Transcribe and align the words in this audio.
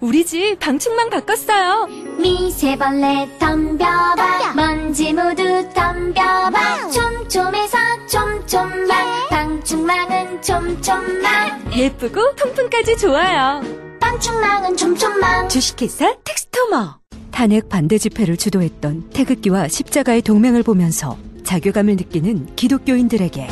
우리 0.00 0.24
집 0.26 0.58
방충망 0.60 1.08
바꿨어요. 1.10 1.86
미세벌레 2.18 3.38
덤벼봐. 3.38 4.52
먼지 4.54 5.12
모두 5.12 5.42
덤벼봐. 5.74 6.90
촘촘해서 6.90 7.78
촘촘만 8.06 9.28
방충망은 9.30 10.42
촘촘만 10.42 11.72
예쁘고 11.74 12.34
통풍까지 12.36 12.98
좋아요. 12.98 13.62
방충망은 13.98 14.76
촘촘만 14.76 15.48
주식회사 15.48 16.14
텍스토머. 16.24 16.98
탄핵 17.30 17.68
반대 17.68 17.96
집회를 17.98 18.36
주도했던 18.36 19.10
태극기와 19.10 19.68
십자가의 19.68 20.22
동맹을 20.22 20.62
보면서 20.62 21.16
자괴감을 21.44 21.96
느끼는 21.96 22.54
기독교인들에게 22.56 23.48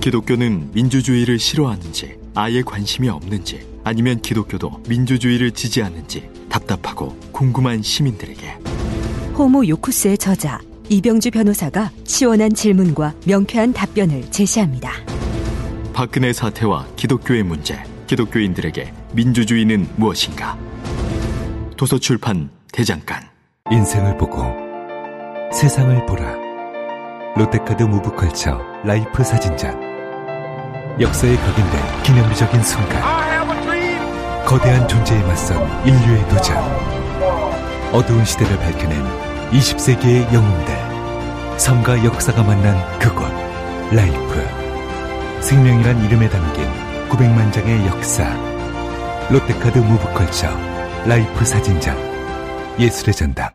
기독교는 0.00 0.70
민주주의를 0.72 1.38
싫어하는지 1.38 2.18
아예 2.34 2.62
관심이 2.62 3.08
없는지 3.08 3.68
아니면 3.84 4.20
기독교도 4.20 4.82
민주주의를 4.88 5.52
지지하는지 5.52 6.28
답답하고 6.48 7.16
궁금한 7.32 7.82
시민들에게. 7.82 8.58
호모 9.38 9.66
요쿠스의 9.66 10.18
저자 10.18 10.60
이병주 10.88 11.30
변호사가 11.30 11.90
시원한 12.04 12.52
질문과 12.52 13.14
명쾌한 13.26 13.72
답변을 13.72 14.30
제시합니다. 14.30 14.92
박근혜 15.92 16.32
사태와 16.32 16.86
기독교의 16.96 17.42
문제 17.42 17.82
기독교인들에게 18.06 18.92
민주주의는 19.12 19.88
무엇인가? 19.96 20.58
도서출판 21.76 22.50
대장간. 22.72 23.22
인생을 23.70 24.16
보고 24.16 24.42
세상을 25.52 26.06
보라. 26.06 26.36
롯데카드 27.36 27.84
무브컬처 27.84 28.60
라이프 28.84 29.22
사진전 29.22 31.00
역사에 31.00 31.36
각인된 31.36 32.02
기념비적인 32.02 32.62
순간 32.62 33.29
거대한 34.50 34.88
존재에 34.88 35.22
맞선 35.22 35.86
인류의 35.86 36.28
도전. 36.28 36.56
어두운 37.92 38.24
시대를 38.24 38.58
밝혀낸 38.58 39.00
20세기의 39.52 40.34
영웅들. 40.34 41.56
삶과 41.56 42.04
역사가 42.04 42.42
만난 42.42 42.76
그곳 42.98 43.28
라이프. 43.92 44.44
생명이란 45.40 46.04
이름에 46.04 46.28
담긴 46.28 46.64
900만 47.10 47.52
장의 47.52 47.86
역사. 47.86 48.24
롯데카드 49.30 49.78
무브컬처 49.78 50.48
라이프 51.06 51.44
사진전 51.44 51.96
예술의 52.80 53.14
전당 53.14 53.50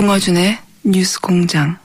김어준의 0.00 0.58
뉴스 0.82 1.20
공장. 1.20 1.76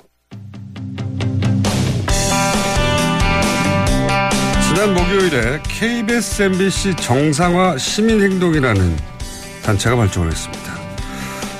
지난 4.63 4.93
목요일에 4.93 5.61
KBS 5.67 6.43
MBC 6.43 6.95
정상화 6.95 7.77
시민행동이라는 7.77 8.97
단체가 9.65 9.97
발족을 9.97 10.31
했습니다. 10.31 10.63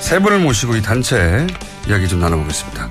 세 0.00 0.18
분을 0.18 0.38
모시고 0.38 0.76
이 0.76 0.80
단체 0.80 1.46
이야기 1.86 2.08
좀 2.08 2.20
나눠보겠습니다. 2.20 2.88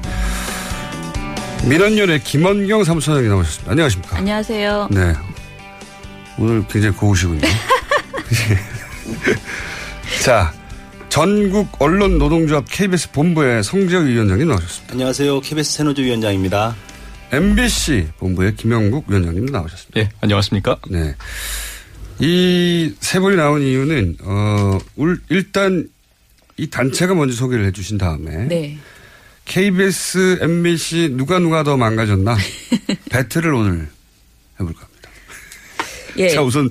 민원연의 1.68 2.23
김원경 2.23 2.84
사무처장이 2.84 3.28
나오셨습니다. 3.28 3.72
안녕하십니까? 3.72 4.18
안녕하세요. 4.18 4.89
네. 4.91 5.16
오늘 6.38 6.68
굉장히 6.68 6.95
고우시군요. 6.95 7.41
자, 10.23 10.53
전국 11.15 11.69
언론 11.81 12.17
노동조합 12.17 12.65
KBS 12.69 13.11
본부의 13.13 13.63
성재혁 13.63 14.03
위원장님 14.03 14.49
나오셨습니다. 14.49 14.91
안녕하세요. 14.91 15.39
KBS 15.39 15.71
새노조 15.77 16.01
위원장입니다. 16.01 16.75
MBC 17.31 18.07
본부의 18.19 18.53
김영국 18.57 19.05
위원장님도 19.09 19.49
나오셨습니다. 19.53 19.97
네, 20.01 20.09
안녕하십니까? 20.19 20.77
네. 20.89 21.15
이 22.19 22.93
세 22.99 23.19
분이 23.21 23.37
나온 23.37 23.61
이유는, 23.61 24.17
어, 24.23 24.77
울- 24.97 25.21
일단 25.29 25.87
이 26.57 26.69
단체가 26.69 27.13
먼저 27.15 27.33
소개를 27.33 27.63
해 27.63 27.71
주신 27.71 27.97
다음에. 27.97 28.49
네. 28.49 28.77
KBS, 29.45 30.39
MBC 30.41 31.11
누가 31.13 31.39
누가 31.39 31.63
더 31.63 31.77
망가졌나? 31.77 32.35
배틀을 33.09 33.53
오늘 33.53 33.87
해볼까 34.59 34.81
합니다. 34.81 35.09
예. 36.17 36.27
자, 36.27 36.41
우선 36.41 36.69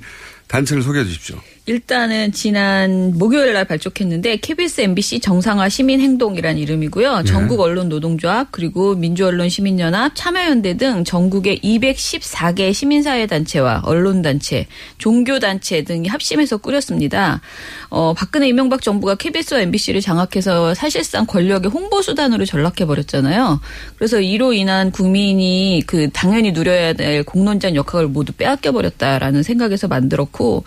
단체를 0.48 0.82
소개해 0.82 1.06
주십시오. 1.06 1.40
일단은 1.66 2.30
지난 2.32 3.16
목요일 3.16 3.54
날 3.54 3.64
발족했는데 3.64 4.36
KBS 4.36 4.82
MBC 4.82 5.20
정상화 5.20 5.70
시민행동이란 5.70 6.58
이름이고요. 6.58 7.18
네. 7.18 7.24
전국 7.24 7.60
언론 7.60 7.88
노동조합 7.88 8.48
그리고 8.50 8.94
민주언론 8.94 9.48
시민연합 9.48 10.12
참여연대 10.14 10.76
등 10.76 11.04
전국의 11.04 11.60
214개 11.60 12.74
시민사회 12.74 13.26
단체와 13.26 13.80
언론 13.86 14.20
단체, 14.20 14.66
종교 14.98 15.38
단체 15.38 15.82
등이 15.84 16.08
합심해서 16.08 16.58
꾸렸습니다. 16.58 17.40
어, 17.88 18.12
박근혜 18.12 18.46
이명박 18.48 18.82
정부가 18.82 19.14
KBS와 19.14 19.60
MBC를 19.62 20.02
장악해서 20.02 20.74
사실상 20.74 21.24
권력의 21.24 21.70
홍보 21.70 22.02
수단으로 22.02 22.44
전락해 22.44 22.84
버렸잖아요. 22.84 23.60
그래서 23.96 24.20
이로 24.20 24.52
인한 24.52 24.90
국민이 24.90 25.82
그 25.86 26.10
당연히 26.10 26.52
누려야 26.52 26.92
될 26.92 27.24
공론장 27.24 27.74
역학을 27.74 28.08
모두 28.08 28.34
빼앗겨 28.34 28.72
버렸다라는 28.72 29.42
생각에서 29.42 29.88
만들었고 29.88 30.64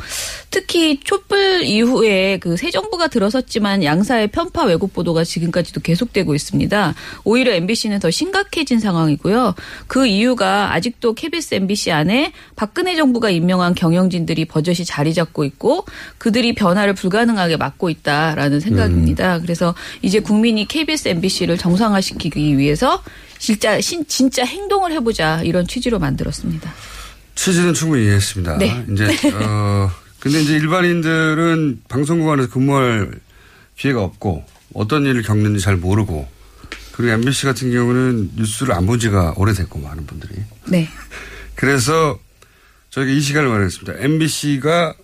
특히 0.50 0.87
촛불 1.03 1.64
이후에 1.64 2.40
그 2.40 2.58
새 2.58 2.72
정부가 2.72 3.08
들어섰지만 3.08 3.84
양사의 3.84 4.30
편파 4.30 4.66
왜곡 4.66 4.94
보도가 4.94 5.24
지금까지도 5.24 5.81
계속되고 5.81 6.34
있습니다. 6.34 6.96
오히려 7.24 7.53
MBC는 7.53 8.00
더 8.00 8.09
심각해진 8.09 8.80
상황이고요. 8.80 9.53
그 9.86 10.08
이유가 10.08 10.74
아직도 10.74 11.14
KBS, 11.14 11.56
MBC 11.56 11.92
안에 11.92 12.34
박근혜 12.56 12.96
정부가 12.96 13.30
임명한 13.30 13.75
경영진들이 13.75 14.46
버젓이 14.46 14.86
자리 14.86 15.14
잡고 15.14 15.46
있고 15.46 15.86
그들이 16.18 16.56
변화를 16.56 16.94
불가능하게 16.96 17.58
막고 17.58 17.90
있다라는 17.90 18.59
생각입니다. 18.59 19.40
그래서 19.40 19.75
이제 20.02 20.19
국민이 20.19 20.68
KBS, 20.68 21.09
MBC를 21.09 21.58
정상화시키기 21.58 22.58
위해서 22.58 23.04
진짜 23.38 23.80
신, 23.80 24.06
진짜 24.08 24.44
행동을 24.44 24.92
해보자 24.94 25.44
이런 25.44 25.68
취지로 25.68 26.00
만들었습니다. 26.00 26.74
취지는 27.36 27.74
충분히 27.75 28.06
이해했습니다. 28.06 28.58
네. 28.58 28.84
이제, 28.92 29.06
어, 29.46 29.92
근데 30.19 30.41
이제 30.41 30.53
일반인들은 30.55 31.83
방송국 31.88 32.29
안에서 32.31 32.50
근무할 32.50 33.11
기회가 33.75 34.03
없고 34.03 34.44
어떤 34.73 35.05
일을 35.05 35.22
겪는지 35.22 35.59
잘 35.63 35.75
모르고 35.78 36.28
그리고 36.94 37.13
MBC 37.13 37.45
같은 37.45 37.72
경우는 37.72 38.31
뉴스를 38.35 38.73
안 38.73 38.85
본 38.88 39.00
지가 39.00 39.35
오래됐고 39.38 39.79
많은 39.79 40.06
분들이. 40.07 40.33
네. 40.67 40.89
그래서 41.56 42.19
저희가 42.89 43.11
이 43.11 43.19
시간을 43.22 43.50
마련했습니다. 43.50 44.00
MBC가 44.03 44.95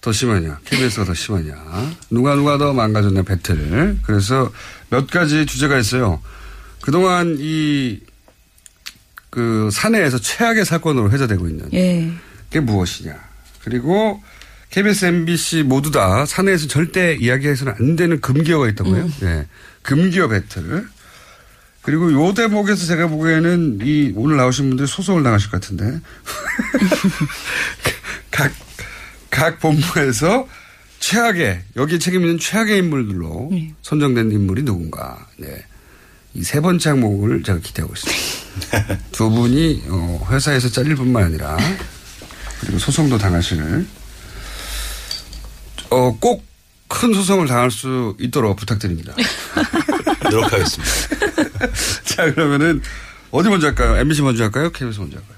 더 0.00 0.12
심하냐, 0.12 0.60
KBS가 0.64 1.04
더 1.04 1.14
심하냐, 1.14 1.54
누가 2.10 2.34
누가 2.36 2.58
더 2.58 2.72
망가졌냐 2.72 3.22
배틀. 3.22 3.98
그래서 4.02 4.52
몇 4.90 5.08
가지 5.08 5.46
주제가 5.46 5.78
있어요. 5.78 6.20
그동안 6.80 7.36
이, 7.40 8.00
그 9.30 9.68
사내에서 9.72 10.18
최악의 10.18 10.64
사건으로 10.64 11.10
회자되고 11.10 11.48
있는 11.48 11.72
예. 11.72 12.12
게 12.50 12.60
무엇이냐. 12.60 13.25
그리고 13.66 14.22
KBS, 14.70 15.06
MBC 15.06 15.64
모두 15.64 15.90
다 15.90 16.24
사내에서 16.24 16.68
절대 16.68 17.16
이야기해서는 17.16 17.74
안 17.76 17.96
되는 17.96 18.20
금기어가 18.20 18.68
있다고요. 18.68 19.10
예. 19.22 19.46
금기어 19.82 20.28
배틀. 20.28 20.86
그리고 21.82 22.12
요 22.12 22.32
대목에서 22.32 22.86
제가 22.86 23.08
보기에는 23.08 23.80
이 23.82 24.12
오늘 24.14 24.36
나오신 24.36 24.68
분들 24.68 24.86
소송을 24.86 25.24
당하실 25.24 25.50
것 25.50 25.60
같은데. 25.60 25.98
각, 28.30 28.52
각 29.30 29.58
본부에서 29.58 30.46
최악의, 31.00 31.62
여기에 31.74 31.98
책임 31.98 32.20
있는 32.22 32.38
최악의 32.38 32.78
인물들로 32.78 33.50
선정된 33.82 34.30
인물이 34.30 34.62
누군가. 34.62 35.26
네. 35.38 35.48
이 36.34 36.42
세 36.42 36.60
번째 36.60 36.90
항목을 36.90 37.42
제가 37.42 37.58
기대하고 37.58 37.94
있습니다. 37.94 38.98
두 39.10 39.28
분이 39.30 39.84
어, 39.88 40.28
회사에서 40.30 40.68
잘릴 40.68 40.94
뿐만 40.94 41.24
아니라 41.24 41.56
그리고 42.60 42.78
소송도 42.78 43.18
당하실 43.18 43.86
어, 45.90 46.16
꼭 46.18 46.46
큰 46.88 47.12
소송을 47.12 47.46
당할 47.46 47.70
수 47.70 48.16
있도록 48.20 48.56
부탁드립니다. 48.56 49.14
노력하겠습니다. 50.22 50.92
자, 52.04 52.32
그러면은 52.32 52.80
어디 53.30 53.48
먼저 53.48 53.66
할까요? 53.66 53.96
MBC 53.96 54.22
먼저 54.22 54.44
할까요? 54.44 54.70
KBS 54.70 55.00
먼저 55.00 55.18
할까요? 55.18 55.36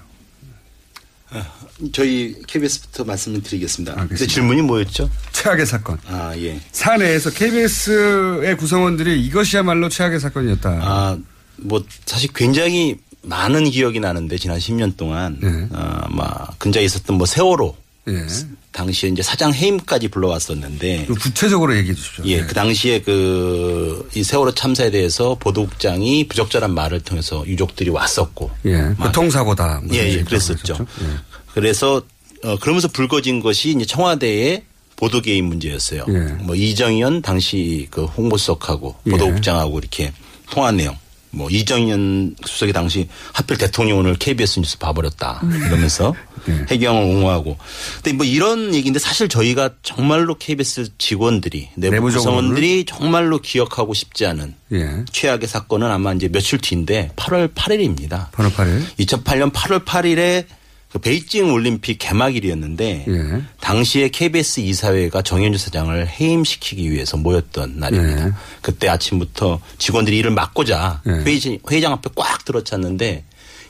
저희 1.93 2.35
KBS부터 2.47 3.03
말씀을 3.03 3.41
드리겠습니다. 3.41 3.93
알겠습니다. 3.93 4.17
근데 4.17 4.27
질문이 4.27 4.61
뭐였죠? 4.63 5.09
최악의 5.31 5.65
사건. 5.65 5.97
아, 6.07 6.35
예. 6.37 6.59
사내에서 6.71 7.31
KBS의 7.31 8.57
구성원들이 8.57 9.23
이것이야말로 9.25 9.89
최악의 9.89 10.19
사건이었다. 10.19 10.69
아, 10.81 11.17
뭐 11.57 11.83
사실 12.05 12.31
굉장히 12.33 12.97
많은 13.21 13.69
기억이 13.69 13.99
나는데 13.99 14.37
지난 14.37 14.57
10년 14.57 14.95
동안 14.95 15.37
네. 15.41 15.67
어, 15.71 16.01
막 16.09 16.57
근자에 16.57 16.83
있었던 16.83 17.17
뭐 17.17 17.25
세월호 17.25 17.75
예. 18.07 18.25
당시에 18.71 19.09
이제 19.09 19.21
사장 19.21 19.53
해임까지 19.53 20.07
불러왔었는데 20.09 21.07
좀 21.07 21.15
구체적으로 21.15 21.75
얘기해 21.75 21.93
주십시오. 21.93 22.23
예, 22.25 22.41
네. 22.41 22.47
그 22.47 22.53
당시에 22.53 23.01
그, 23.01 24.07
이 24.15 24.23
세월호 24.23 24.53
참사에 24.53 24.91
대해서 24.91 25.35
보도국장이 25.35 26.27
부적절한 26.27 26.73
말을 26.73 27.01
통해서 27.01 27.43
유족들이 27.45 27.89
왔었고. 27.89 28.51
예. 28.65 28.93
교통사고다. 29.01 29.81
뭐 29.83 29.95
예, 29.95 30.13
예, 30.13 30.23
그랬었죠. 30.23 30.77
예. 30.79 31.05
그래서, 31.53 32.01
어, 32.43 32.57
그러면서 32.57 32.87
불거진 32.87 33.41
것이 33.41 33.71
이제 33.71 33.85
청와대의 33.85 34.63
보도 34.95 35.21
개입 35.21 35.43
문제였어요. 35.45 36.05
예. 36.07 36.19
뭐 36.43 36.55
이정현 36.55 37.21
당시 37.21 37.87
그 37.89 38.05
홍보수석하고 38.05 38.95
예. 39.07 39.11
보도국장하고 39.11 39.79
이렇게 39.79 40.13
통한 40.51 40.77
내용. 40.77 40.95
뭐 41.31 41.49
이정현 41.49 42.35
수석이 42.43 42.73
당시 42.73 43.07
하필 43.33 43.57
대통령을 43.57 44.15
KBS 44.15 44.59
뉴스 44.59 44.77
봐버렸다 44.79 45.41
이러면서 45.67 46.15
네. 46.45 46.65
해경을 46.69 47.01
옹호하고. 47.01 47.57
근데 47.95 48.13
뭐 48.13 48.25
이런 48.25 48.73
얘기인데 48.73 48.99
사실 48.99 49.29
저희가 49.29 49.71
정말로 49.83 50.35
KBS 50.35 50.89
직원들이 50.97 51.69
내부? 51.75 52.01
구성원들이 52.01 52.85
정말로 52.85 53.39
기억하고 53.39 53.93
싶지 53.93 54.25
않은 54.25 54.55
예. 54.71 55.05
최악의 55.11 55.47
사건은 55.47 55.89
아마 55.91 56.13
이제 56.13 56.27
며칠 56.27 56.59
뒤인데 56.59 57.11
8월 57.15 57.53
8일입니다. 57.53 58.31
8월 58.31 58.51
8일. 58.51 58.83
2008년 58.99 59.51
8월 59.51 59.85
8일에 59.85 60.45
그 60.91 60.97
베이징 60.97 61.53
올림픽 61.53 61.99
개막일이었는데 61.99 63.05
예. 63.07 63.41
당시에 63.61 64.09
KBS 64.09 64.61
이사회가 64.61 65.21
정현주 65.21 65.59
사장을 65.59 66.07
해임시키기 66.07 66.91
위해서 66.91 67.15
모였던 67.15 67.77
날입니다. 67.77 68.27
예. 68.27 68.31
그때 68.61 68.89
아침부터 68.89 69.61
직원들이 69.77 70.17
일을 70.17 70.31
막고자 70.31 71.01
예. 71.05 71.11
회의장, 71.11 71.59
회의장 71.69 71.93
앞에 71.93 72.09
꽉 72.15 72.43
들어찼는데 72.43 73.23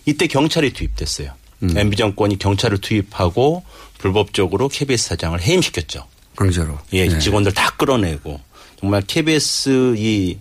이때 0.05 0.27
경찰이 0.27 0.71
투입됐어요. 0.71 1.33
음. 1.63 1.77
MB 1.77 1.97
정권이 1.97 2.39
경찰을 2.39 2.77
투입하고 2.77 3.65
불법적으로 3.97 4.69
KBS 4.69 5.09
사장을 5.09 5.39
해임시켰죠. 5.41 6.07
강제로. 6.37 6.79
예, 6.93 7.19
직원들 7.19 7.53
다 7.53 7.71
끌어내고 7.75 8.39
정말 8.79 9.01
KBS 9.05 9.95
이 9.97 10.37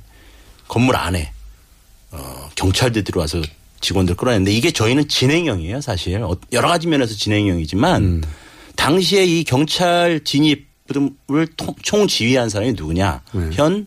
건물 0.69 0.95
안에 0.95 1.33
어, 2.13 2.49
경찰들이 2.55 3.05
들어와서 3.05 3.43
직원들 3.81 4.17
끌어냈는데 4.17 4.53
이게 4.53 4.71
저희는 4.71 5.09
진행형이에요, 5.09 5.81
사실. 5.81 6.23
어, 6.23 6.37
여러 6.53 6.69
가지 6.69 6.87
면에서 6.87 7.15
진행형이지만 7.15 8.03
음. 8.03 8.23
당시에 8.77 9.25
이 9.25 9.45
경찰 9.45 10.21
진입을 10.25 11.47
통- 11.57 11.75
총지휘한 11.83 12.49
사람이 12.49 12.73
누구냐? 12.73 13.23
네. 13.33 13.51
현 13.53 13.87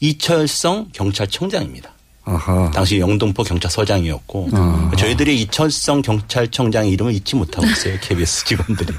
이철성 0.00 0.88
경찰청장입니다. 0.92 1.90
아하. 2.24 2.70
당시 2.72 2.98
영등포 3.00 3.42
경찰서장이었고 3.42 4.48
아. 4.52 4.90
저희들이 4.96 5.40
이철성 5.42 6.02
경찰청장 6.02 6.86
이름을 6.88 7.12
잊지 7.14 7.34
못하고 7.36 7.66
있어요, 7.66 7.96
KBS 8.00 8.44
직원들이. 8.46 8.92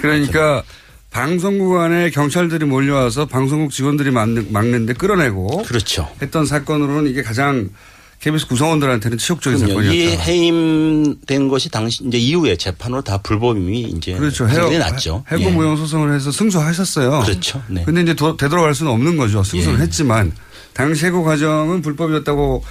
그러니까 0.00 0.62
방송국 1.10 1.76
안에 1.78 2.10
경찰들이 2.10 2.64
몰려와서 2.66 3.26
방송국 3.26 3.70
직원들이 3.72 4.10
막는, 4.10 4.52
막는데 4.52 4.94
끌어내고 4.94 5.62
그렇죠. 5.62 6.08
했던 6.20 6.44
사건으로는 6.44 7.10
이게 7.10 7.22
가장 7.22 7.70
KBS 8.20 8.46
구성원들한테는 8.48 9.18
치욕적인 9.18 9.60
그럼요. 9.66 9.82
이 9.82 9.84
사건이었다. 10.06 10.22
해임된 10.24 11.48
것이 11.48 11.68
당시 11.70 12.02
이제 12.04 12.18
이후에 12.18 12.56
재판으로 12.56 13.02
다 13.02 13.18
불법임이 13.18 13.80
이제 13.82 14.14
그렇죠. 14.14 14.48
해고, 14.48 14.76
났죠. 14.78 15.24
해고 15.30 15.42
예. 15.42 15.50
무용 15.50 15.76
소송을 15.76 16.14
해서 16.14 16.32
승소하셨어요. 16.32 17.20
그렇죠. 17.20 17.62
네. 17.68 17.84
근데 17.84 18.02
이제 18.02 18.14
도- 18.14 18.36
되돌아갈 18.36 18.74
수는 18.74 18.90
없는 18.92 19.16
거죠. 19.16 19.42
승소를 19.44 19.78
예. 19.78 19.82
했지만 19.84 20.32
당시 20.72 21.06
해고 21.06 21.22
과정은 21.24 21.82
불법이었다고 21.82 22.64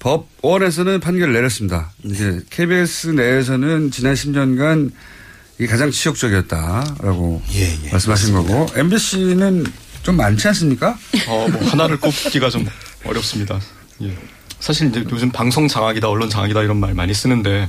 법원에서는 0.00 0.98
판결을 1.00 1.32
내렸습니다. 1.32 1.92
네. 2.02 2.14
이제 2.14 2.40
KBS 2.50 3.08
내에서는 3.08 3.90
지난 3.92 4.14
10년간 4.14 4.90
이게 5.58 5.66
가장 5.66 5.90
치욕적이었다라고 5.92 7.42
예, 7.54 7.78
예. 7.84 7.90
말씀하신 7.90 8.32
거고 8.32 8.66
MBC는 8.74 9.64
좀 10.02 10.16
많지 10.16 10.48
않습니까? 10.48 10.98
어, 11.28 11.46
뭐 11.48 11.64
하나를 11.68 12.00
꼽기가 12.00 12.50
좀 12.50 12.66
어렵습니다. 13.04 13.60
예. 14.02 14.16
사실 14.62 14.90
이제 14.90 15.04
요즘 15.10 15.32
방송 15.32 15.66
장악이다, 15.66 16.08
언론 16.08 16.30
장악이다 16.30 16.62
이런 16.62 16.78
말 16.78 16.94
많이 16.94 17.12
쓰는데 17.12 17.68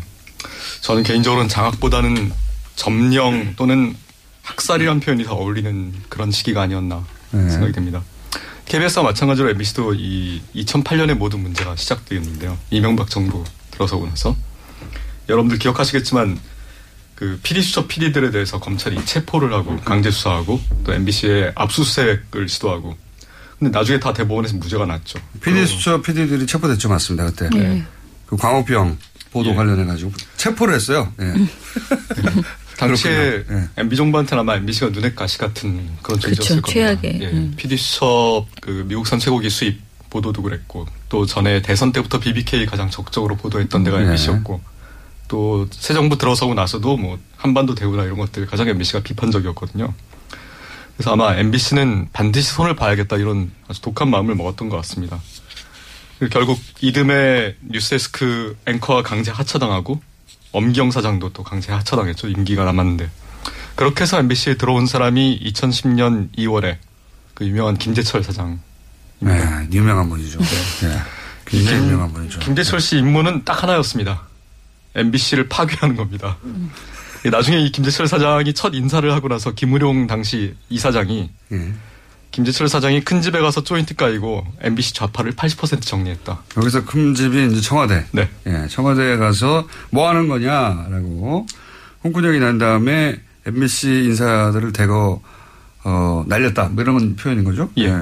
저는 0.81 1.01
개인적으로는 1.01 1.50
장악보다는 1.50 2.31
점령 2.75 3.56
또는 3.56 3.95
학살이란 4.44 5.00
표현이 5.00 5.24
더 5.24 5.34
어울리는 5.34 5.92
그런 6.07 6.30
시기가 6.30 6.62
아니었나 6.62 7.04
네. 7.31 7.50
생각이 7.50 7.72
됩니다. 7.72 8.04
KBS와 8.66 9.06
마찬가지로 9.06 9.50
MBC도 9.50 9.95
이 9.95 10.44
2008년에 10.54 11.16
모든 11.16 11.40
문제가 11.40 11.75
시작되었는데요. 11.75 12.60
이명박 12.69 13.10
정부 13.10 13.44
들어서고 13.72 14.06
나서 14.06 14.36
여러분들 15.30 15.57
기억하시겠지만 15.57 16.39
그 17.16 17.39
PD 17.42 17.63
수첩 17.63 17.88
PD들에 17.88 18.30
대해서 18.30 18.60
검찰이 18.60 19.04
체포를 19.04 19.51
하고 19.51 19.78
강제 19.78 20.12
수사하고 20.12 20.62
또 20.84 20.94
MBC에 20.94 21.54
압수수색을 21.56 22.50
시도하고 22.50 22.96
근데 23.63 23.77
나중에 23.77 24.00
다 24.00 24.12
대법원에서 24.13 24.57
무죄가 24.57 24.86
났죠. 24.86 25.19
PD 25.42 25.65
수첩 25.65 26.04
PD들이 26.04 26.45
체포됐죠, 26.45 26.89
맞습니다. 26.89 27.25
그때 27.25 27.50
네. 27.50 27.83
그 28.25 28.36
광우병 28.36 28.98
보도 29.31 29.51
예. 29.51 29.56
관련해 29.56 29.86
가지고 29.86 30.12
체포를 30.38 30.75
했어요. 30.75 31.12
예. 31.21 31.33
당시에 32.77 33.44
그렇군요. 33.44 33.60
예. 33.77 33.81
MB 33.81 33.95
정부한테는 33.95 34.42
아마 34.42 34.56
MBC가 34.56 34.89
눈엣 34.89 35.15
가시 35.15 35.38
같은 35.38 35.89
그런. 36.01 36.19
존재였을 36.19 36.62
겁니다. 36.62 36.68
최악의. 37.01 37.19
예. 37.21 37.27
음. 37.31 37.54
PD 37.56 37.77
수첩 37.77 38.48
그 38.62 38.83
미국산 38.88 39.19
쇠고기 39.19 39.50
수입 39.50 39.80
보도도 40.10 40.42
그랬고 40.44 40.86
또 41.10 41.25
전에 41.25 41.62
대선 41.62 41.92
때부터 41.92 42.19
BBK 42.19 42.65
가장 42.65 42.89
적극적으로 42.89 43.36
보도했던 43.38 43.83
데가 43.83 44.00
네. 44.00 44.06
MBC였고 44.06 44.62
또 45.30 45.68
새 45.71 45.94
정부 45.94 46.18
들어서고 46.18 46.54
나서도 46.54 46.98
뭐 46.98 47.18
한반도 47.38 47.74
대우나 47.75 48.04
이런 48.04 48.18
것들 48.18 48.45
가장 48.45 48.68
MBC가 48.68 49.00
비판적이었거든요. 49.01 49.94
그래서 50.95 51.13
아마 51.13 51.36
MBC는 51.36 52.10
반드시 52.13 52.51
손을 52.51 52.75
봐야겠다 52.75 53.18
이런 53.18 53.51
아주 53.68 53.81
독한 53.81 54.10
마음을 54.10 54.36
먹었던 54.36 54.69
것 54.69 54.78
같습니다. 54.78 55.19
결국 56.31 56.60
이듬해 56.81 57.56
뉴스데스크 57.62 58.58
앵커가 58.67 59.01
강제 59.03 59.32
하차당하고 59.32 60.01
엄기영 60.51 60.91
사장도 60.91 61.34
또 61.34 61.44
강제 61.44 61.72
하차당했죠. 61.72 62.27
임기가 62.29 62.63
남았는데. 62.63 63.10
그렇게 63.75 64.03
해서 64.03 64.20
MBC에 64.20 64.56
들어온 64.56 64.86
사람이 64.86 65.39
2010년 65.44 66.32
2월에 66.38 66.77
그 67.34 67.46
유명한 67.46 67.75
김재철 67.75 68.24
사장. 68.24 68.60
네, 69.20 69.41
유명한 69.72 70.08
분이죠. 70.10 70.39
네. 70.39 70.98
굉장히 71.46 71.79
김- 71.79 71.88
유명한 71.88 72.13
분이죠. 72.13 72.39
김재철 72.39 72.79
씨 72.79 72.98
임무는 73.00 73.44
딱 73.44 73.63
하나였습니다. 73.63 74.22
MBC를 74.96 75.50
파괴하는 75.50 75.96
겁니다. 75.96 76.38
예, 77.25 77.30
나중에 77.30 77.60
이 77.60 77.72
김재철 77.72 78.08
사장이 78.08 78.53
첫 78.53 78.74
인사를 78.74 79.10
하고 79.12 79.27
나서 79.27 79.51
김우룡 79.53 80.08
당시 80.08 80.56
이사장이 80.70 81.30
예. 81.53 81.74
김재철 82.32 82.68
사장이 82.68 83.01
큰 83.01 83.22
집에 83.22 83.39
가서 83.39 83.63
조인트 83.63 83.96
까이고 83.96 84.46
MBC 84.62 84.96
좌파를 84.96 85.34
80% 85.34 85.82
정리했다. 85.84 86.44
여기서 86.58 86.84
큰 86.84 87.13
집이 87.13 87.48
이제 87.51 87.62
청와대. 87.62 88.06
네. 88.12 88.27
예, 88.48 88.68
청와대에 88.68 89.18
가서 89.18 89.68
뭐 89.92 90.10
하는 90.10 90.27
거냐라고 90.27 91.46
홍군형이 92.03 92.39
난 92.39 92.58
다음에 92.58 93.15
MBC 93.46 93.88
인사들을 93.88 94.74
대거 94.74 95.22
어, 95.86 96.24
날렸다. 96.27 96.70
뭐 96.70 96.84
이런 96.84 97.15
표현인 97.15 97.44
거죠? 97.44 97.70
예. 97.77 97.94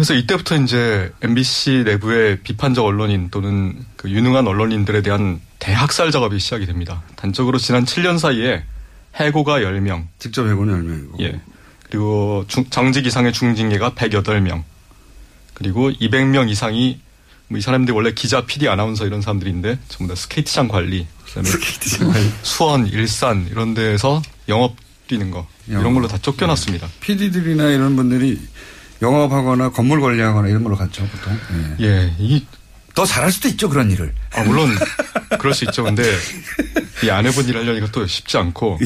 그래서 0.00 0.14
이때부터 0.14 0.56
이제 0.56 1.12
MBC 1.20 1.82
내부의 1.84 2.40
비판적 2.40 2.86
언론인 2.86 3.28
또는 3.30 3.76
그 3.96 4.08
유능한 4.10 4.46
언론인들에 4.46 5.02
대한 5.02 5.42
대학살 5.58 6.10
작업이 6.10 6.38
시작이 6.38 6.64
됩니다. 6.64 7.02
단적으로 7.16 7.58
지난 7.58 7.84
7년 7.84 8.18
사이에 8.18 8.64
해고가 9.16 9.60
10명. 9.60 10.06
직접 10.18 10.48
해고는 10.48 11.12
10명이고. 11.12 11.20
예. 11.20 11.38
그리고 11.90 12.46
중- 12.48 12.64
정직 12.70 13.04
이상의 13.04 13.34
중징계가 13.34 13.90
108명. 13.92 14.62
그리고 15.52 15.90
200명 15.92 16.48
이상이 16.48 16.98
뭐 17.48 17.58
이 17.58 17.60
사람들이 17.60 17.94
원래 17.94 18.14
기자, 18.14 18.46
PD, 18.46 18.68
아나운서 18.68 19.04
이런 19.06 19.20
사람들인데 19.20 19.80
전부 19.88 20.14
다 20.14 20.18
스케이트장 20.18 20.68
관리, 20.68 21.06
그다음에 21.26 21.48
수원, 22.42 22.86
일산 22.86 23.46
이런 23.50 23.74
데에서 23.74 24.22
영업 24.48 24.76
뛰는 25.08 25.30
거 25.30 25.46
이런 25.66 25.82
영업. 25.82 25.92
걸로 25.94 26.08
다 26.08 26.16
쫓겨났습니다. 26.16 26.88
PD들이나 27.00 27.68
이런 27.72 27.96
분들이 27.96 28.40
영업하거나 29.02 29.70
건물 29.70 30.00
관리하거나 30.00 30.48
이런 30.48 30.62
걸로 30.62 30.76
갔죠, 30.76 31.06
보통. 31.06 31.38
예. 31.80 31.84
예, 31.86 32.14
이 32.18 32.44
더 32.92 33.04
잘할 33.06 33.30
수도 33.30 33.46
있죠, 33.48 33.68
그런 33.68 33.88
일을. 33.90 34.12
아, 34.34 34.42
물론 34.42 34.68
그럴 35.38 35.54
수 35.54 35.64
있죠. 35.64 35.84
근데 35.84 36.02
이 37.04 37.08
안 37.10 37.24
해본 37.24 37.46
일 37.46 37.56
하려니까 37.56 37.86
또 37.92 38.04
쉽지 38.04 38.36
않고 38.36 38.80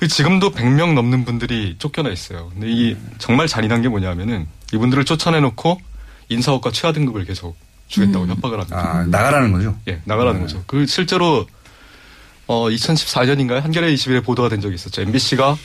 이 0.00 0.08
지금도 0.08 0.52
100명 0.52 0.94
넘는 0.94 1.24
분들이 1.24 1.74
쫓겨나 1.78 2.10
있어요. 2.10 2.50
근데 2.52 2.68
이 2.70 2.96
정말 3.18 3.48
잔인한 3.48 3.82
게 3.82 3.88
뭐냐면은 3.88 4.46
이분들을 4.72 5.04
쫓아내놓고 5.04 5.80
인사업과 6.28 6.70
최하 6.70 6.92
등급을 6.92 7.24
계속 7.24 7.56
주겠다고 7.88 8.28
협박을 8.28 8.58
합니다. 8.60 8.78
아, 8.78 9.04
나가라는 9.04 9.52
거죠? 9.52 9.76
예, 9.88 10.00
나가라는 10.04 10.40
네. 10.40 10.46
거죠. 10.46 10.62
그 10.68 10.86
실제로 10.86 11.46
어 12.46 12.68
2014년인가요? 12.68 13.60
한겨레 13.60 13.92
21에 13.92 14.24
보도가 14.24 14.48
된 14.48 14.60
적이 14.60 14.76
있었죠. 14.76 15.02
MBC가 15.02 15.58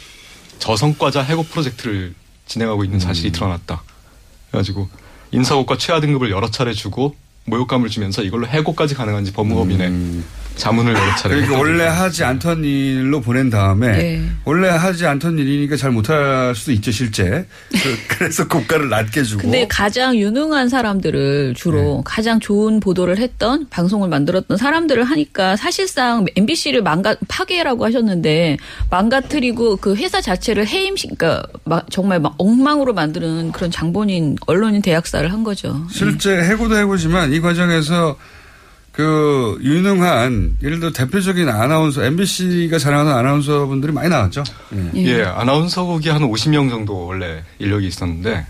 저성과자 0.57 1.21
해고 1.21 1.43
프로젝트를 1.43 2.15
진행하고 2.49 2.83
있는 2.83 2.99
사실이 2.99 3.31
드러났다. 3.31 3.81
그래가지고 4.49 4.89
인사고과 5.31 5.77
최하 5.77 6.01
등급을 6.01 6.31
여러 6.31 6.49
차례 6.51 6.73
주고 6.73 7.15
모욕감을 7.45 7.89
주면서 7.89 8.23
이걸로 8.23 8.47
해고까지 8.47 8.95
가능한지 8.95 9.31
법무법인에 9.31 9.87
자문을 10.59 10.93
여러 10.93 11.15
차례. 11.15 11.35
그러니까 11.35 11.57
원래 11.57 11.85
하지 11.85 12.23
않던 12.23 12.63
일로 12.65 13.21
보낸 13.21 13.49
다음에 13.49 13.91
네. 13.97 14.21
원래 14.43 14.67
하지 14.67 15.05
않던 15.05 15.39
일이니까 15.39 15.77
잘 15.77 15.91
못할 15.91 16.53
수도 16.53 16.71
있죠 16.73 16.91
실제. 16.91 17.47
그- 17.71 17.97
그래서 18.19 18.47
고가를 18.47 18.89
낮게 18.89 19.23
주고. 19.23 19.43
근데 19.43 19.65
가장 19.67 20.15
유능한 20.17 20.67
사람들을 20.69 21.53
주로 21.55 21.79
네. 21.97 22.01
가장 22.05 22.39
좋은 22.39 22.79
보도를 22.81 23.17
했던 23.17 23.67
방송을 23.69 24.09
만들었던 24.09 24.57
사람들을 24.57 25.03
하니까 25.05 25.55
사실상 25.55 26.25
MBC를 26.35 26.81
망가 26.83 27.15
파괴라고 27.29 27.85
하셨는데 27.85 28.57
망가뜨리고 28.89 29.77
그 29.77 29.95
회사 29.95 30.19
자체를 30.21 30.67
해임식 30.67 31.17
그러니까 31.17 31.43
막 31.63 31.85
정말 31.89 32.19
막 32.19 32.35
엉망으로 32.37 32.93
만드는 32.93 33.51
그런 33.53 33.71
장본인 33.71 34.35
언론인 34.45 34.81
대학살을 34.81 35.31
한 35.31 35.43
거죠. 35.43 35.85
실제 35.89 36.41
해고도 36.43 36.75
해고지만 36.77 37.31
이 37.31 37.39
과정에서 37.39 38.17
그 38.99 39.57
유능한 39.61 40.57
예를 40.61 40.81
들어 40.81 40.91
대표적인 40.91 41.47
아나운서 41.47 42.03
MBC가 42.03 42.77
자랑하는 42.77 43.13
아나운서 43.13 43.65
분들이 43.65 43.93
많이 43.93 44.09
나왔죠. 44.09 44.43
예. 44.93 45.05
예, 45.05 45.23
아나운서국이 45.23 46.09
한 46.09 46.21
50명 46.23 46.69
정도 46.69 47.05
원래 47.05 47.41
인력이 47.59 47.87
있었는데 47.87 48.45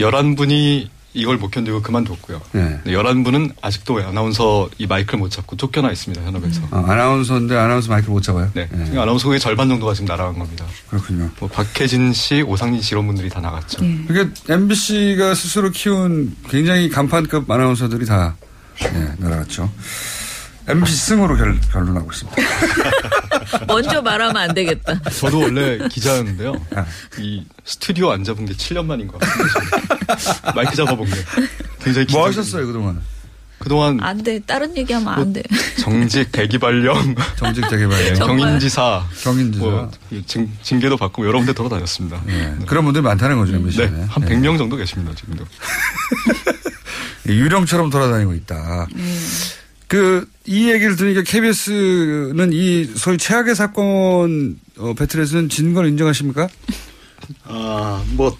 11분이 0.00 0.88
이걸 1.14 1.36
못 1.36 1.52
견디고 1.52 1.82
그만뒀고요. 1.82 2.40
예. 2.56 2.80
11분은 2.84 3.52
아직도 3.62 4.02
아나운서 4.02 4.68
이 4.78 4.88
마이크를 4.88 5.20
못 5.20 5.30
잡고 5.30 5.56
쫓겨나 5.56 5.92
있습니다, 5.92 6.20
현업에서. 6.20 6.62
아, 6.72 6.84
아나운서인데 6.88 7.56
아나운서 7.56 7.90
마이크를 7.90 8.12
못 8.12 8.24
잡아요. 8.24 8.50
네. 8.54 8.68
예. 8.92 8.98
아나운서국의 8.98 9.38
절반 9.38 9.68
정도가 9.68 9.94
지금 9.94 10.06
날아간 10.06 10.36
겁니다. 10.36 10.64
그렇군요. 10.88 11.30
뭐 11.38 11.48
박혜진 11.48 12.12
씨, 12.12 12.42
오상진 12.42 12.82
씨 12.82 12.94
이런 12.94 13.06
분들이 13.06 13.28
다 13.28 13.40
나갔죠. 13.40 13.78
그러니까 14.08 14.34
MBC가 14.52 15.36
스스로 15.36 15.70
키운 15.70 16.34
굉장히 16.48 16.88
간판급 16.88 17.48
아나운서들이 17.48 18.04
다 18.04 18.34
예, 18.82 19.14
날아갔죠. 19.18 19.70
MBC 20.68 20.96
승으로 20.96 21.36
결, 21.36 21.58
결론하고 21.72 22.10
있습니다. 22.12 22.42
먼저 23.66 24.02
말하면 24.02 24.36
안 24.36 24.54
되겠다. 24.54 25.00
저도 25.10 25.40
원래 25.40 25.78
기자였는데요. 25.88 26.54
아. 26.74 26.86
이 27.18 27.44
스튜디오 27.64 28.12
안 28.12 28.22
잡은 28.22 28.46
게 28.46 28.52
7년 28.52 28.84
만인 28.84 29.08
것 29.08 29.18
같아요. 29.18 30.52
마이크 30.54 30.76
잡아본 30.76 31.06
게. 31.06 31.12
굉장히 31.82 32.06
뭐 32.12 32.26
하셨어요 32.26 32.66
그동안? 32.66 33.00
그동안 33.58 34.00
안 34.00 34.22
돼. 34.22 34.38
다른 34.40 34.74
얘기하면 34.76 35.08
안 35.08 35.32
돼. 35.34 35.42
정직 35.78 36.32
대기발령, 36.32 37.14
정직 37.36 37.68
정말. 37.68 38.14
경인지사, 38.14 39.04
경인지사. 39.22 39.64
뭐 39.64 39.90
징, 40.26 40.50
징계도 40.62 40.96
받고 40.96 41.26
여러 41.26 41.38
군데 41.38 41.52
돌아다녔습니다. 41.52 42.22
예, 42.28 42.54
그런 42.66 42.84
분들이 42.84 43.02
많다는 43.02 43.36
거죠 43.36 43.54
MBC에. 43.56 43.90
네, 43.90 44.06
한 44.08 44.24
100명 44.24 44.56
정도 44.56 44.76
계십니다, 44.76 45.12
지금도. 45.14 45.44
유령처럼 47.34 47.90
돌아다니고 47.90 48.34
있다. 48.34 48.86
그, 49.88 50.28
이 50.46 50.70
얘기를 50.70 50.94
들으니까 50.96 51.22
KBS는 51.22 52.50
이 52.52 52.84
소위 52.94 53.18
최악의 53.18 53.54
사건 53.56 54.58
어, 54.78 54.94
배틀에서는 54.94 55.48
진 55.48 55.74
걸 55.74 55.88
인정하십니까? 55.88 56.48
아, 57.44 58.02
뭐 58.12 58.36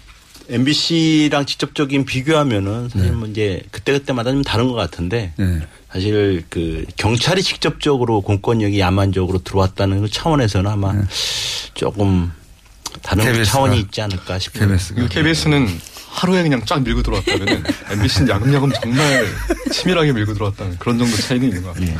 MBC랑 0.49 1.45
직접적인 1.45 2.05
비교하면은 2.05 2.89
사실 2.89 3.11
뭐 3.13 3.27
이제 3.27 3.61
그때 3.71 3.93
그때마다 3.93 4.31
좀 4.31 4.43
다른 4.43 4.67
것 4.67 4.73
같은데 4.73 5.33
네. 5.37 5.61
사실 5.91 6.43
그 6.49 6.85
경찰이 6.97 7.41
직접적으로 7.43 8.21
공권력이 8.21 8.79
야만적으로 8.79 9.39
들어왔다는 9.43 10.01
그 10.01 10.09
차원에서는 10.09 10.69
아마 10.69 10.93
조금 11.73 12.31
다른 13.01 13.23
KBS 13.23 13.45
가. 13.45 13.51
차원이 13.51 13.79
있지 13.79 14.01
않을까 14.01 14.39
싶어요. 14.39 14.67
KBS가. 14.67 15.07
KBS는 15.07 15.67
하루에 16.11 16.43
그냥 16.43 16.61
쫙 16.65 16.83
밀고 16.83 17.01
들어왔다면 17.01 17.63
MBC는 17.91 18.29
야금야금 18.29 18.71
정말 18.73 19.25
치밀하게 19.71 20.11
밀고 20.11 20.33
들어왔다는 20.33 20.77
그런 20.77 20.97
정도 20.97 21.15
차이는 21.15 21.47
있는 21.47 21.63
것 21.63 21.73
같아요. 21.73 21.97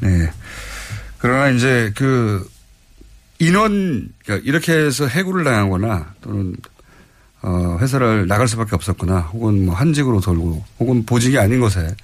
네. 0.00 0.30
그러나 1.18 1.48
이제 1.50 1.92
그 1.94 2.46
인원, 3.38 4.08
그러니까 4.24 4.46
이렇게 4.46 4.72
해서 4.72 5.06
해고를 5.06 5.44
당하거나 5.44 6.14
또는 6.20 6.56
어, 7.42 7.78
회사를 7.80 8.26
나갈 8.26 8.48
수밖에 8.48 8.74
없었거나 8.74 9.20
혹은 9.20 9.66
뭐 9.66 9.74
한직으로 9.74 10.20
돌고 10.20 10.64
혹은 10.80 11.06
보직이 11.06 11.38
아닌 11.38 11.60
것에 11.60 11.94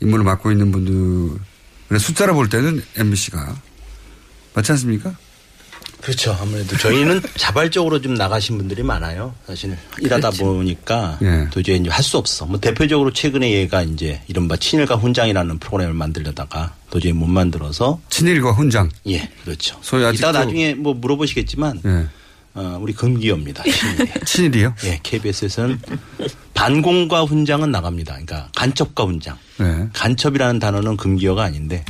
임무를 0.00 0.24
맡고 0.24 0.52
있는 0.52 0.72
분들의 0.72 1.98
숫자를 1.98 2.34
볼 2.34 2.48
때는 2.48 2.82
MBC가 2.96 3.56
맞지 4.54 4.72
않습니까? 4.72 5.14
그렇죠. 6.06 6.36
아무래도 6.40 6.76
저희는 6.76 7.20
자발적으로 7.36 8.00
좀 8.00 8.14
나가신 8.14 8.56
분들이 8.58 8.84
많아요. 8.84 9.34
사실 9.44 9.76
일하다 10.00 10.30
보니까 10.30 11.18
예. 11.22 11.48
도저히 11.50 11.78
이제 11.78 11.90
할 11.90 12.04
수 12.06 12.16
없어. 12.16 12.46
뭐 12.46 12.60
대표적으로 12.60 13.12
최근에 13.12 13.50
얘가 13.50 13.82
이제 13.82 14.22
이른바 14.28 14.56
친일과 14.56 14.94
훈장이라는 14.94 15.58
프로그램을 15.58 15.94
만들려다가 15.94 16.74
도저히 16.90 17.12
못 17.12 17.26
만들어서 17.26 18.00
친일과 18.08 18.52
훈장. 18.52 18.88
예, 19.08 19.28
그렇죠. 19.42 19.76
소위 19.82 20.08
이따 20.14 20.30
나중에 20.30 20.74
뭐 20.74 20.94
물어보시겠지만 20.94 21.80
예. 21.84 22.06
어, 22.54 22.78
우리 22.80 22.92
금기어입니다. 22.92 23.64
친일이. 23.64 24.10
친일이요? 24.24 24.74
예, 24.84 25.00
KBS에서는 25.02 25.80
반공과 26.54 27.24
훈장은 27.24 27.72
나갑니다. 27.72 28.12
그러니까 28.12 28.48
간첩과 28.54 29.04
훈장. 29.04 29.36
네. 29.58 29.88
간첩이라는 29.92 30.60
단어는 30.60 30.96
금기어가 30.96 31.42
아닌데 31.42 31.84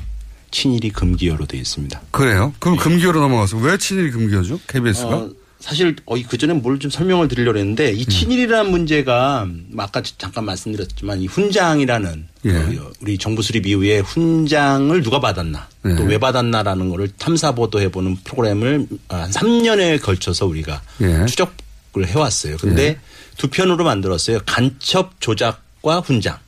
친일이 0.56 0.88
금기어로 0.90 1.44
되어 1.44 1.60
있습니다. 1.60 2.00
그래요? 2.12 2.54
그럼 2.60 2.78
금기어로 2.78 3.20
넘어가서 3.20 3.58
왜 3.58 3.76
친일이 3.76 4.10
금기어죠? 4.10 4.58
KBS가? 4.66 5.08
어, 5.16 5.30
사실 5.60 5.94
어, 6.06 6.14
그 6.28 6.38
전에 6.38 6.54
뭘 6.54 6.78
좀 6.78 6.90
설명을 6.90 7.28
드리려고 7.28 7.58
했는데 7.58 7.90
음. 7.90 7.96
이 7.96 8.06
친일이라는 8.06 8.70
문제가 8.70 9.46
아까 9.76 10.02
잠깐 10.16 10.44
말씀드렸지만 10.46 11.20
이 11.20 11.26
훈장이라는 11.26 12.28
예. 12.46 12.50
그 12.52 12.92
우리 13.02 13.18
정부 13.18 13.42
수립 13.42 13.66
이후에 13.66 13.98
훈장을 13.98 15.02
누가 15.02 15.20
받았나 15.20 15.68
네. 15.82 15.94
또왜 15.96 16.16
받았나라는 16.18 16.88
거를 16.88 17.08
탐사 17.18 17.52
보도해 17.52 17.90
보는 17.90 18.16
프로그램을 18.24 18.86
한 19.08 19.30
3년에 19.30 20.00
걸쳐서 20.00 20.46
우리가 20.46 20.80
예. 21.02 21.26
추적을 21.26 22.06
해 22.06 22.18
왔어요. 22.18 22.56
근데 22.56 22.82
예. 22.82 22.98
두 23.36 23.48
편으로 23.48 23.84
만들었어요. 23.84 24.40
간첩 24.46 25.20
조작과 25.20 26.00
훈장. 26.00 26.38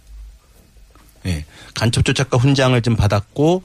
예. 1.26 1.44
간첩 1.74 2.04
조작과 2.04 2.38
훈장을 2.38 2.80
좀 2.82 2.96
받았고 2.96 3.62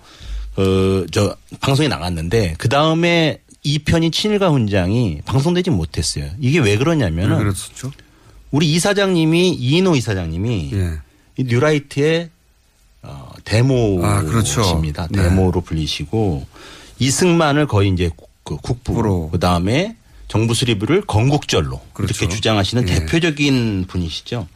어, 0.56 1.06
저 1.12 1.36
방송에 1.60 1.88
나갔는데 1.88 2.56
그 2.58 2.70
다음에 2.70 3.40
이 3.64 3.80
편인 3.80 4.12
친일과 4.12 4.50
훈장이 4.50 5.22
방송되지 5.26 5.70
못했어요. 5.70 6.30
이게 6.40 6.60
왜 6.60 6.78
그러냐면은 6.78 7.38
왜 7.38 7.44
그랬었죠? 7.44 7.92
우리 8.52 8.72
이사장님이 8.74 9.50
이인호 9.52 9.96
이사장님이 9.96 10.70
예. 10.74 11.00
이 11.38 11.44
뉴라이트의 11.46 12.30
어, 13.02 13.32
데모십니다. 13.44 14.08
아, 14.08 14.22
그렇죠. 14.22 14.82
네. 14.82 15.24
데모로 15.24 15.62
불리시고 15.62 16.46
이승만을 17.00 17.68
거의 17.68 17.90
이제 17.90 18.10
그 18.44 18.58
국부로 18.58 19.30
그 19.32 19.40
다음에 19.40 19.96
정부 20.28 20.54
수립을 20.54 21.02
건국절로 21.02 21.82
그렇죠. 21.94 22.14
이렇게 22.14 22.36
주장하시는 22.36 22.88
예. 22.90 23.00
대표적인 23.00 23.86
분이시죠. 23.88 24.48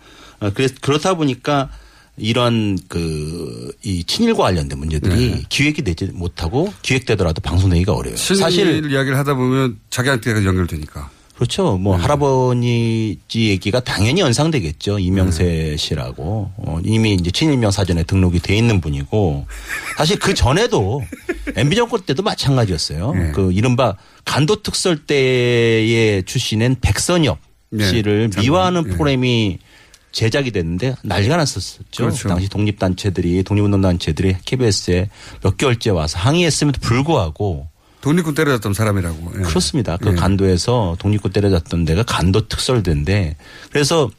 어, 0.41 0.49
그래서 0.53 0.75
그렇다 0.81 1.15
보니까 1.15 1.69
이런 2.17 2.77
그이 2.87 4.03
친일과 4.05 4.43
관련된 4.43 4.77
문제들이 4.79 5.31
네. 5.31 5.43
기획이 5.49 5.83
되지 5.83 6.05
못하고 6.13 6.73
기획되더라도 6.81 7.41
방송되기가 7.41 7.93
어려워요. 7.93 8.17
사실 8.17 8.91
이야기를 8.91 9.17
하다 9.17 9.35
보면 9.35 9.79
자기한테 9.89 10.31
연결되니까. 10.31 11.11
그렇죠. 11.35 11.77
뭐 11.77 11.95
할아버지 11.95 13.19
얘기가 13.35 13.79
당연히 13.81 14.21
연상되겠죠. 14.21 14.97
이명세 14.97 15.75
씨라고 15.77 16.51
어, 16.57 16.79
이미 16.83 17.13
이제 17.13 17.29
친일명 17.29 17.69
사전에 17.69 18.01
등록이 18.01 18.39
돼 18.39 18.57
있는 18.57 18.81
분이고 18.81 19.45
사실 19.97 20.17
그 20.17 20.33
전에도 20.33 21.03
MB 21.55 21.75
정권 21.75 22.01
때도 22.01 22.23
마찬가지였어요. 22.23 23.13
네. 23.13 23.31
그 23.33 23.51
이른바 23.53 23.95
간도 24.25 24.63
특설 24.63 24.97
때의 25.05 26.23
출신인 26.23 26.75
백선엽 26.81 27.37
네. 27.69 27.87
씨를. 27.87 28.31
미화하는 28.39 28.83
네. 28.83 28.89
프로그램이 28.89 29.59
제작이 30.17 30.49
됐는데 30.49 30.95
난리가 31.03 31.37
났었죠. 31.37 31.77
그렇죠. 31.95 32.27
당시 32.27 32.49
독립단체들이 32.49 33.43
독립운동단체들이 33.43 34.37
KBS에 34.45 35.11
몇 35.43 35.57
개월째 35.57 35.91
와서 35.91 36.17
항의했음에도 36.17 36.81
불구하고 36.81 37.67
독립군 38.01 38.33
때려잡던 38.33 38.73
사람이라고. 38.73 39.33
예. 39.37 39.41
그렇습니다. 39.43 39.97
그 39.97 40.09
예. 40.09 40.15
간도에서 40.15 40.95
독립군 40.97 41.33
때려잡던 41.33 41.85
데가 41.85 42.01
간도 42.01 42.47
특설대인데 42.47 43.35
그래서 43.69 44.09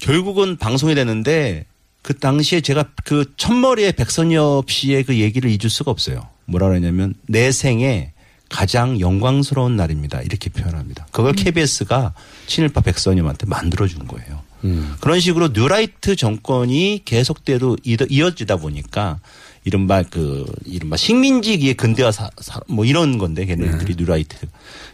결국은 0.00 0.56
방송이 0.56 0.96
되는데 0.96 1.66
그 2.02 2.18
당시에 2.18 2.60
제가 2.60 2.86
그 3.04 3.24
첫머리에 3.36 3.92
백선엽 3.92 4.68
씨의 4.68 5.04
그 5.04 5.18
얘기를 5.18 5.50
잊을 5.50 5.70
수가 5.70 5.92
없어요. 5.92 6.26
뭐라 6.46 6.66
그러냐면 6.66 7.14
내 7.28 7.52
생에 7.52 8.10
가장 8.48 8.98
영광스러운 8.98 9.76
날입니다. 9.76 10.20
이렇게 10.22 10.50
표현합니다. 10.50 11.06
그걸 11.12 11.32
KBS가 11.34 12.12
친일파 12.48 12.80
백선엽한테 12.80 13.46
만들어준 13.46 14.08
거예요. 14.08 14.47
음. 14.64 14.94
그런 15.00 15.20
식으로 15.20 15.48
뉴라이트 15.48 16.16
정권이 16.16 17.02
계속돼도 17.04 17.76
이어- 17.84 18.06
이어지다 18.08 18.56
보니까 18.56 19.18
이른바 19.64 20.02
그 20.02 20.44
이른바 20.64 20.96
식민지기의 20.96 21.74
근대화 21.74 22.10
사, 22.10 22.30
사- 22.40 22.60
뭐 22.68 22.84
이런 22.84 23.18
건데 23.18 23.44
걔네들이 23.44 23.94
네. 23.94 24.02
뉴라이트 24.02 24.36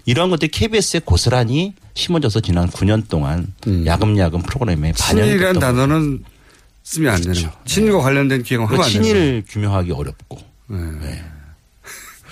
이러한 0.06 0.30
것들이 0.30 0.50
KBS에 0.50 1.00
고스란히 1.04 1.74
심어져서 1.94 2.40
지난 2.40 2.68
9년 2.68 3.08
동안 3.08 3.52
야금야금 3.86 4.42
프로그램에 4.42 4.92
반영이 4.92 5.28
음. 5.28 5.32
친일이라는 5.32 5.54
됐던 5.54 5.60
거죠. 5.60 5.60
단어는 5.88 6.24
쓰면 6.82 7.14
안 7.14 7.20
되는 7.22 7.42
거. 7.42 7.52
친일과 7.64 8.00
관련된 8.00 8.42
기획은 8.42 8.66
하면 8.66 8.78
그안 8.80 8.90
되는 8.92 9.02
친일을 9.04 9.44
규명하기 9.48 9.92
어렵고 9.92 10.38
네. 10.68 11.24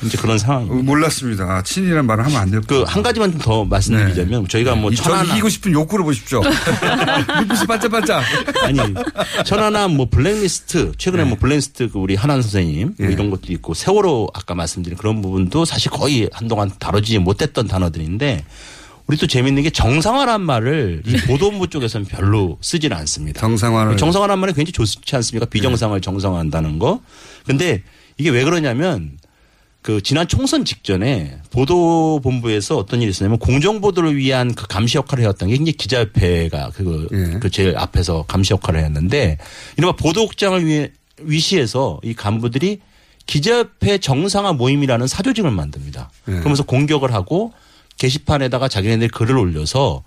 이제 0.04 0.18
그런 0.18 0.38
상황입니다. 0.38 0.76
거. 0.76 0.82
몰랐습니다. 0.82 1.44
아, 1.44 1.62
친일이라는 1.62 2.06
말을 2.06 2.24
하면 2.24 2.36
안 2.40 2.50
돼요. 2.50 2.60
그한 2.66 3.02
가지만 3.02 3.32
좀더 3.32 3.64
말씀드리자면 3.64 4.48
저희가 4.48 4.74
뭐 4.74 4.90
네. 4.90 4.96
천하나 4.96 5.32
이기고 5.32 5.48
싶은 5.48 5.72
욕구를 5.72 6.04
보십시오. 6.04 6.40
눈빛이 7.38 7.66
반짝반짝. 7.66 8.22
아니 8.62 8.78
천하나 9.44 9.88
뭐 9.88 10.08
블랙리스트 10.10 10.92
최근에 10.98 11.24
뭐 11.24 11.36
블랙리스트 11.38 11.90
그 11.90 11.98
우리 11.98 12.14
한한 12.14 12.42
선생님 12.42 12.94
뭐 12.98 13.08
예. 13.08 13.12
이런 13.12 13.30
것도 13.30 13.52
있고 13.52 13.74
세월호 13.74 14.28
아까 14.34 14.54
말씀드린 14.54 14.96
그런 14.98 15.22
부분도 15.22 15.64
사실 15.64 15.90
거의 15.90 16.28
한동안 16.32 16.70
다루지 16.78 17.18
못했던 17.18 17.66
단어들인데 17.66 18.44
우리 19.06 19.16
또 19.16 19.26
재밌는 19.26 19.62
게 19.62 19.70
정상화란 19.70 20.40
말을 20.42 21.02
이 21.06 21.16
보도본부 21.26 21.68
쪽에서는 21.68 22.06
별로 22.06 22.58
쓰지는 22.60 22.96
않습니다. 22.98 23.40
정상화를. 23.40 23.96
정상화란 23.96 24.38
말이 24.38 24.52
굉장히 24.52 24.72
좋지 24.72 25.16
않습니까? 25.16 25.46
비정상을 25.46 26.00
정상화한다는 26.00 26.78
거. 26.78 27.00
근데 27.44 27.82
이게 28.16 28.30
왜 28.30 28.44
그러냐면 28.44 29.18
그 29.82 30.00
지난 30.00 30.28
총선 30.28 30.64
직전에 30.64 31.38
보도본부에서 31.50 32.76
어떤 32.78 33.02
일이 33.02 33.10
있었냐면 33.10 33.40
공정보도를 33.40 34.16
위한 34.16 34.54
그 34.54 34.66
감시 34.68 34.96
역할을 34.96 35.22
해왔던 35.22 35.48
게 35.48 35.56
굉장히 35.56 35.72
기자협회가 35.72 36.70
그, 36.70 37.08
예. 37.12 37.38
그 37.40 37.50
제일 37.50 37.76
앞에서 37.76 38.24
감시 38.28 38.52
역할을 38.52 38.82
했는데 38.84 39.38
이른바 39.76 39.96
보도국장을 39.96 40.64
위해 40.64 40.92
위시해서 41.20 42.00
이 42.04 42.14
간부들이 42.14 42.80
기자협회 43.26 43.98
정상화 43.98 44.52
모임이라는 44.52 45.06
사조직을 45.08 45.50
만듭니다. 45.50 46.10
예. 46.28 46.32
그러면서 46.32 46.62
공격을 46.62 47.12
하고 47.12 47.52
게시판에다가 47.98 48.68
자기네들 48.68 49.08
글을 49.08 49.36
올려서 49.36 50.04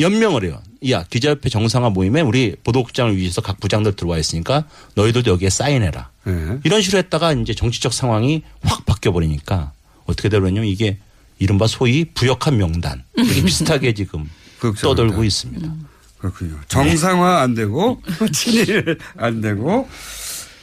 연명을 0.00 0.44
해요. 0.44 0.60
야 0.90 1.04
기자협회 1.04 1.48
정상화 1.48 1.90
모임에 1.90 2.20
우리 2.22 2.56
보도국장을 2.64 3.16
위해서 3.16 3.40
각 3.40 3.60
부장들 3.60 3.94
들어와 3.94 4.18
있으니까 4.18 4.64
너희들도 4.94 5.30
여기에 5.30 5.50
사인해라. 5.50 6.10
네. 6.24 6.58
이런 6.64 6.82
식으로 6.82 6.98
했다가 6.98 7.32
이제 7.34 7.54
정치적 7.54 7.92
상황이 7.92 8.42
확 8.62 8.84
바뀌어 8.84 9.12
버리니까 9.12 9.72
어떻게 10.06 10.28
되냐면 10.28 10.64
이게 10.64 10.98
이른바 11.38 11.66
소위 11.66 12.04
부역한 12.04 12.56
명단 12.56 13.04
이게 13.16 13.42
비슷하게 13.44 13.94
지금 13.94 14.28
부역자 14.60 14.82
떠돌고 14.82 15.12
명단. 15.12 15.26
있습니다. 15.26 15.72
그렇군요. 16.18 16.58
정상화 16.68 17.40
안 17.40 17.54
되고 17.54 18.00
친일 18.32 18.98
안 19.16 19.40
되고 19.40 19.88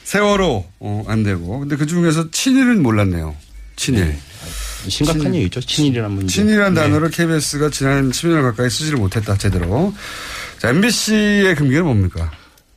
세월호 0.04 0.66
어, 0.80 1.04
안 1.06 1.22
되고 1.22 1.60
근데 1.60 1.76
그 1.76 1.86
중에서 1.86 2.30
친일은 2.30 2.82
몰랐네요. 2.82 3.36
친일. 3.76 4.18
심각한 4.88 5.22
친일. 5.22 5.40
얘기죠. 5.42 5.60
친일이라는 5.60 6.14
문제. 6.14 6.34
친일이라는 6.34 6.74
네. 6.74 6.80
단어를 6.82 7.10
KBS가 7.10 7.70
지난 7.70 8.10
10년 8.10 8.42
가까이 8.42 8.70
쓰지를 8.70 8.98
못했다 8.98 9.36
제대로. 9.36 9.94
자 10.58 10.68
MBC의 10.70 11.54
금기는 11.54 11.84
뭡니까? 11.84 12.30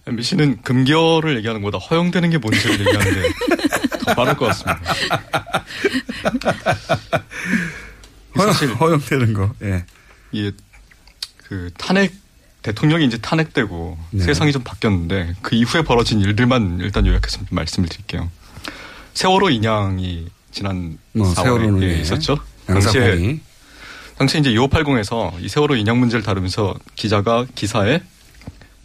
MBC는 0.08 0.62
금결을 0.64 1.38
얘기하는 1.38 1.62
것보다 1.62 1.84
허용되는 1.86 2.30
게 2.30 2.38
뭔지를 2.38 2.80
얘기하는 2.80 3.14
게 3.14 3.22
더 4.04 4.14
빠를 4.16 4.36
것 4.36 4.48
같습니다. 4.48 4.82
사실 8.36 8.70
허용, 8.76 9.00
허용되는 9.00 9.34
거. 9.34 9.54
예. 9.62 9.86
이게 10.32 10.52
그 11.38 11.70
탄핵 11.78 12.14
대통령이 12.64 13.06
이제 13.06 13.18
탄핵되고 13.18 13.98
네. 14.12 14.24
세상이 14.24 14.52
좀 14.52 14.64
바뀌었는데 14.64 15.36
그 15.42 15.56
이후에 15.56 15.84
벌어진 15.84 16.20
일들만 16.22 16.80
일단 16.82 17.06
요약해서 17.06 17.38
좀 17.38 17.48
말씀을 17.52 17.90
드릴게요. 17.90 18.30
세월호 19.14 19.50
인양이 19.52 20.28
지난 20.54 20.98
뭐 21.12 21.28
4월에 21.34 21.44
세월호는 21.44 21.84
예, 21.84 21.88
예. 21.94 22.00
있었죠. 22.00 22.38
당시에. 22.68 23.40
당시 24.18 24.40
이제 24.40 24.52
2580에서 24.52 25.34
이 25.42 25.50
세월호 25.50 25.76
인양 25.76 26.00
문제를 26.00 26.24
다루면서 26.24 26.76
기자가 26.96 27.46
기사에 27.56 28.02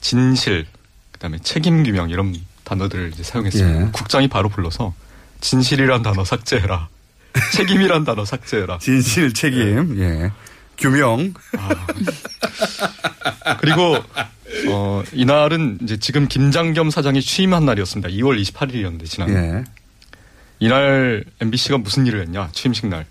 진실, 0.00 0.66
그다음에 1.12 1.38
책임 1.42 1.85
규명 1.85 2.11
이런 2.11 2.35
단어들을 2.64 3.11
이제 3.12 3.22
사용했어요. 3.22 3.68
예. 3.68 3.88
국장이 3.92 4.28
바로 4.28 4.48
불러서 4.48 4.94
진실이란 5.40 6.02
단어 6.02 6.24
삭제해라. 6.24 6.88
책임이란 7.52 8.04
단어 8.04 8.24
삭제해라. 8.24 8.78
진실 8.78 9.35
책임. 9.35 9.98
예. 9.98 10.33
규명. 10.78 11.35
그리고 13.61 13.98
어 14.70 15.02
이날은 15.12 15.78
이제 15.83 15.98
지금 15.98 16.28
김장겸 16.28 16.90
사장이 16.90 17.20
취임한 17.20 17.64
날이었습니다. 17.66 18.09
2월 18.11 18.40
28일이었는데 18.40 19.04
지난 19.07 19.31
예. 19.31 19.64
이날 20.60 21.24
MBC가 21.40 21.78
무슨 21.78 22.06
일을 22.06 22.22
했냐 22.22 22.48
취임식 22.52 22.86
날 22.88 23.06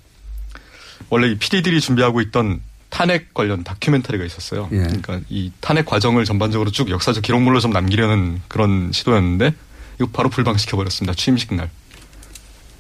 원래 1.10 1.28
이 1.28 1.38
PD들이 1.38 1.80
준비하고 1.82 2.22
있던 2.22 2.62
탄핵 2.90 3.34
관련 3.34 3.64
다큐멘터리가 3.64 4.24
있었어요. 4.26 4.70
예. 4.72 4.78
그러니까 4.78 5.20
이 5.30 5.52
탄핵 5.60 5.86
과정을 5.86 6.26
전반적으로 6.26 6.72
쭉 6.72 6.90
역사적 6.90 7.22
기록물로 7.24 7.60
좀 7.60 7.72
남기려는 7.72 8.42
그런 8.48 8.92
시도였는데 8.94 9.54
이거 10.00 10.10
바로 10.12 10.30
불방시켜 10.30 10.78
버렸습니다. 10.78 11.14
취임식 11.14 11.54
날. 11.54 11.70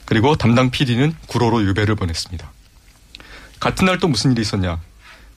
그리고 0.06 0.36
담당 0.36 0.72
PD는 0.72 1.14
구로로 1.28 1.64
유배를 1.66 1.96
보냈습니다. 1.96 2.50
같은 3.60 3.86
날 3.86 4.00
또 4.00 4.08
무슨 4.08 4.32
일이 4.32 4.42
있었냐? 4.42 4.80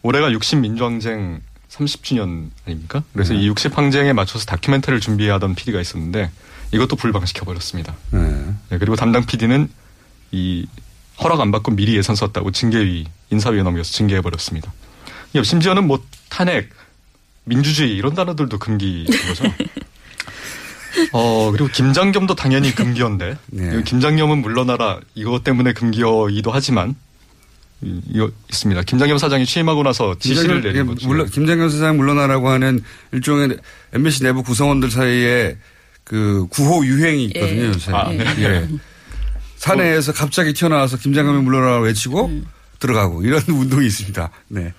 올해가 0.03 0.31
60 0.31 0.61
민주항쟁 0.61 1.41
30주년 1.69 2.51
아닙니까? 2.67 3.03
그래서 3.13 3.33
네. 3.35 3.41
이 3.41 3.49
60 3.49 3.77
항쟁에 3.77 4.13
맞춰서 4.13 4.45
다큐멘터리를 4.47 5.01
준비하던 5.01 5.55
PD가 5.57 5.81
있었는데 5.81 6.31
이것도 6.73 6.97
불방시켜 6.97 7.45
버렸습니다. 7.45 7.95
예. 8.15 8.19
네, 8.19 8.79
그리고 8.79 8.97
담당 8.97 9.25
PD는 9.27 9.69
이 10.33 10.67
허락 11.23 11.41
안 11.41 11.51
받고 11.51 11.73
미리 11.73 11.97
예산 11.97 12.15
썼다고 12.17 12.51
징계위 12.53 13.07
인사위에 13.31 13.63
넘겨서 13.63 13.91
징계해 13.93 14.21
버렸습니다. 14.21 14.73
심지어는 15.43 15.87
뭐 15.87 16.03
탄핵, 16.29 16.71
민주주의 17.45 17.95
이런 17.97 18.15
단어들도 18.15 18.59
금기인 18.59 19.07
거죠. 19.07 19.45
어 21.13 21.51
그리고 21.53 21.69
김장겸도 21.69 22.35
당연히 22.35 22.75
금기어인데 22.75 23.39
네. 23.47 23.83
김장겸은 23.85 24.39
물러나라 24.43 24.99
이것 25.15 25.45
때문에 25.45 25.73
금기어이기도 25.73 26.51
하지만 26.51 26.95
이- 27.83 28.01
이거 28.11 28.31
있습니다. 28.51 28.83
김장겸 28.83 29.17
사장이 29.19 29.47
취임하고 29.47 29.83
나서 29.83 30.17
지시를 30.19 30.63
내린 30.63 30.87
거죠. 30.87 31.07
물론 31.07 31.29
김장현 31.31 31.71
사장 31.71 31.97
물러나라고 31.97 32.49
하는 32.49 32.83
일종의 33.13 33.57
MBC 33.95 34.25
내부 34.25 34.43
구성원들 34.43 34.91
사이에 34.91 35.57
그 36.11 36.49
구호 36.51 36.85
유행이 36.85 37.27
있거든요. 37.27 37.63
예. 37.63 37.67
요새. 37.69 37.93
아, 37.93 38.09
네. 38.09 38.25
예. 38.41 38.69
사내에서 39.55 40.13
갑자기 40.13 40.53
튀어나와서 40.53 40.97
김장겸이 40.97 41.41
물러나라고 41.43 41.85
외치고 41.85 42.29
들어가고 42.81 43.23
이런 43.23 43.41
운동이 43.47 43.87
있습니다. 43.87 44.29
네. 44.49 44.73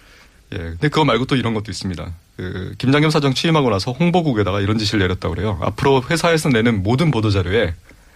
예, 0.51 0.57
근데 0.57 0.89
그거 0.89 1.05
말고 1.05 1.23
또 1.27 1.37
이런 1.37 1.53
것도 1.53 1.71
있습니다. 1.71 2.11
그 2.35 2.75
김장겸 2.77 3.11
사장 3.11 3.33
취임하고 3.33 3.69
나서 3.69 3.93
홍보국에다가 3.93 4.59
이런 4.59 4.77
지시를 4.77 4.99
내렸다고 4.99 5.33
그래요. 5.35 5.57
앞으로 5.61 6.03
회사에서 6.09 6.49
내는 6.49 6.83
모든 6.83 7.11
보도 7.11 7.29
자료에 7.29 7.75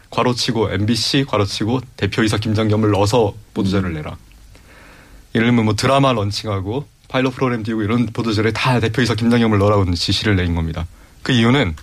괄호치고 0.10 0.71
MBC 0.73 1.23
괄호치고 1.30 1.80
대표이사 1.95 2.38
김장겸을 2.39 2.91
넣어서 2.91 3.34
보도 3.54 3.69
자료를 3.69 3.93
내라. 3.93 4.17
예를 5.36 5.47
들면 5.47 5.63
뭐 5.63 5.75
드라마 5.75 6.12
런칭하고 6.12 6.86
파일럿 7.08 7.34
프로그램 7.36 7.63
띄우고 7.63 7.84
이런 7.84 8.08
보도 8.08 8.34
자료에 8.34 8.51
다 8.51 8.82
대표이사 8.82 9.15
김장겸을 9.15 9.58
넣으라고 9.58 9.89
지시를 9.93 10.36
내린 10.36 10.54
겁니다. 10.54 10.86
그 11.23 11.32
이유는 11.32 11.75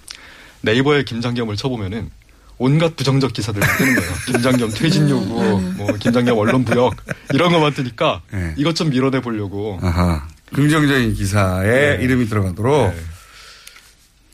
네이버에 0.63 1.05
김장겸을 1.05 1.57
쳐보면은 1.57 2.11
온갖 2.59 2.97
부정적 2.97 3.33
기사들 3.33 3.61
뜨는 3.61 3.95
거예요. 3.97 4.13
김장겸 4.27 4.71
퇴진 4.71 5.09
요구, 5.11 5.61
뭐 5.77 5.93
김장겸 5.95 6.39
언론 6.39 6.65
부역 6.65 6.95
이런 7.33 7.53
것만 7.53 7.75
뜨니까 7.75 8.23
네. 8.33 8.55
이것 8.57 8.75
좀 8.77 8.91
밀어내 8.91 9.21
보려고 9.21 9.79
아하. 9.83 10.27
긍정적인 10.53 11.15
기사에 11.15 11.97
네. 11.97 12.05
이름이 12.05 12.29
들어가도록 12.29 12.95
네. 12.95 13.01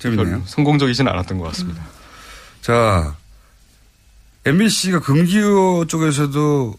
재밌네요. 0.01 0.43
성공적이진 0.47 1.09
않았던 1.09 1.39
것 1.39 1.45
같습니다. 1.49 1.85
자, 2.61 3.17
MBC가 4.45 5.01
금기어 5.01 5.87
쪽에서도 5.89 6.75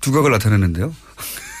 두각을 0.00 0.30
나타냈는데요. 0.32 0.94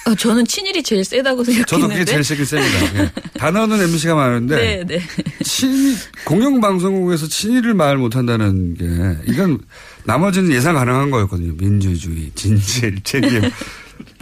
어, 0.06 0.14
저는 0.14 0.46
친일이 0.46 0.82
제일 0.84 1.04
세다고 1.04 1.42
저도 1.42 1.52
생각했는데. 1.52 1.94
그게 1.94 2.04
제일 2.04 2.22
세긴 2.22 2.44
셉니다. 2.44 3.02
예. 3.02 3.10
단어는 3.38 3.80
MBC가 3.82 4.14
많은데 4.14 4.56
네, 4.56 4.84
네. 4.86 5.02
친 5.42 5.96
공영방송국에서 6.24 7.26
친일을 7.26 7.74
말 7.74 7.96
못한다는 7.96 8.74
게 8.74 8.84
이건 9.32 9.58
나머지는 10.04 10.52
예상 10.52 10.76
가능한 10.76 11.10
거였거든요. 11.10 11.54
민주주의, 11.56 12.30
진실, 12.36 13.02
책임, 13.02 13.42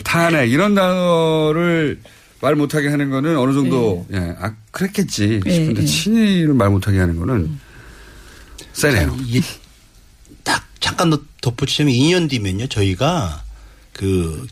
탄핵 0.04 0.50
이런 0.50 0.74
단어를 0.74 2.00
말 2.40 2.54
못하게 2.54 2.88
하는 2.88 3.10
거는 3.10 3.36
어느 3.36 3.52
정도 3.52 4.06
예, 4.12 4.34
아 4.40 4.54
그랬겠지 4.70 5.40
싶은데 5.44 5.74
네, 5.74 5.80
네. 5.80 5.84
친일을 5.84 6.54
말 6.54 6.70
못하게 6.70 6.98
하는 6.98 7.18
거는 7.18 7.58
세네요. 8.72 9.16
이게 9.26 9.42
딱 10.42 10.64
잠깐 10.80 11.10
더 11.10 11.20
덧붙이자면 11.42 11.92
2년 11.92 12.30
뒤면요 12.30 12.68
저희가 12.68 13.42
그 13.92 14.46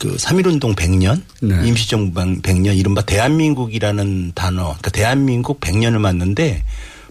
그 0.00 0.16
3.1운동 0.16 0.74
100년, 0.74 1.20
네. 1.42 1.68
임시정부 1.68 2.18
100년, 2.40 2.76
이른바 2.76 3.02
대한민국이라는 3.02 4.32
단어, 4.34 4.62
그러니까 4.64 4.90
대한민국 4.90 5.60
100년을 5.60 5.98
맞는데 5.98 6.64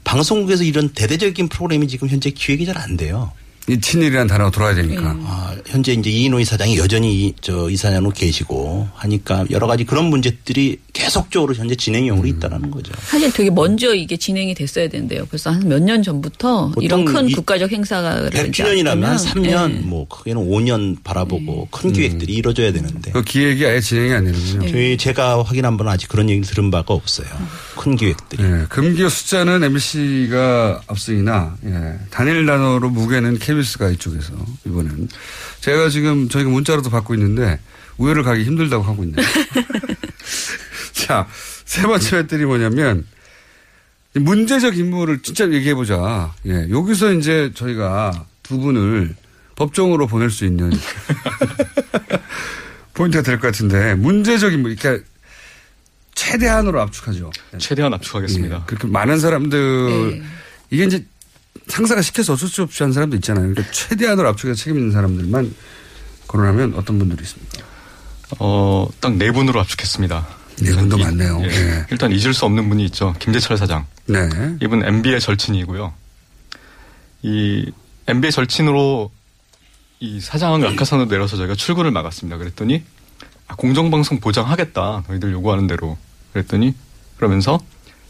방송국에서 0.04 0.64
이런 0.64 0.90
대대적인 0.90 1.50
프로그램이 1.50 1.88
지금 1.88 2.08
현재 2.10 2.32
기획이 2.32 2.66
잘 2.66 2.78
안 2.78 2.98
돼요. 2.98 3.32
이 3.70 3.80
친일이라는 3.80 4.28
단어가 4.28 4.50
돌아야 4.52 4.74
되니까. 4.76 5.16
아, 5.24 5.56
현재 5.68 5.94
이제 5.94 6.10
이인호 6.10 6.40
이 6.40 6.46
사장이 6.46 6.78
여전히 6.78 7.28
이, 7.28 7.34
저 7.42 7.70
이사장으로 7.70 8.12
계시고 8.12 8.88
하니까 8.96 9.46
여러 9.52 9.68
가지 9.68 9.84
그런 9.84 10.06
문제들이 10.06 10.78
계속적으로 10.94 11.54
현재 11.54 11.76
진행형으로 11.76 12.28
음. 12.28 12.36
있다라는 12.36 12.72
거죠. 12.72 12.92
사실 13.02 13.32
되게 13.32 13.50
먼저 13.50 13.94
이게 13.94 14.18
진행이 14.18 14.54
됐어야 14.56 14.88
된대요. 14.90 15.26
벌써 15.28 15.52
한 15.52 15.64
몇 15.70 15.80
년 15.84 16.02
전부터 16.04 16.72
이런 16.82 17.06
큰 17.06 17.30
이- 17.30 17.34
국가적 17.34 17.72
행사가 17.72 18.30
100주년이라면 18.32 19.02
한 19.04 19.18
3년, 19.18 19.72
네. 19.72 19.80
뭐 19.86 20.08
크게는 20.08 20.42
5년 20.50 20.98
바라보고 21.04 21.68
큰 21.72 21.94
기획들이 21.94 22.34
이루어져야 22.34 22.72
되는데. 22.74 23.12
그 23.12 23.22
기획이 23.24 23.66
아예 23.66 23.80
진행이 23.80 24.14
안 24.14 24.26
되는군요. 24.26 24.72
저희 24.72 24.98
제가 24.98 25.44
확인한 25.44 25.78
바는 25.78 25.92
아직 25.92 26.10
그런 26.10 26.30
얘기 26.30 26.42
들은 26.42 26.72
바가 26.72 26.94
없어요. 26.94 27.28
큰 27.78 27.96
기획들이. 27.96 28.44
예, 28.44 28.66
금기어 28.70 29.10
숫자는 29.10 29.64
MBC가 29.64 30.82
앞서이나 30.88 31.56
예, 31.66 32.00
단일 32.10 32.46
단어로 32.46 32.90
무게는 32.90 33.38
KBS 33.40 33.59
가 33.78 33.90
이쪽에서 33.90 34.34
이번엔 34.66 35.10
제가 35.62 35.90
지금 35.90 36.30
저희가 36.30 36.50
문자로도 36.50 36.90
받고 36.90 37.14
있는데 37.16 37.60
우열을 37.98 38.24
가기 38.24 38.44
힘들다고 38.46 38.84
하고 38.84 39.04
있네요. 39.04 39.26
자, 40.94 41.28
세 41.66 41.84
번째 41.84 42.18
맷들이 42.18 42.46
뭐냐면 42.46 43.06
문제적 44.16 44.78
인물을 44.78 45.22
진짜 45.22 45.50
얘기해 45.52 45.76
보자. 45.76 46.34
예, 46.46 46.68
여기서 46.70 47.14
이제 47.14 47.52
저희가 47.54 48.26
두 48.44 48.58
분을 48.60 49.16
법정으로 49.56 50.08
보낼 50.08 50.30
수 50.32 50.46
있는 50.46 50.72
포인트가 52.94 53.22
될 53.24 53.40
것 53.40 53.48
같은데 53.48 53.96
문제적 53.96 54.54
인물, 54.54 54.76
그러니까 54.76 55.06
최대한으로 56.16 56.82
압축하죠. 56.82 57.32
최대한 57.60 57.94
압축하겠습니다. 57.94 58.56
예, 58.56 58.62
그렇게 58.66 58.88
많은 58.88 59.20
사람들 59.20 60.20
네. 60.20 60.24
이게 60.70 60.84
이제 60.86 61.06
상사가 61.70 62.02
시켜서 62.02 62.34
어쩔 62.34 62.50
수 62.50 62.62
없이 62.64 62.84
하는 62.84 62.94
사람도 62.94 63.16
있잖아요. 63.18 63.48
그러니까 63.54 63.72
최대한으로 63.72 64.28
압축해서 64.30 64.58
책임 64.58 64.78
있는 64.80 64.92
사람들만 64.92 65.54
거론하면 66.28 66.74
어떤 66.76 67.00
분들이 67.00 67.22
있습니까? 67.24 67.60
어, 68.40 68.88
딱 69.00 69.14
네 69.14 69.32
분으로 69.32 69.60
압축했습니다. 69.62 70.28
네 70.62 70.76
분도 70.76 70.98
이- 70.98 71.04
많네요. 71.04 71.40
예. 71.44 71.48
예. 71.48 71.86
일단 71.90 72.12
잊을 72.12 72.34
수 72.34 72.46
없는 72.46 72.68
분이 72.70 72.84
있죠. 72.86 73.16
김재철 73.20 73.58
사장. 73.58 73.86
네. 74.08 74.28
이분 74.62 74.84
MB의 74.86 75.20
절친이고요. 75.22 75.94
이 77.22 77.72
MB의 78.08 78.32
절친으로 78.32 79.12
이 80.02 80.20
사장을 80.22 80.60
낙하산으로 80.62 81.08
내려서 81.10 81.38
저희가 81.38 81.56
출근을 81.56 81.92
막았습니다. 81.92 82.38
그랬더니 82.38 82.84
아, 83.48 83.56
공정방송 83.56 84.20
보장하겠다. 84.20 85.04
너희들 85.08 85.32
요구하는 85.32 85.68
대로. 85.68 85.98
그랬더니 86.34 86.76
그러면서 87.18 87.60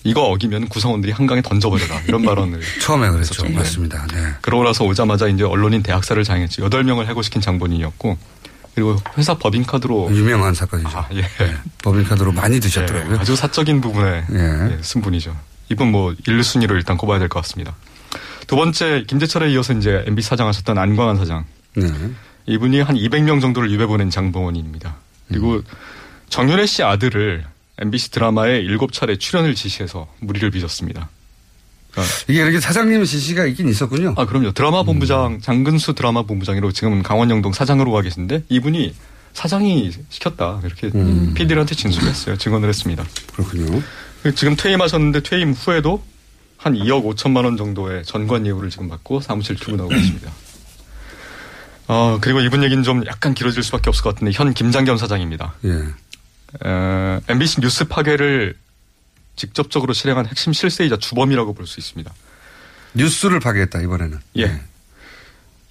이거 0.03 0.23
어기면 0.23 0.69
구성원들이 0.69 1.11
한강에 1.11 1.41
던져버려라. 1.41 2.01
이런 2.07 2.23
발언을 2.23 2.61
처음에 2.81 3.09
그랬죠. 3.09 3.43
네. 3.43 3.53
맞습니다. 3.55 4.07
네. 4.07 4.33
그러고 4.41 4.63
나서 4.63 4.85
오자마자 4.85 5.27
이제 5.27 5.43
언론인 5.43 5.83
대학살을 5.83 6.23
장했죠. 6.23 6.67
8명을 6.69 7.05
해고시킨 7.07 7.41
장본인이었고 7.41 8.17
그리고 8.75 8.95
회사 9.17 9.37
법인카드로 9.37 10.09
유명한 10.15 10.53
사건이죠. 10.53 10.89
아, 10.97 11.07
예. 11.13 11.23
법인카드로 11.83 12.31
많이 12.31 12.59
드셨더라고요. 12.61 13.15
예, 13.15 13.19
아주 13.19 13.35
사적인 13.35 13.81
부분에 13.81 14.23
예. 14.31 14.71
예, 14.71 14.77
쓴 14.81 15.01
분이죠. 15.01 15.35
이분 15.69 15.91
뭐 15.91 16.15
1, 16.25 16.43
순위로 16.43 16.75
일단 16.75 16.95
꼽아야 16.95 17.19
될 17.19 17.27
것 17.27 17.41
같습니다. 17.41 17.75
두 18.47 18.55
번째 18.55 19.03
김재철에 19.05 19.51
이어서 19.51 19.73
이제 19.73 20.03
MB 20.07 20.21
사장 20.21 20.47
하셨던 20.47 20.77
안광한 20.77 21.17
사장. 21.17 21.43
네. 21.75 21.87
이분이 22.45 22.81
한 22.81 22.95
200명 22.95 23.41
정도를 23.41 23.69
유배 23.69 23.85
보낸 23.85 24.09
장본인입니다. 24.09 24.95
그리고 25.27 25.55
음. 25.55 25.63
정윤혜 26.29 26.65
씨 26.65 26.81
아들을 26.83 27.43
MBC 27.79 28.11
드라마에 28.11 28.63
7차례 28.63 29.19
출연을 29.19 29.55
지시해서 29.55 30.07
무리를 30.19 30.49
빚었습니다. 30.51 31.09
그러니까 31.91 32.15
이게 32.27 32.41
이렇게 32.41 32.59
사장님 32.59 33.03
지시가 33.03 33.45
있긴 33.47 33.67
있었군요. 33.67 34.13
아, 34.17 34.25
그럼요. 34.25 34.51
드라마 34.51 34.83
본부장, 34.83 35.41
장근수 35.41 35.93
드라마 35.93 36.23
본부장으로 36.23 36.71
지금은 36.71 37.03
강원영동 37.03 37.53
사장으로 37.53 37.91
가 37.91 38.01
계신데 38.01 38.43
이분이 38.49 38.93
사장이 39.33 39.91
시켰다. 40.09 40.61
이렇게 40.63 40.91
음. 40.93 41.33
PD한테 41.33 41.75
진술했어요. 41.75 42.37
증언을 42.37 42.69
했습니다. 42.69 43.05
그렇군요. 43.33 43.81
지금 44.35 44.55
퇴임하셨는데 44.55 45.21
퇴임 45.21 45.53
후에도 45.53 46.03
한 46.57 46.73
2억 46.73 47.05
5천만 47.15 47.45
원 47.45 47.55
정도의 47.55 48.03
전관 48.03 48.45
예우를 48.45 48.69
지금 48.69 48.89
받고 48.89 49.21
사무실 49.21 49.55
출근하고 49.55 49.89
계십니다. 49.89 50.31
어, 51.87 52.19
그리고 52.21 52.41
이분 52.41 52.63
얘기는 52.63 52.83
좀 52.83 53.05
약간 53.07 53.33
길어질 53.33 53.63
수밖에 53.63 53.89
없을 53.89 54.03
것 54.03 54.13
같은데 54.13 54.31
현 54.33 54.53
김장겸 54.53 54.97
사장입니다. 54.97 55.55
예. 55.65 55.85
에, 56.65 57.19
MBC 57.27 57.61
뉴스 57.61 57.85
파괴를 57.85 58.55
직접적으로 59.35 59.93
실행한 59.93 60.25
핵심 60.25 60.51
실세이자 60.53 60.97
주범이라고 60.97 61.53
볼 61.53 61.65
수 61.67 61.79
있습니다. 61.79 62.11
뉴스를 62.95 63.39
파괴했다 63.39 63.81
이번에는. 63.81 64.19
예. 64.37 64.47
네. 64.47 64.61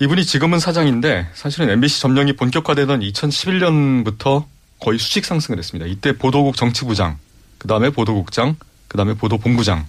이분이 0.00 0.24
지금은 0.24 0.60
사장인데 0.60 1.28
사실은 1.34 1.68
MBC 1.70 2.00
점령이 2.00 2.34
본격화되던 2.34 3.00
2011년부터 3.00 4.44
거의 4.80 4.98
수직 4.98 5.24
상승을 5.24 5.58
했습니다. 5.58 5.90
이때 5.90 6.16
보도국 6.16 6.56
정치부장, 6.56 7.18
그 7.58 7.66
다음에 7.66 7.90
보도국장, 7.90 8.54
그 8.86 8.96
다음에 8.96 9.14
보도본부장, 9.14 9.86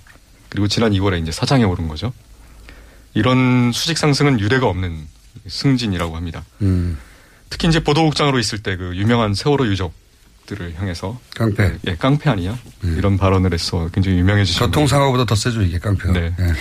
그리고 0.50 0.68
지난 0.68 0.92
2월에 0.94 1.22
이제 1.22 1.32
사장에 1.32 1.64
오른 1.64 1.88
거죠. 1.88 2.12
이런 3.14 3.72
수직 3.72 4.00
상승은 4.00 4.40
유례가 4.40 4.66
없는 4.68 4.98
승진이라고 5.48 6.16
합니다. 6.16 6.44
음. 6.64 6.98
특히 7.52 7.68
이제 7.68 7.84
보도국장으로 7.84 8.40
있을 8.40 8.60
때 8.64 8.76
그 8.78 8.96
유명한 8.96 9.36
세월호 9.36 9.68
유족 9.68 9.94
들을 10.50 10.74
향해서 10.76 11.20
깡패. 11.36 11.78
예, 11.88 11.96
깡패 11.96 12.30
아니야? 12.32 12.58
이런 12.82 13.18
발언을 13.18 13.54
해서 13.54 13.88
굉장히 13.94 14.18
유명해지신 14.18 14.66
교통사고보다 14.66 15.26
더 15.26 15.36
세죠 15.36 15.62
이게 15.62 15.78
깡패가. 15.78 16.14
네. 16.14 16.34
예. 16.40 16.54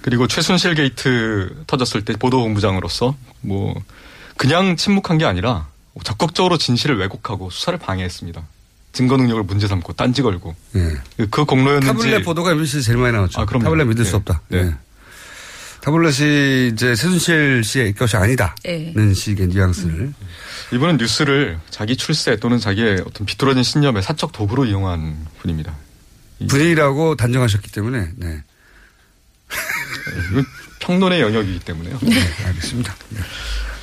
그리고 0.00 0.26
최순실 0.26 0.74
게이트 0.74 1.64
터졌을 1.66 2.02
때 2.04 2.14
보도본부장으로서 2.14 3.14
뭐 3.42 3.74
그냥 4.38 4.76
침묵한 4.76 5.18
게 5.18 5.26
아니라 5.26 5.68
적극적으로 6.02 6.56
진실을 6.56 6.98
왜곡하고 6.98 7.50
수사를 7.50 7.78
방해했습니다. 7.78 8.42
증거 8.92 9.18
능력을 9.18 9.42
문제 9.42 9.68
삼고 9.68 9.92
딴지 9.92 10.22
걸고 10.22 10.56
예. 10.76 11.26
그 11.30 11.44
공로였는지 11.44 11.86
타블렛 11.86 12.24
보도가 12.24 12.52
MBC 12.52 12.82
제일 12.82 12.96
많이 12.96 13.12
나왔죠. 13.12 13.42
아, 13.42 13.44
그럼요. 13.44 13.64
타블렛 13.64 13.86
믿을 13.86 14.04
네. 14.04 14.10
수 14.10 14.16
없다. 14.16 14.40
네. 14.48 14.74
예. 15.80 15.84
타블렛이 15.84 16.68
이제 16.72 16.94
최순실 16.94 17.64
씨의 17.64 17.94
것이 17.94 18.16
아니다는 18.16 18.54
네. 18.64 19.14
식의 19.14 19.48
뉘앙스를. 19.48 20.12
이분은 20.72 20.98
뉴스를 20.98 21.58
자기 21.70 21.96
출세 21.96 22.36
또는 22.36 22.58
자기의 22.58 23.02
어떤 23.06 23.26
비뚤어진 23.26 23.62
신념의 23.62 24.02
사적 24.02 24.32
도구로 24.32 24.66
이용한 24.66 25.26
분입니다. 25.40 25.74
분이라고 26.48 27.16
단정하셨기 27.16 27.72
때문에. 27.72 28.10
네. 28.16 28.42
이건 30.30 30.44
평론의 30.80 31.20
영역이기 31.20 31.60
때문에요. 31.60 31.98
네, 32.02 32.16
알겠습니다. 32.46 32.94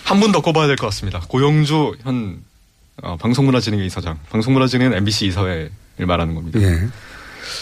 한분 0.04 0.32
더 0.32 0.42
꼽아야 0.42 0.68
될 0.68 0.76
것 0.78 0.88
같습니다. 0.88 1.20
고영주 1.28 1.98
현 2.04 2.42
어, 3.04 3.16
방송문화진흥회 3.18 3.86
이사장, 3.86 4.20
방송문화진흥회는 4.32 4.98
MBC 4.98 5.28
이사회를 5.28 5.72
말하는 6.08 6.34
겁니다. 6.36 6.60
예. 6.62 6.88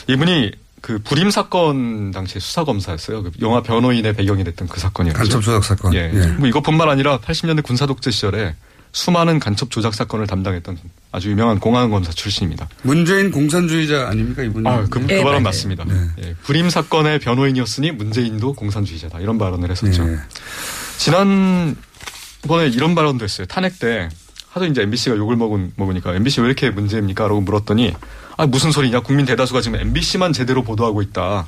이분이 0.07 0.51
그 0.85 0.99
불임 0.99 1.31
사건 1.31 2.11
당시에 2.11 2.39
수사 2.39 2.63
검사였어요. 2.63 3.23
그 3.23 3.31
영화 3.41 3.63
변호인의 3.63 4.13
배경이 4.13 4.43
됐던 4.43 4.67
그 4.67 4.79
사건이었죠. 4.79 5.17
간첩 5.17 5.41
조작 5.41 5.63
사건. 5.63 5.95
예. 5.95 6.11
예. 6.13 6.27
뭐 6.37 6.47
이것뿐만 6.47 6.87
아니라 6.87 7.17
80년대 7.17 7.63
군사 7.63 7.87
독재 7.87 8.11
시절에 8.11 8.53
수많은 8.91 9.39
간첩 9.39 9.71
조작 9.71 9.95
사건을 9.95 10.27
담당했던 10.27 10.77
아주 11.11 11.31
유명한 11.31 11.59
공안 11.59 11.89
검사 11.89 12.11
출신입니다. 12.11 12.69
문재인 12.83 13.31
공산주의자 13.31 14.09
아닙니까 14.09 14.43
이분이? 14.43 14.69
아, 14.69 14.83
그, 14.83 14.99
그 14.99 15.07
네, 15.07 15.17
발언 15.17 15.31
맞아요. 15.31 15.41
맞습니다. 15.41 15.85
네. 15.85 15.95
예, 16.19 16.35
불임 16.43 16.69
사건의 16.69 17.17
변호인이었으니 17.17 17.89
문재인도 17.89 18.53
공산주의자다 18.53 19.21
이런 19.21 19.39
발언을 19.39 19.71
했었죠. 19.71 20.05
네. 20.05 20.17
지난번에 20.99 22.67
이런 22.71 22.93
발언도 22.93 23.23
했어요. 23.23 23.47
탄핵 23.47 23.79
때 23.79 24.09
하도 24.51 24.67
이제 24.67 24.83
MBC가 24.83 25.17
욕을 25.17 25.35
먹은, 25.35 25.71
먹으니까 25.77 26.13
MBC 26.13 26.41
왜 26.41 26.45
이렇게 26.45 26.69
문제입니까? 26.69 27.27
라고 27.27 27.41
물었더니 27.41 27.95
아 28.37 28.45
무슨 28.45 28.71
소리냐? 28.71 29.01
국민 29.01 29.25
대다수가 29.25 29.61
지금 29.61 29.79
MBC만 29.79 30.33
제대로 30.33 30.63
보도하고 30.63 31.01
있다. 31.01 31.47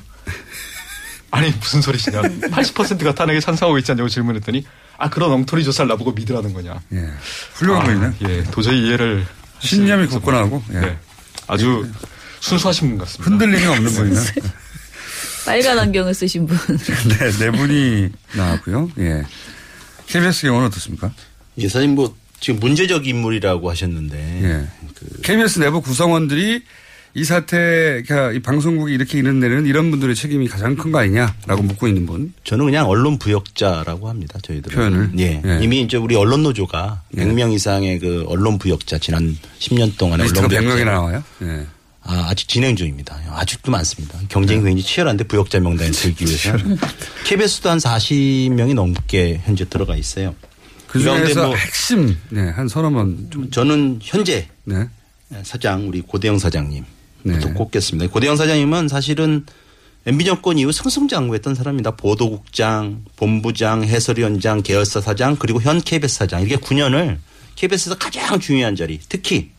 아니 1.30 1.50
무슨 1.50 1.82
소리시냐? 1.82 2.22
80%가 2.22 3.14
탄핵에 3.14 3.40
찬성하고 3.40 3.78
있지 3.78 3.92
않냐고 3.92 4.08
질문했더니 4.08 4.64
아 4.96 5.10
그런 5.10 5.30
엉터리 5.32 5.62
조사를 5.62 5.88
나보고 5.88 6.12
믿으라는 6.12 6.54
거냐? 6.54 6.80
예. 6.92 7.10
훌륭한 7.54 7.84
분이네. 7.84 8.12
예, 8.28 8.42
도저히 8.44 8.86
이해를 8.86 9.26
신념이 9.60 10.06
굳건하고 10.06 10.62
예. 10.72 10.80
네. 10.80 10.98
아주 11.46 11.86
순수하신 12.40 12.90
분 12.90 12.98
같습니다. 12.98 13.30
흔들림이 13.30 13.66
없는 13.66 13.92
분이네. 13.92 14.20
빨간 15.44 15.78
안경을 15.78 16.14
쓰신 16.14 16.46
분. 16.46 16.56
네, 17.18 17.30
네 17.38 17.50
분이 17.50 18.10
나왔고요. 18.34 18.90
예. 18.98 19.24
KBS 20.06 20.46
경우는 20.46 20.68
어떻습니까? 20.68 21.12
예, 21.58 21.68
사실 21.68 21.88
뭐 21.88 22.14
지금 22.40 22.60
문제적 22.60 23.06
인물이라고 23.06 23.70
하셨는데 23.70 24.40
예. 24.42 24.66
KBS 25.22 25.58
내부 25.60 25.80
구성원들이 25.82 26.62
이 27.14 27.24
사태가 27.24 28.32
이 28.32 28.40
방송국이 28.40 28.92
이렇게 28.92 29.18
이런 29.18 29.40
데는 29.40 29.66
이런 29.66 29.90
분들의 29.90 30.14
책임이 30.14 30.46
가장 30.46 30.76
큰 30.76 30.92
거 30.92 30.98
아니냐라고 31.00 31.62
묻고 31.62 31.88
있는 31.88 32.06
분. 32.06 32.32
저는 32.44 32.66
그냥 32.66 32.88
언론 32.88 33.18
부역자라고 33.18 34.08
합니다. 34.08 34.38
저희들은. 34.42 34.76
표현을? 34.76 35.10
예. 35.18 35.42
예. 35.44 35.58
이미 35.62 35.80
이제 35.80 35.96
우리 35.96 36.14
언론 36.14 36.42
노조가 36.42 37.02
100명 37.16 37.52
이상의 37.54 37.98
그 37.98 38.24
언론 38.28 38.58
부역자 38.58 38.98
지난 38.98 39.36
10년 39.58 39.96
동안의 39.96 40.24
리스트가 40.26 40.46
언론 40.46 40.58
100명이나 40.60 40.72
부역자. 40.74 40.84
나와요? 40.84 41.24
예. 41.42 41.66
아, 42.02 42.28
아직 42.30 42.46
진행 42.48 42.76
중입니다. 42.76 43.18
아직도 43.32 43.70
많습니다. 43.72 44.18
경쟁이 44.28 44.62
굉장히 44.62 44.82
치열한데 44.82 45.24
부역자 45.24 45.60
명단에 45.60 45.90
들기 45.90 46.24
위해서. 46.24 46.52
KBS도 47.24 47.68
한 47.70 47.78
40명이 47.78 48.74
넘게 48.74 49.42
현재 49.44 49.68
들어가 49.68 49.96
있어요. 49.96 50.34
그 50.88 50.98
중에서 50.98 51.46
뭐 51.48 51.54
핵심, 51.54 52.16
네, 52.30 52.48
한 52.48 52.66
서너 52.66 52.90
번. 52.90 53.28
좀, 53.30 53.50
저는 53.50 54.00
현재 54.02 54.48
네. 54.64 54.88
사장 55.42 55.86
우리 55.86 56.00
고대영 56.00 56.38
사장님 56.38 56.84
네. 57.22 57.38
또 57.40 57.52
꼽겠습니다. 57.52 58.10
고대영 58.10 58.36
사장님은 58.36 58.88
사실은 58.88 59.44
MB 60.06 60.24
정권 60.24 60.56
이후 60.58 60.72
승승장구했던 60.72 61.54
사람입니다. 61.54 61.96
보도국장, 61.96 63.04
본부장, 63.16 63.84
해설위원장, 63.84 64.62
계열사 64.62 65.02
사장 65.02 65.36
그리고 65.36 65.60
현 65.60 65.80
KBS 65.80 66.16
사장 66.16 66.40
이렇게 66.40 66.56
9년을 66.56 67.18
KBS에서 67.56 67.98
가장 67.98 68.40
중요한 68.40 68.74
자리 68.74 68.98
특히 69.08 69.50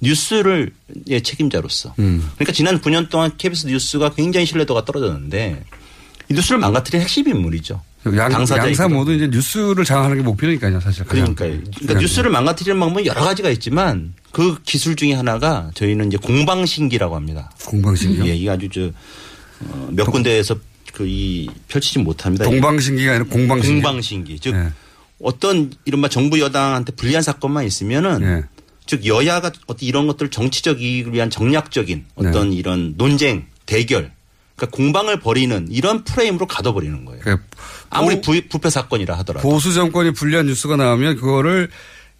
뉴스를 0.00 0.70
예, 1.08 1.20
책임자로서 1.20 1.94
음. 1.98 2.30
그러니까 2.36 2.52
지난 2.52 2.80
9년 2.80 3.10
동안 3.10 3.32
KBS 3.36 3.66
뉴스가 3.66 4.14
굉장히 4.14 4.46
신뢰도가 4.46 4.86
떨어졌는데 4.86 5.64
이 6.30 6.34
뉴스를 6.34 6.58
망가뜨린 6.58 7.02
핵심 7.02 7.28
인물이죠. 7.28 7.82
양, 8.06 8.30
당사자이기도 8.30 8.82
양사 8.82 8.88
모두 8.88 9.12
이제 9.12 9.26
뉴스를 9.26 9.84
장악하는 9.84 10.16
게 10.18 10.22
목표니까요, 10.22 10.80
사실. 10.80 11.04
가장. 11.04 11.34
그러니까요. 11.34 11.70
그러니까 11.78 12.00
뉴스를 12.00 12.30
망가뜨리는 12.30 12.78
방법은 12.78 13.06
여러 13.06 13.20
가지가 13.22 13.50
있지만 13.50 14.14
그 14.32 14.56
기술 14.62 14.96
중에 14.96 15.12
하나가 15.14 15.70
저희는 15.74 16.06
이제 16.08 16.16
공방신기라고 16.16 17.16
합니다. 17.16 17.50
공방신기요? 17.66 18.26
예, 18.26 18.36
이게 18.36 18.48
아주 18.50 18.68
저, 18.70 18.90
어, 19.66 19.88
몇 19.92 20.04
군데에서 20.10 20.54
그 20.94 21.06
이 21.06 21.48
펼치지 21.68 21.98
못합니다. 22.00 22.44
동방신기가 22.44 23.10
아니라 23.12 23.24
공방신기. 23.26 23.82
공방신기. 23.82 24.38
즉 24.40 24.54
예. 24.54 24.68
어떤 25.20 25.70
이른바 25.84 26.08
정부 26.08 26.40
여당한테 26.40 26.92
불리한 26.92 27.22
사건만 27.22 27.64
있으면은 27.66 28.22
예. 28.22 28.44
즉 28.86 29.04
여야가 29.06 29.52
어떤 29.66 29.86
이런 29.86 30.06
것들 30.06 30.30
정치적 30.30 30.80
이익을 30.80 31.12
위한 31.12 31.30
정략적인 31.30 32.06
어떤 32.16 32.52
이런 32.52 32.94
논쟁, 32.96 33.46
대결, 33.66 34.12
그러니까 34.58 34.76
공방을 34.76 35.20
벌이는 35.20 35.68
이런 35.70 36.02
프레임으로 36.02 36.46
가둬버리는 36.46 37.04
거예요. 37.04 37.20
그러니까 37.20 37.46
아무리 37.90 38.20
부, 38.20 38.38
부패 38.48 38.68
사건이라 38.68 39.16
하더라도. 39.18 39.48
보수 39.48 39.72
정권이 39.72 40.12
불리한 40.12 40.46
뉴스가 40.46 40.76
나오면 40.76 41.16
그거를 41.16 41.70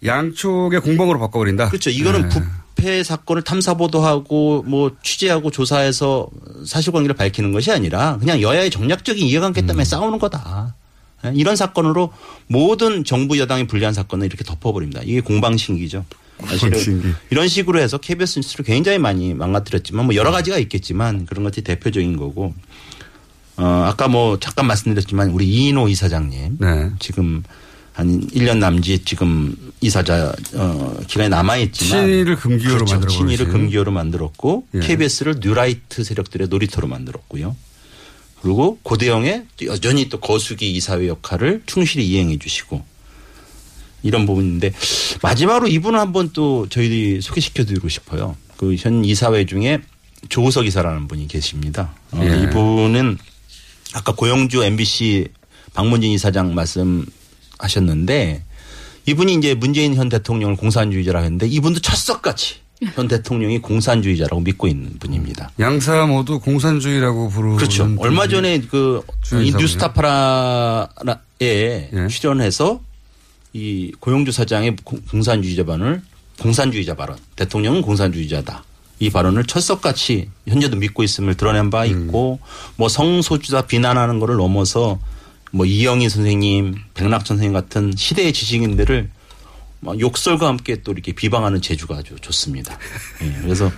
양쪽의 0.05 0.79
공방으로 0.79 1.19
바꿔버린다. 1.19 1.67
그렇죠. 1.67 1.89
이거는 1.89 2.23
예. 2.23 2.29
부패 2.29 3.03
사건을 3.03 3.43
탐사 3.43 3.73
보도하고 3.73 4.63
뭐 4.65 4.91
취재하고 5.03 5.51
조사해서 5.51 6.29
사실관계를 6.65 7.15
밝히는 7.15 7.51
것이 7.51 7.71
아니라 7.73 8.17
그냥 8.17 8.41
여야의 8.41 8.71
정략적인 8.71 9.27
이해관계 9.27 9.61
음. 9.61 9.67
때문에 9.67 9.83
싸우는 9.83 10.17
거다. 10.17 10.75
예, 11.25 11.33
이런 11.35 11.57
사건으로 11.57 12.13
모든 12.47 13.03
정부 13.03 13.37
여당이 13.37 13.67
불리한 13.67 13.93
사건을 13.93 14.27
이렇게 14.27 14.45
덮어버립니다. 14.45 15.01
이게 15.03 15.19
공방신기죠. 15.19 16.05
사실은 16.47 16.71
공방신기. 16.71 17.07
이런 17.29 17.47
식으로 17.47 17.79
해서 17.79 17.97
KBS 17.97 18.39
뉴스를 18.39 18.65
굉장히 18.65 18.97
많이 18.97 19.33
망가뜨렸지만 19.33 20.05
뭐 20.05 20.15
여러 20.15 20.31
가지가 20.31 20.57
있겠지만 20.57 21.25
그런 21.25 21.43
것이 21.43 21.61
대표적인 21.61 22.17
거고 22.17 22.53
어 23.57 23.63
아까 23.85 24.07
뭐 24.07 24.39
잠깐 24.39 24.67
말씀드렸지만 24.67 25.29
우리 25.31 25.47
이인호 25.47 25.89
이사장님 25.89 26.57
네. 26.59 26.91
지금 26.99 27.43
한 27.91 28.25
1년 28.27 28.57
남짓 28.59 29.05
지금 29.05 29.53
이사자 29.81 30.33
어 30.53 30.97
기간이 31.07 31.29
남아 31.29 31.57
있지만 31.57 32.05
친일을 32.07 32.35
금기어로 32.37 32.75
그렇죠. 32.75 32.93
만들어 32.93 33.11
친일을. 33.11 33.47
금기어로 33.49 33.91
만들었고 33.91 34.67
예. 34.75 34.79
KBS를 34.79 35.39
뉴라이트 35.41 36.03
세력들의 36.05 36.47
놀이터로 36.47 36.87
만들었고요. 36.87 37.55
그리고 38.41 38.79
고대영의 38.83 39.45
또 39.57 39.65
여전히 39.65 40.07
또 40.07 40.21
거수기 40.21 40.71
이사회 40.71 41.09
역할을 41.09 41.63
충실히 41.65 42.07
이행해 42.07 42.37
주시고 42.39 42.81
이런 44.03 44.25
부분인데 44.25 44.71
마지막으로 45.21 45.67
이분을 45.67 45.99
한번 45.99 46.29
또 46.33 46.67
저희들이 46.69 47.21
소개시켜 47.21 47.65
드리고 47.65 47.89
싶어요. 47.89 48.35
그 48.57 48.75
현 48.77 49.03
이사회 49.05 49.45
중에 49.45 49.79
조우석 50.29 50.65
이사라는 50.65 51.07
분이 51.07 51.27
계십니다. 51.27 51.93
어, 52.11 52.19
예. 52.23 52.43
이분은 52.43 53.17
아까 53.93 54.13
고영주 54.13 54.63
MBC 54.63 55.27
박문진 55.73 56.11
이사장 56.11 56.53
말씀하셨는데 56.55 58.43
이분이 59.05 59.33
이제 59.35 59.53
문재인 59.55 59.95
현 59.95 60.09
대통령을 60.09 60.55
공산주의자라고 60.55 61.23
했는데 61.23 61.47
이분도 61.47 61.79
철석같이 61.79 62.55
현 62.95 63.07
대통령이 63.07 63.59
공산주의자라고 63.59 64.41
믿고 64.41 64.67
있는 64.67 64.97
분입니다. 64.99 65.51
양사 65.59 66.05
모두 66.05 66.39
공산주의라고 66.39 67.29
부르는. 67.29 67.57
그렇죠. 67.57 67.93
얼마 67.99 68.27
전에 68.27 68.61
그. 68.61 69.01
뉴스타파라에 69.33 71.09
예. 71.41 72.07
출연해서 72.09 72.81
이 73.59 73.91
고용주 73.99 74.31
사장의 74.31 74.77
공- 74.85 75.01
공산주의자 75.11 75.65
발언을 75.65 76.01
공산주의자 76.39 76.95
발언 76.95 77.17
대통령은 77.35 77.81
공산주의자다. 77.81 78.63
이 79.01 79.09
발언을 79.09 79.43
철석같이 79.45 80.29
현재도 80.47 80.77
믿고 80.77 81.03
있음을 81.03 81.35
드러낸 81.35 81.69
바 81.69 81.85
있고 81.85 82.39
뭐 82.77 82.87
성소주자 82.89 83.63
비난하는 83.63 84.19
거를 84.19 84.35
넘어서 84.37 84.99
뭐 85.51 85.65
이영희 85.65 86.07
선생님, 86.09 86.75
백낙 86.93 87.25
선생님 87.27 87.53
같은 87.53 87.91
시대의 87.95 88.31
지식인들을 88.33 89.09
막 89.81 89.99
욕설과 89.99 90.47
함께 90.47 90.81
또 90.83 90.91
이렇게 90.93 91.11
비방하는 91.13 91.61
재주가 91.61 91.97
아주 91.97 92.15
좋습니다. 92.21 92.77
예, 93.23 93.41
그래서 93.41 93.71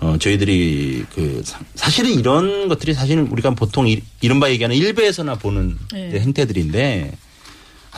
어 0.00 0.16
저희들이 0.20 1.04
그 1.14 1.42
사- 1.44 1.60
사실은 1.74 2.10
이런 2.12 2.68
것들이 2.68 2.94
사실은 2.94 3.26
우리가 3.28 3.50
보통 3.54 3.88
이- 3.88 4.02
이른바 4.20 4.50
얘기하는 4.50 4.76
일베에서나 4.76 5.36
보는 5.36 5.76
네. 5.92 6.20
행태들인데 6.20 7.12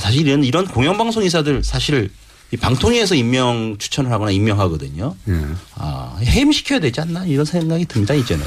사실 0.01 0.27
이런 0.27 0.43
이런 0.45 0.67
공영방송 0.67 1.23
이사들 1.23 1.63
사실 1.63 2.11
이 2.53 2.57
방통위에서 2.57 3.15
임명 3.15 3.77
추천을 3.79 4.11
하거나 4.11 4.31
임명하거든요. 4.33 5.15
예. 5.29 5.47
아 5.77 6.19
해임시켜야 6.23 6.81
되지 6.81 7.01
않나 7.01 7.25
이런 7.27 7.45
생각이 7.45 7.85
듭니다 7.87 8.15
이제는. 8.15 8.45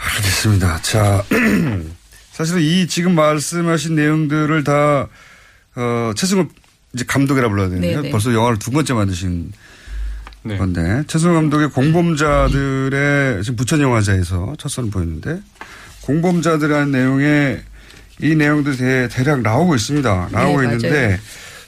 알겠습니다. 0.00 0.80
자, 0.82 1.24
사실은 2.32 2.62
이 2.62 2.86
지금 2.86 3.14
말씀하신 3.14 3.94
내용들을 3.94 4.64
다, 4.64 5.08
어, 5.76 6.12
최승호 6.16 6.48
이제 6.94 7.04
감독이라 7.06 7.48
불러야 7.48 7.68
되는데요. 7.68 7.98
네네. 8.00 8.10
벌써 8.10 8.32
영화를 8.32 8.58
두 8.58 8.70
번째 8.70 8.94
만드신 8.94 9.52
네. 10.42 10.56
건데, 10.56 11.04
최승호 11.06 11.34
감독의 11.34 11.70
공범자들의 11.70 13.42
지금 13.44 13.56
부천영화제에서 13.56 14.54
첫 14.58 14.68
선을 14.70 14.90
보였는데, 14.90 15.42
공범자들이라는 16.02 16.90
내용에 16.90 17.60
이 18.22 18.34
내용들이 18.34 18.76
대, 18.76 19.08
대략 19.08 19.40
나오고 19.42 19.74
있습니다. 19.74 20.28
나오고 20.32 20.60
네, 20.60 20.66
있는데, 20.66 21.06
맞아요. 21.06 21.18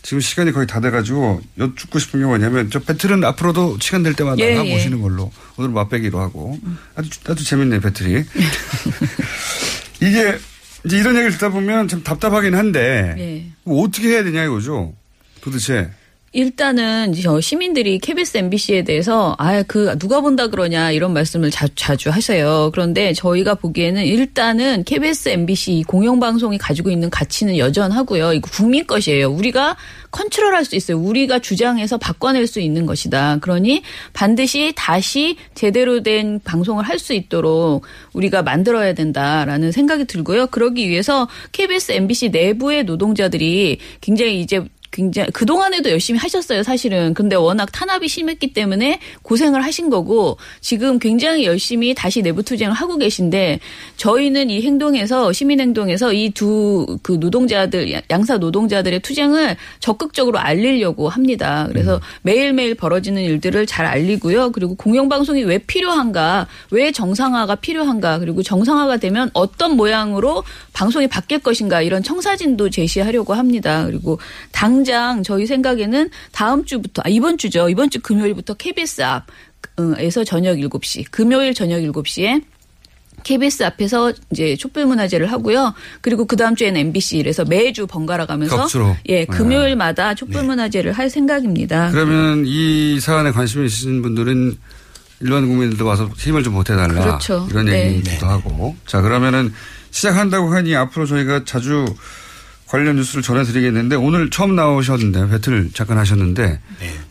지금 0.03 0.21
시간이 0.21 0.53
거의 0.53 0.67
다 0.67 0.81
돼가지고 0.81 1.41
여쭙고 1.59 1.99
싶은 1.99 2.21
게 2.21 2.27
뭐냐면 2.27 2.71
저 2.71 2.81
배틀은 2.81 3.25
앞으로도 3.25 3.79
시간 3.81 4.03
될 4.03 4.15
때마다 4.15 4.38
예, 4.41 4.57
하고 4.57 4.69
예. 4.69 4.91
걸로 4.91 5.33
오늘 5.57 5.71
맛배기로 5.71 6.19
하고 6.19 6.59
아주 6.97 7.09
아주 7.29 7.45
재밌네 7.45 7.79
배틀이 7.79 8.25
이게 10.03 10.38
이제 10.85 10.99
이런 10.99 11.15
얘기를 11.15 11.31
듣다 11.33 11.51
보면 11.51 11.87
참 11.87 12.03
답답하긴 12.03 12.57
한데 12.57 13.15
예. 13.17 13.47
뭐 13.62 13.85
어떻게 13.85 14.09
해야 14.09 14.25
되냐 14.25 14.43
이거죠 14.45 14.93
도대체 15.41 15.88
일단은 16.35 17.12
저 17.12 17.40
시민들이 17.42 17.99
KBS, 17.99 18.38
MBC에 18.38 18.85
대해서 18.85 19.37
아 19.38 19.62
그 19.68 19.97
누가 19.99 20.21
본다 20.21 20.49
그러냐 20.49 20.90
이런 20.90 21.12
말씀을 21.12 21.51
자, 21.51 21.68
자주 21.75 22.09
하세요. 22.11 22.71
그런데 22.73 23.12
저희가 23.12 23.55
보기에는 23.55 24.05
일단은 24.05 24.85
KBS, 24.85 25.29
MBC 25.29 25.79
이 25.79 25.83
공영방송이 25.85 26.59
가지고 26.59 26.90
있는 26.90 27.11
가치는 27.11 27.59
여전하고요. 27.59 28.33
이거 28.33 28.49
국민 28.51 28.87
것이에요. 28.87 29.31
우리가 29.31 29.77
컨트롤할 30.11 30.64
수 30.64 30.75
있어요. 30.75 30.99
우리가 30.99 31.38
주장해서 31.38 31.99
바꿔낼 31.99 32.47
수 32.47 32.61
있는 32.61 32.87
것이다. 32.87 33.38
그러니 33.40 33.83
반드시 34.12 34.73
다시 34.75 35.37
제대로 35.55 36.03
된 36.03 36.40
방송을 36.42 36.85
할 36.85 36.99
수 37.03 37.14
있도록 37.14 37.85
우리가 38.12 38.42
만들어야 38.42 38.95
된다라는 38.95 39.73
생각이 39.73 40.05
들고요. 40.05 40.47
그러기 40.49 40.88
위해서 40.88 41.27
KBS, 41.51 41.92
MBC 41.92 42.29
내부의 42.29 42.85
노동자들이 42.85 43.79
굉장히 44.01 44.40
이제 44.40 44.62
굉장히 44.92 45.31
그동안에도 45.33 45.90
열심히 45.90 46.18
하셨어요, 46.20 46.62
사실은. 46.62 47.14
근데 47.14 47.35
워낙 47.35 47.70
탄압이 47.72 48.09
심했기 48.09 48.52
때문에 48.52 49.00
고생을 49.22 49.64
하신 49.64 49.90
거고 49.90 50.37
지금 50.61 50.98
굉장히 50.98 51.46
열심히 51.46 51.94
다시 51.94 52.22
내부 52.22 52.42
투쟁을 52.42 52.74
하고 52.74 52.98
계신데 52.98 53.59
저희는 53.96 54.50
이 54.50 54.62
행동에서 54.62 55.33
시민 55.33 55.61
행동에서 55.61 56.12
이 56.12 56.31
두 56.31 56.98
그 57.02 57.12
노동자들 57.12 57.92
양사 58.11 58.37
노동자들의 58.38 59.00
투쟁을 59.00 59.57
적극적으로 59.81 60.38
알리려고 60.38 61.09
합니다. 61.09 61.66
그래서 61.68 62.00
매일매일 62.22 62.74
벌어지는 62.74 63.22
일들을 63.22 63.66
잘 63.66 63.87
알리고요. 63.87 64.52
그리고 64.52 64.74
공영 64.74 65.09
방송이 65.09 65.42
왜 65.44 65.59
필요한가? 65.59 66.46
왜 66.70 66.92
정상화가 66.92 67.57
필요한가? 67.57 68.18
그리고 68.18 68.42
정상화가 68.42 68.98
되면 68.98 69.31
어떤 69.33 69.76
모양으로 69.76 70.44
방송이 70.74 71.07
바뀔 71.07 71.38
것인가? 71.38 71.81
이런 71.81 72.02
청사진도 72.02 72.68
제시하려고 72.70 73.35
합니다. 73.35 73.85
그리고 73.87 74.18
당 74.52 74.82
당장 74.83 75.23
저희 75.23 75.47
생각에는 75.47 76.11
다음 76.33 76.64
주부터 76.64 77.03
아 77.05 77.09
이번 77.09 77.38
주죠. 77.38 77.68
이번 77.68 77.88
주 77.88 78.01
금요일부터 78.01 78.55
KBS 78.55 79.03
앞에서 79.03 80.25
저녁 80.25 80.57
7시, 80.57 81.07
금요일 81.11 81.55
저녁 81.55 81.79
7시에 81.79 82.42
KBS 83.23 83.62
앞에서 83.62 84.12
이제 84.33 84.57
촛불 84.57 84.87
문화제를 84.87 85.31
하고요. 85.31 85.75
그리고 86.01 86.25
그 86.25 86.35
다음 86.35 86.57
주에는 86.57 86.81
MBC 86.81 87.18
이래서 87.18 87.45
매주 87.45 87.87
번갈아 87.87 88.27
가면서 88.27 88.57
겹치로. 88.57 88.97
예, 89.09 89.25
금요일마다 89.25 90.16
촛불 90.16 90.42
문화제를 90.42 90.92
할 90.92 91.09
생각입니다. 91.09 91.92
그러면 91.92 92.42
이 92.45 92.99
사안에 92.99 93.31
관심이 93.31 93.66
있으신 93.66 94.03
분들은 94.03 94.57
일반 95.21 95.47
국민들도 95.47 95.87
와서 95.87 96.11
힘을 96.16 96.42
좀 96.42 96.55
보태달라. 96.55 97.01
그렇죠. 97.01 97.47
이런 97.51 97.66
네. 97.66 97.92
얘기도 97.92 98.27
하고. 98.27 98.75
자, 98.87 99.01
그러면은 99.01 99.55
시작한다고 99.92 100.53
하니 100.53 100.75
앞으로 100.75 101.07
저희가 101.07 101.45
자주 101.45 101.85
관련 102.72 102.96
뉴스를 102.96 103.22
전해드리겠는데 103.22 103.96
오늘 103.96 104.30
처음 104.30 104.56
나오셨는데 104.56 105.28
배틀 105.28 105.70
잠깐 105.74 105.98
하셨는데 105.98 106.58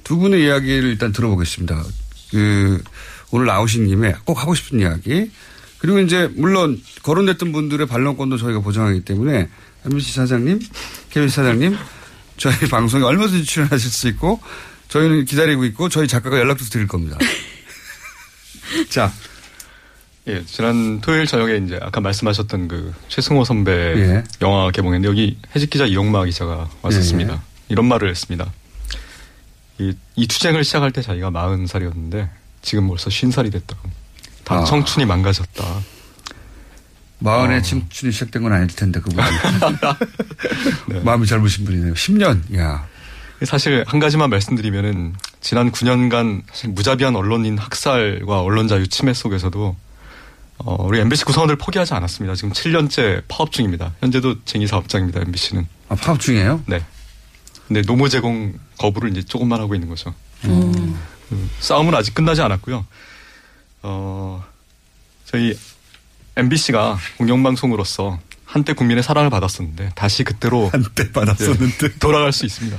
두 0.04 0.18
분의 0.18 0.44
이야기를 0.44 0.90
일단 0.90 1.12
들어보겠습니다. 1.12 1.84
그 2.32 2.82
오늘 3.30 3.46
나오신 3.46 3.86
김에 3.86 4.16
꼭 4.26 4.42
하고 4.42 4.56
싶은 4.56 4.80
이야기 4.80 5.30
그리고 5.78 6.00
이제 6.00 6.28
물론 6.36 6.82
거론됐던 7.04 7.52
분들의 7.52 7.86
반론권도 7.86 8.38
저희가 8.38 8.62
보장하기 8.62 9.02
때문에 9.02 9.50
MBC 9.86 10.14
사장님, 10.14 10.62
KBS 11.12 11.36
사장님 11.36 11.78
저희 12.38 12.56
방송에 12.68 13.04
얼마든지 13.04 13.46
출연하실 13.46 13.92
수 13.92 14.08
있고 14.08 14.42
저희는 14.88 15.26
기다리고 15.26 15.64
있고 15.66 15.90
저희 15.90 16.08
작가가 16.08 16.40
연락도 16.40 16.66
드릴 16.66 16.88
겁니다. 16.88 17.20
자, 18.90 19.14
예, 20.32 20.46
지난 20.46 21.02
토요일 21.02 21.26
저녁에 21.26 21.58
이제 21.58 21.78
아까 21.82 22.00
말씀하셨던 22.00 22.70
그 22.70 22.94
최승호 23.10 23.44
선배 23.44 23.72
예. 23.74 24.24
영화 24.42 24.72
개봉했는데 24.72 25.10
여기 25.10 25.38
해직 25.54 25.70
기자 25.70 25.86
이용마 25.86 26.24
기자가 26.24 26.70
왔었습니다. 26.82 27.34
예. 27.34 27.40
이런 27.68 27.86
말을 27.86 28.10
했습니다. 28.10 28.50
이, 29.80 29.94
이 30.16 30.28
투쟁을 30.28 30.64
시작할 30.64 30.92
때 30.92 31.02
자기가 31.02 31.32
40살이었는데 31.32 32.30
지금 32.62 32.88
벌써 32.88 33.10
50살이 33.10 33.52
됐다고. 33.52 33.90
다 34.46 34.60
아. 34.60 34.64
청춘이 34.64 35.06
망가졌다. 35.06 35.66
마흔에 37.20 37.58
어. 37.58 37.62
청춘이 37.62 38.14
시작된 38.14 38.42
건 38.42 38.54
아닐 38.54 38.68
텐데 38.68 39.02
그분 39.02 39.22
네. 40.88 41.00
마음이 41.02 41.26
젊으신 41.26 41.66
분이네요. 41.66 41.94
10년. 41.94 42.58
야. 42.58 42.88
사실 43.44 43.84
한 43.86 44.00
가지만 44.00 44.30
말씀드리면은 44.30 45.14
지난 45.42 45.72
9년간 45.72 46.44
사실 46.50 46.70
무자비한 46.70 47.18
언론인 47.18 47.58
학살과 47.58 48.42
언론 48.42 48.70
자유 48.70 48.88
침해 48.88 49.14
속에서도 49.14 49.76
어, 50.66 50.86
우리 50.86 51.00
MBC 51.00 51.26
구성원들 51.26 51.56
포기하지 51.58 51.94
않았습니다. 51.94 52.36
지금 52.36 52.52
7년째 52.52 53.24
파업 53.28 53.52
중입니다. 53.52 53.94
현재도 54.00 54.44
쟁의 54.46 54.68
사업장입니다. 54.68 55.22
MBC는. 55.22 55.68
아, 55.90 55.96
파업 55.96 56.20
중이에요? 56.20 56.64
네. 56.68 56.84
근데 57.68 57.82
노무 57.82 58.10
제공 58.10 58.54
거부를 58.78 59.12
이제 59.12 59.24
조금만 59.24 59.60
하고 59.60 59.76
있는 59.76 59.90
거죠. 59.90 60.14
음. 60.46 61.00
그 61.30 61.50
싸움은 61.60 61.96
아직 61.96 62.14
끝나지 62.14 62.42
않았고요. 62.42 62.86
어, 63.84 64.44
저희 65.26 65.58
MBC가 66.36 66.98
공영방송으로서 67.18 68.20
한때 68.46 68.74
국민의 68.74 69.04
사랑을 69.04 69.30
받았었는데 69.30 69.92
다시 69.96 70.24
그때로 70.24 70.68
한때 70.70 71.12
받았었는데 71.12 71.88
네, 71.88 71.98
돌아갈 72.00 72.34
수 72.34 72.46
있습니다. 72.46 72.78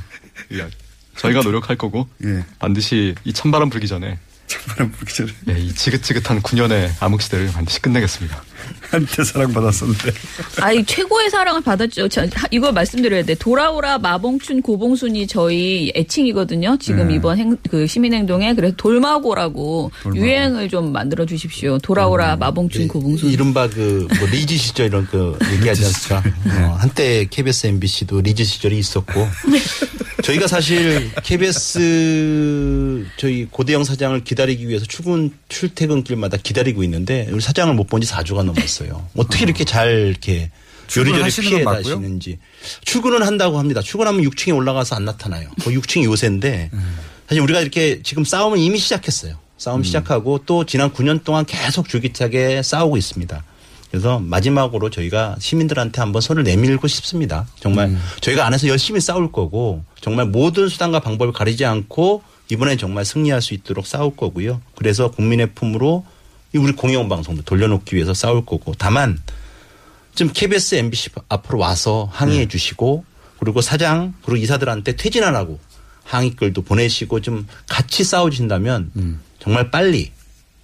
예, 0.53 0.69
저희가 1.17 1.41
노력할 1.41 1.77
거고 1.77 2.09
예. 2.25 2.45
반드시 2.59 3.15
이 3.25 3.33
찬바람 3.33 3.71
불기 3.71 3.89
전에 3.89 4.19
찬바람 4.47 4.93
불기 4.93 5.15
전에 5.15 5.31
예, 5.49 5.59
이 5.59 5.75
지긋지긋한 5.75 6.43
9년의 6.43 6.91
암흑시대를 7.01 7.53
반드시 7.53 7.81
끝내겠습니다. 7.81 8.43
한때 8.93 9.25
사랑받았었는데. 9.25 10.13
아이 10.61 10.85
최고의 10.85 11.31
사랑을 11.31 11.63
받았죠. 11.63 12.09
저, 12.09 12.27
이거 12.51 12.71
말씀드려야 12.73 13.25
돼. 13.25 13.35
돌아오라 13.35 13.99
마봉춘 13.99 14.61
고봉순이 14.63 15.27
저희 15.27 15.91
애칭이거든요. 15.97 16.77
지금 16.79 17.09
네. 17.09 17.15
이번 17.15 17.39
행, 17.39 17.57
그 17.71 17.87
시민행동에 17.87 18.55
그래서 18.55 18.75
돌마고라고 18.77 19.91
돌마고. 20.03 20.21
유행을 20.23 20.69
좀 20.69 20.93
만들어 20.93 21.25
주십시오. 21.27 21.79
돌아오라 21.79 22.37
마봉춘 22.37 22.89
고봉순. 22.89 23.31
이른바 23.31 23.69
그, 23.69 24.07
뭐, 24.19 24.29
리즈 24.29 24.57
시절 24.57 24.87
이런 24.89 25.07
그, 25.07 25.39
얘기하지 25.55 25.85
않습니까? 25.87 26.23
어, 26.47 26.77
한때 26.79 27.27
KBS, 27.31 27.67
MBC도 27.69 28.21
리즈 28.21 28.45
시절이 28.45 28.79
있었고, 28.79 29.27
저희가 30.23 30.47
사실 30.47 31.11
KBS 31.25 33.07
저희 33.17 33.47
고대영 33.51 33.85
사장을 33.85 34.23
기다리기 34.23 34.69
위해서 34.69 34.85
출근, 34.87 35.31
출퇴근길마다 35.49 36.37
기다리고 36.37 36.83
있는데, 36.85 37.29
우리 37.33 37.41
사장을 37.41 37.73
못 37.75 37.87
본 37.89 38.01
지 38.03 38.09
4주가 38.09 38.43
넘었어요. 38.43 38.82
어떻게 39.17 39.45
이렇게 39.45 39.65
잘 39.65 40.09
이렇게 40.09 40.51
요리조리 40.97 41.31
피해? 41.49 41.65
다시는지. 41.65 42.39
출근은 42.85 43.23
한다고 43.23 43.59
합니다. 43.59 43.81
출근하면 43.81 44.23
6층에 44.23 44.55
올라가서 44.55 44.97
안 44.97 45.05
나타나요. 45.05 45.49
그 45.63 45.71
6층이 45.71 46.05
요새인데, 46.05 46.71
사실 47.29 47.43
우리가 47.43 47.61
이렇게 47.61 48.03
지금 48.03 48.25
싸움은 48.25 48.59
이미 48.59 48.79
시작했어요. 48.79 49.37
싸움 49.57 49.85
시작하고 49.85 50.41
또 50.45 50.67
지난 50.67 50.93
9년 50.93 51.25
동안 51.25 51.45
계속 51.47 51.89
줄기차게 51.89 52.63
싸우고 52.63 52.97
있습니다. 52.97 53.45
그래서 53.91 54.19
마지막으로 54.19 54.91
저희가 54.91 55.37
시민들한테 55.39 56.01
한번 56.01 56.21
손을 56.23 56.43
내밀고 56.43 56.89
싶습니다. 56.89 57.47
정말 57.61 57.97
저희가 58.23 58.47
안에서 58.47 58.67
열심히 58.69 59.01
싸울 59.01 59.31
거고 59.31 59.85
정말 60.01 60.27
모든 60.27 60.69
수단과 60.69 61.01
방법을 61.01 61.33
가리지 61.33 61.65
않고 61.65 62.23
이번에 62.51 62.77
정말 62.77 63.05
승리할 63.05 63.41
수 63.41 63.55
있도록 63.55 63.87
싸울 63.87 64.17
거고요. 64.17 64.61
그래서 64.77 65.11
국민의 65.11 65.55
품으로 65.55 66.05
이 66.05 66.22
우리 66.59 66.73
공영 66.73 67.09
방송도 67.09 67.43
돌려놓기 67.43 67.97
위해서 67.97 68.15
싸울 68.15 68.45
거고. 68.45 68.75
다만 68.77 69.21
좀 70.15 70.31
KBS, 70.33 70.75
MBC 70.77 71.11
앞으로 71.29 71.59
와서 71.59 72.09
항의해 72.13 72.47
주시고 72.49 73.05
그리고 73.39 73.61
사장 73.61 74.15
그리고 74.25 74.37
이사들한테 74.37 74.97
퇴진하라고 74.97 75.59
항의글도 76.05 76.63
보내시고 76.63 77.21
좀 77.21 77.47
같이 77.69 78.05
싸워주신다면 78.05 79.21
정말 79.41 79.71
빨리 79.71 80.13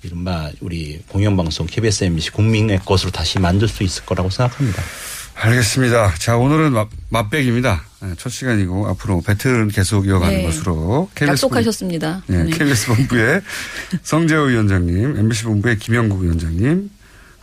이른바 0.03 0.51
우리 0.61 1.01
공영방송 1.09 1.67
KBS, 1.67 2.05
MBC 2.05 2.31
국민의 2.33 2.81
것으로 2.85 3.11
다시 3.11 3.39
만들 3.39 3.67
수 3.67 3.83
있을 3.83 4.05
거라고 4.05 4.31
생각합니다. 4.31 4.83
알겠습니다. 5.41 6.15
자, 6.19 6.37
오늘은 6.37 6.73
맛, 6.73 6.89
맛백입니다. 7.11 7.83
네, 8.01 8.13
첫 8.19 8.29
시간이고 8.29 8.89
앞으로 8.89 9.21
배틀은 9.21 9.69
계속 9.69 10.07
이어가는 10.07 10.37
네. 10.39 10.45
것으로. 10.45 11.09
KBS 11.15 11.31
약속하셨습니다. 11.31 12.23
본, 12.27 12.37
네, 12.37 12.45
네. 12.45 12.51
KBS 12.51 12.87
본부의 12.89 13.41
성재호 14.03 14.45
위원장님, 14.45 15.17
MBC 15.17 15.45
본부의 15.45 15.79
김영국 15.79 16.23
위원장님, 16.23 16.91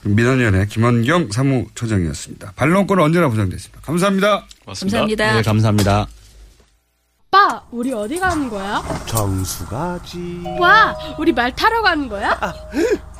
민원위원회 0.03 0.65
김원경 0.65 1.31
사무처장이었습니다. 1.31 2.53
반론권은 2.55 3.01
언제나 3.03 3.29
보장됐습니다. 3.29 3.81
감사합니다. 3.81 4.45
고맙습니다. 4.63 4.97
감사합니다. 4.99 5.33
네, 5.35 5.41
감사합니다. 5.41 6.07
오빠, 7.27 7.63
우리 7.71 7.91
어디 7.93 8.19
가는 8.19 8.49
거야? 8.49 8.83
정수 9.07 9.65
가지. 9.65 10.41
와, 10.59 10.95
우리 11.17 11.31
말 11.31 11.55
타러 11.55 11.81
가는 11.81 12.07
거야? 12.09 12.39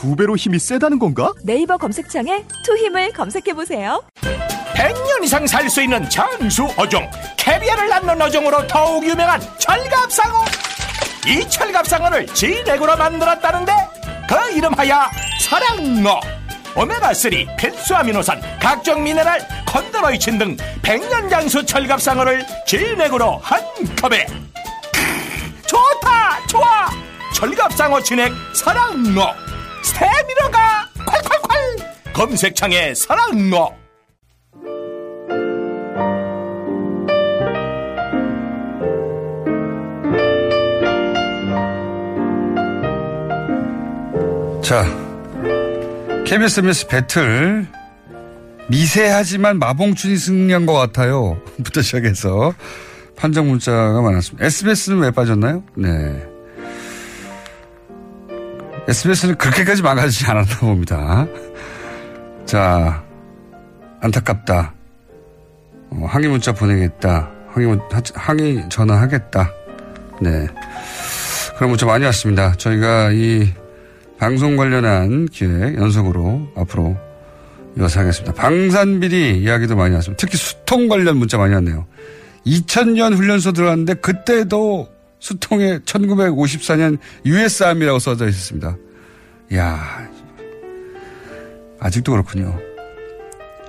두 0.00 0.16
배로 0.16 0.34
힘이 0.34 0.58
세다는 0.58 0.98
건가? 0.98 1.30
네이버 1.44 1.76
검색창에 1.76 2.46
투 2.64 2.74
힘을 2.74 3.12
검색해보세요. 3.12 4.02
100년 4.74 5.22
이상 5.24 5.46
살 5.46 5.68
수 5.68 5.82
있는 5.82 6.08
장수 6.08 6.66
어종. 6.78 7.08
캐비아를 7.36 7.86
낳는 7.88 8.22
어종으로 8.22 8.66
더욱 8.66 9.04
유명한 9.04 9.38
철갑상어. 9.58 10.44
이 11.26 11.46
철갑상어를 11.50 12.26
진액으로 12.28 12.96
만들었다는데 12.96 13.72
그 14.26 14.56
이름하여 14.56 15.02
사랑어. 15.42 16.18
오메가3 16.74 17.56
필수 17.58 17.94
아미노산 17.94 18.40
각종 18.58 19.02
미네랄 19.04 19.46
컨드로이친 19.66 20.38
등 20.38 20.56
100년 20.80 21.28
장수 21.28 21.66
철갑상어를 21.66 22.46
진액으로 22.66 23.36
한 23.42 23.60
컵에. 24.00 24.24
크, 24.24 25.66
좋다 25.66 26.46
좋아. 26.46 26.88
철갑상어 27.34 28.00
진액 28.02 28.32
사랑어 28.54 29.34
스테미너가 29.82 30.88
콸콸콸 31.06 32.12
검색창에 32.12 32.94
사랑어 32.94 33.80
자, 44.62 44.84
KBS 46.24 46.60
MS 46.60 46.86
배틀 46.86 47.66
미세하지만 48.68 49.58
마봉춘이 49.58 50.16
승리한 50.16 50.64
것 50.64 50.74
같아요. 50.74 51.40
부터 51.64 51.82
시작해서 51.82 52.54
판정 53.16 53.48
문자가 53.48 54.00
많았습니다. 54.00 54.46
SBS는 54.46 55.00
왜 55.00 55.10
빠졌나요? 55.10 55.64
네. 55.74 56.29
SBS는 58.90 59.36
그렇게까지 59.36 59.82
망가지지 59.82 60.26
않았나 60.26 60.56
봅니다. 60.58 61.24
자, 62.44 63.04
안타깝다. 64.00 64.74
어, 65.90 66.06
항의 66.08 66.28
문자 66.28 66.52
보내겠다. 66.52 67.30
항의, 67.50 67.78
항의 68.14 68.68
전화하겠다. 68.68 69.52
네. 70.20 70.48
그런 71.56 71.70
문자 71.70 71.86
많이 71.86 72.04
왔습니다. 72.06 72.52
저희가 72.54 73.12
이 73.12 73.52
방송 74.18 74.56
관련한 74.56 75.26
기획 75.26 75.76
연속으로 75.76 76.48
앞으로 76.56 76.96
이어서 77.78 78.00
하겠습니다. 78.00 78.34
방산비리 78.34 79.38
이야기도 79.40 79.76
많이 79.76 79.94
왔습니다. 79.94 80.20
특히 80.20 80.36
수통 80.36 80.88
관련 80.88 81.16
문자 81.16 81.38
많이 81.38 81.54
왔네요. 81.54 81.86
2000년 82.44 83.16
훈련소 83.16 83.52
들어갔는데 83.52 83.94
그때도 83.94 84.88
수통에 85.20 85.78
1954년 85.80 86.98
US아미라고 87.24 87.98
써져 87.98 88.28
있었습니다. 88.28 88.76
이야, 89.52 90.08
아직도 91.78 92.12
그렇군요. 92.12 92.58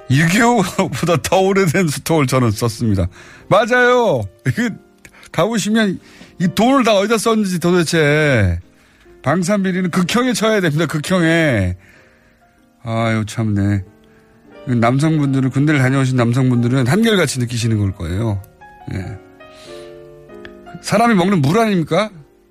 6.25보다 0.09 1.21
더 1.21 1.39
오래된 1.39 1.87
수통을 1.87 2.27
저는 2.27 2.51
썼습니다. 2.51 3.07
맞아요. 3.47 4.23
이거 4.45 4.69
가보시면 5.31 5.99
이 6.39 6.47
돈을 6.53 6.83
다 6.83 6.95
어디다 6.95 7.17
썼는지 7.17 7.59
도대체 7.59 8.59
방산비리는 9.21 9.91
극형에 9.91 10.33
쳐야 10.33 10.59
됩니다. 10.59 10.85
극형에. 10.85 11.77
아유 12.83 13.23
참네. 13.25 13.83
남성분들은 14.67 15.49
군대를 15.49 15.79
다녀오신 15.79 16.17
남성분들은 16.17 16.87
한결같이 16.87 17.39
느끼시는 17.39 17.77
걸 17.77 17.93
거예요. 17.93 18.41
예. 18.93 19.17
사람이 20.81 21.15
먹는 21.15 21.41
물 21.41 21.59
아닙니까? 21.59 22.09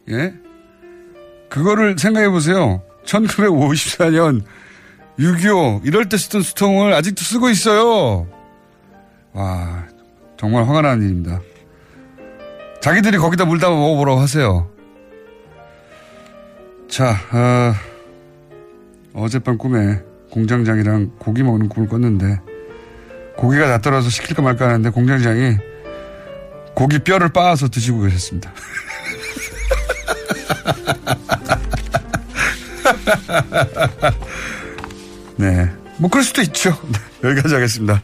예. 0.08 0.34
그거를 1.48 1.98
생각해 1.98 2.28
보세요. 2.28 2.82
1954년 3.04 4.42
6.25 5.18 5.86
이럴 5.86 6.08
때 6.08 6.16
쓰던 6.16 6.42
수통을 6.42 6.92
아직도 6.94 7.22
쓰고 7.22 7.50
있어요. 7.50 8.26
와 9.32 9.84
정말 10.36 10.66
화가 10.66 10.82
나는 10.82 11.04
일입니다. 11.04 11.40
자기들이 12.80 13.18
거기다 13.18 13.44
물 13.44 13.58
담아 13.58 13.74
먹어보라고 13.76 14.20
하세요. 14.20 14.70
자, 16.88 17.10
어, 17.32 17.74
어젯밤 19.12 19.58
꿈에 19.58 20.00
공장장이랑 20.30 21.12
고기 21.18 21.42
먹는 21.42 21.68
꿈을 21.68 21.88
꿨는데 21.88 22.40
고기가 23.36 23.68
다 23.68 23.78
떨어져 23.78 24.08
시킬까 24.08 24.42
말까 24.42 24.66
하는데 24.66 24.88
공장장이 24.90 25.56
고기 26.80 26.98
뼈를 26.98 27.28
빻아서 27.28 27.68
드시고 27.68 28.00
계셨습니다. 28.00 28.50
네. 35.36 35.70
뭐 35.98 36.08
그럴 36.08 36.24
수도 36.24 36.40
있죠. 36.40 36.74
네, 37.20 37.28
여기까지 37.28 37.52
하겠습니다. 37.52 38.00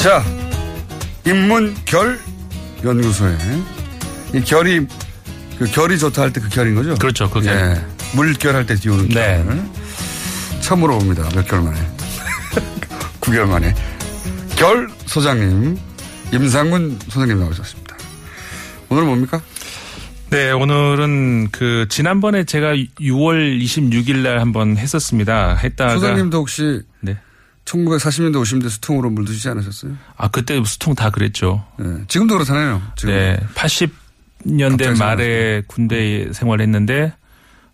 자, 0.00 0.22
인문결 1.26 2.20
연구소에 2.84 3.36
이 4.34 4.40
결이 4.42 4.86
그 5.58 5.66
결이 5.66 5.98
좋다 5.98 6.22
할 6.22 6.32
때 6.32 6.40
그 6.40 6.48
결인 6.48 6.74
거죠? 6.74 6.94
그렇죠, 6.96 7.30
그 7.30 7.40
결. 7.40 7.54
예. 7.56 7.86
물결 8.16 8.54
할 8.54 8.66
때 8.66 8.74
띄우는 8.74 9.08
네. 9.08 9.44
결. 9.44 10.60
처음으로 10.60 10.98
봅니다. 10.98 11.28
몇 11.34 11.46
개월 11.46 11.62
만에. 11.64 11.78
9개월 13.20 13.46
만에. 13.48 13.74
결 14.56 14.88
소장님, 15.06 15.76
임상문 16.32 16.98
소장님 17.08 17.38
나오셨습니다. 17.38 17.96
오늘은 18.88 19.06
뭡니까? 19.08 19.40
네, 20.30 20.50
오늘은 20.50 21.50
그 21.52 21.86
지난번에 21.88 22.44
제가 22.44 22.74
6월 22.74 23.60
26일 23.62 24.16
날 24.18 24.40
한번 24.40 24.76
했었습니다. 24.76 25.54
했다가 25.56 25.94
소장님도 25.94 26.38
혹시 26.38 26.82
네. 27.00 27.16
1940년대 27.64 28.34
50년대 28.42 28.68
수통으로 28.68 29.10
물 29.10 29.24
드시지 29.24 29.48
않으셨어요? 29.48 29.92
아 30.16 30.28
그때 30.28 30.60
수통 30.64 30.94
다 30.94 31.10
그랬죠. 31.10 31.64
네. 31.78 31.86
지금도 32.08 32.34
그렇잖아요. 32.34 32.82
지금. 32.96 33.14
네, 33.14 33.38
80 33.54 33.92
년대 34.44 34.84
갑자기 34.86 34.98
말에 34.98 35.62
군대 35.66 36.28
생활했는데 36.32 37.12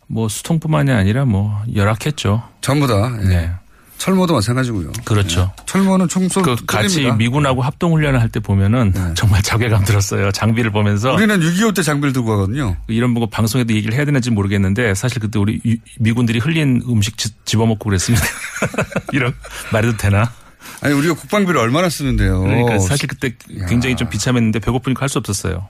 뭐 0.07 0.29
수통뿐만이 0.29 0.91
아니라 0.91 1.25
뭐 1.25 1.63
열악했죠. 1.75 2.43
전부 2.61 2.87
다. 2.87 3.17
예. 3.23 3.27
네. 3.29 3.51
철모도 3.99 4.33
마찬가지고요. 4.33 4.93
그렇죠. 5.05 5.53
철모는 5.67 6.09
총쏘 6.09 6.41
그 6.41 6.57
같이 6.65 7.11
미군하고 7.13 7.61
합동 7.61 7.93
훈련을 7.93 8.19
할 8.19 8.31
때 8.31 8.41
보면은 8.41 8.95
정말 9.15 9.43
자괴감 9.43 9.85
들었어요. 9.85 10.31
장비를 10.33 10.71
보면서 10.71 11.11
네. 11.11 11.17
우리는 11.25 11.39
6.25 11.41 11.75
때 11.77 11.83
장비를 11.83 12.15
들고 12.15 12.29
가거든요. 12.31 12.77
이런 12.89 13.13
거 13.13 13.27
방송에도 13.29 13.75
얘기를 13.75 13.95
해야 13.95 14.07
되는지 14.07 14.31
모르겠는데 14.31 14.95
사실 14.95 15.21
그때 15.21 15.39
우리 15.39 15.61
유- 15.67 15.77
미군들이 15.99 16.39
흘린 16.39 16.81
음식 16.89 17.19
지- 17.19 17.29
집어먹고 17.45 17.85
그랬습니다. 17.91 18.25
이런 19.13 19.35
말해도 19.71 19.99
되나? 19.99 20.33
아니 20.81 20.95
우리가 20.95 21.13
국방비를 21.15 21.61
얼마나 21.61 21.91
쓰는데요. 21.91 22.41
그러니까 22.41 22.79
사실 22.79 23.07
그때 23.07 23.35
굉장히 23.69 23.97
좀 23.97 24.09
비참했는데 24.09 24.61
배고프니까 24.61 25.03
할 25.03 25.09
수 25.11 25.19
없었어요. 25.19 25.69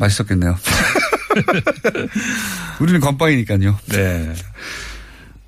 맛있었겠네요. 0.00 0.56
우리는 2.80 3.00
건빵이니까요. 3.00 3.78
네. 3.86 4.34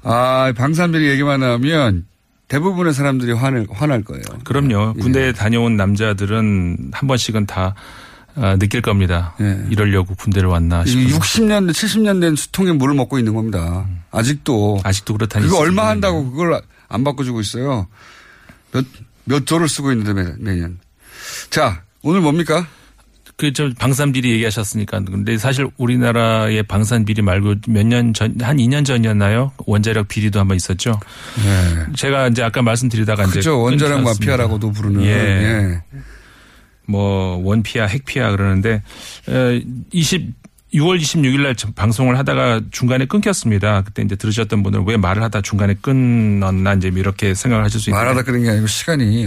아, 0.03 0.53
방산비리 0.57 1.09
얘기만 1.09 1.43
하면 1.43 2.07
대부분의 2.49 2.93
사람들이 2.93 3.33
화낼, 3.33 3.67
화날 3.71 4.03
거예요. 4.05 4.23
그럼요. 4.45 4.95
군대에 4.95 5.33
다녀온 5.33 5.77
남자들은 5.77 6.91
한 6.93 7.09
번씩은 7.09 7.47
다 7.47 7.75
아, 8.35 8.57
느낄 8.57 8.81
겁니다. 8.83 9.35
이러려고 9.71 10.15
군대를 10.15 10.49
왔나 10.49 10.83
이 10.85 10.87
싶어서. 10.87 11.19
60년대, 11.19 11.71
70년대 11.73 12.21
된 12.23 12.37
수통에 12.37 12.73
물을 12.73 12.95
먹고 12.95 13.19
있는 13.19 13.35
겁니다. 13.35 13.87
아직도. 14.11 14.81
아직도 14.85 15.15
그렇다니. 15.15 15.47
그거 15.47 15.59
얼마 15.59 15.89
한다고 15.89 16.31
그걸 16.31 16.61
안 16.89 17.05
바꿔주고 17.05 17.41
있어요. 17.41 17.89
몇, 18.73 18.85
몇 19.25 19.47
조를 19.47 19.69
쓰고 19.69 19.93
있는데 19.93 20.13
매- 20.15 20.35
매년. 20.39 20.79
자, 21.51 21.83
오늘 22.03 22.21
뭡니까? 22.23 22.67
그 23.43 23.53
저 23.53 23.71
방산 23.79 24.13
비리 24.13 24.31
얘기하셨으니까 24.31 25.01
근데 25.01 25.37
사실 25.37 25.67
우리나라의 25.77 26.63
방산 26.63 27.05
비리 27.05 27.23
말고 27.23 27.55
몇 27.69 27.85
년 27.87 28.13
전 28.15 28.37
한 28.41 28.57
2년 28.59 28.85
전이었나요? 28.85 29.51
원자력 29.67 30.07
비리도 30.09 30.39
한번 30.39 30.57
있었죠. 30.57 31.01
제가 31.97 32.29
이제 32.29 32.43
아까 32.45 32.63
말씀드리다가 32.63 33.25
이제 33.25 33.33
네. 33.33 33.39
그죠. 33.41 33.61
원자력 33.61 33.97
끊지 33.97 34.09
않습니다. 34.11 34.31
마피아라고도 34.33 34.71
부르는. 34.73 35.03
예. 35.05 35.11
예. 35.11 35.83
뭐 36.87 37.37
원피아, 37.45 37.87
핵피아 37.87 38.31
그러는데 38.31 38.83
에, 39.29 39.63
20 39.93 40.41
6월 40.75 40.99
26일 40.99 41.41
날 41.43 41.55
방송을 41.75 42.17
하다가 42.19 42.63
중간에 42.71 43.05
끊겼습니다. 43.05 43.83
그때 43.83 44.03
이제 44.03 44.17
들으셨던 44.17 44.63
분들은 44.63 44.87
왜 44.87 44.97
말을 44.97 45.23
하다 45.23 45.43
중간에 45.43 45.75
끊었나 45.83 46.73
이제 46.75 46.89
이렇게 46.95 47.35
생각을 47.35 47.63
하실 47.65 47.79
수 47.79 47.91
있는데 47.91 48.03
말하다 48.05 48.23
그런 48.25 48.43
게 48.43 48.49
아니고 48.51 48.67
시간이. 48.69 49.27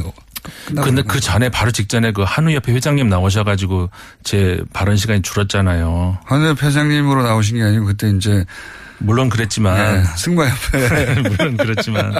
근데 0.75 1.01
그 1.01 1.19
전에 1.19 1.49
바로 1.49 1.71
직전에 1.71 2.11
그 2.11 2.23
한우협회 2.23 2.73
회장님 2.73 3.09
나오셔가지고 3.09 3.89
제 4.23 4.61
발언 4.73 4.97
시간이 4.97 5.21
줄었잖아요. 5.21 6.19
한우 6.25 6.55
회장님으로 6.61 7.23
나오신 7.23 7.57
게 7.57 7.63
아니고 7.63 7.85
그때 7.85 8.09
이제 8.09 8.45
물론 8.99 9.29
그랬지만 9.29 10.03
네, 10.03 10.09
승마협회 10.15 11.21
물론 11.29 11.57
그렇지만 11.57 12.13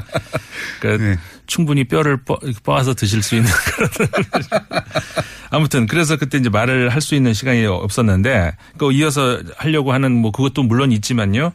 그러니까 0.82 1.22
충분히 1.48 1.84
뼈를 1.84 2.18
뻐, 2.18 2.84
서 2.84 2.94
드실 2.94 3.24
수 3.24 3.36
있는 3.36 3.50
그런 3.66 3.90
아무튼 5.52 5.86
그래서 5.86 6.18
그때 6.18 6.38
이제 6.38 6.50
말을 6.50 6.90
할 6.90 7.06
수 7.06 7.14
있는 7.14 7.34
시간이 7.34 7.66
없었는데 7.68 8.54
그 8.78 8.92
이어서 8.92 9.40
하려고 9.58 9.94
하는 9.94 10.12
뭐 10.12 10.32
그것도 10.32 10.64
물론 10.64 10.92
있지만요. 10.92 11.54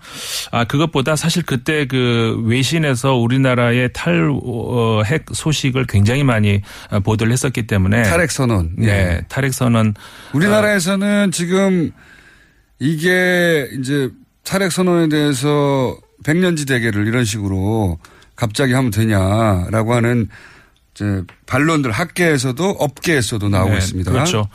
아 0.53 0.65
그것보다 0.65 1.17
사실 1.17 1.43
그때 1.43 1.87
그 1.87 2.41
외신에서 2.45 3.17
우리나라의 3.17 3.91
탈핵 3.93 5.27
소식을 5.33 5.87
굉장히 5.89 6.23
많이 6.23 6.63
보도를 7.03 7.33
했었기 7.33 7.67
때문에 7.67 8.05
탈핵 8.05 8.31
선언. 8.31 8.71
네, 8.77 8.89
예. 8.89 9.21
탈핵 9.29 9.53
선언 9.53 9.95
우리나라에서는 10.33 11.33
지금 11.33 11.91
이게 12.79 13.69
이제 13.79 14.09
탈핵 14.51 14.73
선언에 14.73 15.09
대해서 15.09 15.97
백년지 16.25 16.67
대계를 16.67 17.07
이런 17.07 17.25
식으로 17.25 18.01
갑자기 18.35 18.73
하면 18.73 18.91
되냐라고 18.91 19.95
하는 19.95 20.29
이제 20.93 21.23
반론들 21.47 21.93
학계에서도 21.93 22.65
업계에서도 22.65 23.49
나오고 23.49 23.71
네, 23.71 23.79
있습니다. 23.79 24.11
그렇죠. 24.11 24.49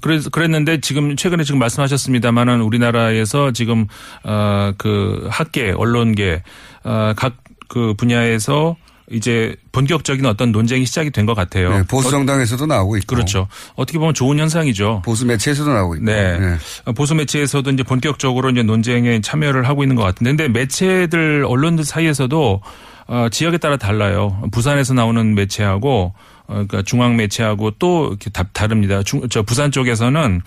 그래서 0.00 0.30
그랬는데 0.30 0.80
지금 0.80 1.16
최근에 1.16 1.44
지금 1.44 1.58
말씀하셨습니다만은 1.58 2.62
우리나라에서 2.62 3.52
지금 3.52 3.86
어그 4.22 5.28
학계, 5.30 5.72
언론계 5.72 6.42
어각 6.84 7.36
그 7.68 7.92
분야에서 7.98 8.76
이제 9.12 9.54
본격적인 9.72 10.24
어떤 10.26 10.52
논쟁이 10.52 10.84
시작이 10.86 11.10
된 11.10 11.26
것 11.26 11.34
같아요. 11.34 11.70
네, 11.76 11.82
보수 11.84 12.10
정당에서도 12.10 12.66
나오고 12.66 12.96
있고. 12.98 13.14
그렇죠. 13.14 13.46
어떻게 13.76 13.98
보면 13.98 14.14
좋은 14.14 14.38
현상이죠. 14.38 15.02
보수 15.04 15.24
매체에서도 15.26 15.72
나오고 15.72 15.96
있고. 15.96 16.04
네. 16.06 16.56
보수 16.96 17.14
매체에서도 17.14 17.70
이제 17.70 17.82
본격적으로 17.82 18.50
이제 18.50 18.62
논쟁에 18.62 19.20
참여를 19.20 19.68
하고 19.68 19.84
있는 19.84 19.94
것 19.96 20.02
같은데, 20.02 20.30
근데 20.30 20.48
매체들 20.48 21.44
언론들 21.46 21.84
사이에서도 21.84 22.60
어, 23.08 23.28
지역에 23.30 23.58
따라 23.58 23.76
달라요. 23.76 24.42
부산에서 24.52 24.94
나오는 24.94 25.34
매체하고 25.34 26.14
어, 26.14 26.14
그러니까 26.46 26.82
중앙 26.82 27.16
매체하고 27.16 27.72
또 27.78 28.08
이렇게 28.08 28.30
다, 28.30 28.44
다릅니다. 28.52 29.02
중, 29.02 29.28
저 29.28 29.42
부산 29.42 29.70
쪽에서는 29.70 30.42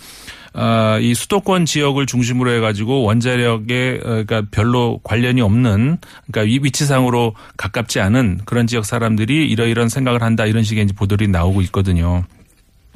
어, 0.53 0.97
이 1.01 1.13
수도권 1.13 1.65
지역을 1.65 2.05
중심으로 2.05 2.51
해가지고 2.51 3.03
원자력에 3.03 3.99
어, 4.01 4.07
그러니까 4.07 4.43
별로 4.51 4.99
관련이 5.03 5.41
없는 5.41 5.97
그러니까 6.31 6.43
이 6.49 6.59
위치상으로 6.63 7.35
가깝지 7.57 7.99
않은 7.99 8.41
그런 8.45 8.65
지역 8.65 8.85
사람들이 8.85 9.47
이러이런 9.49 9.89
생각을 9.89 10.21
한다 10.21 10.45
이런 10.45 10.63
식의 10.63 10.85
이제 10.85 10.93
보도들이 10.93 11.29
나오고 11.29 11.61
있거든요. 11.63 12.23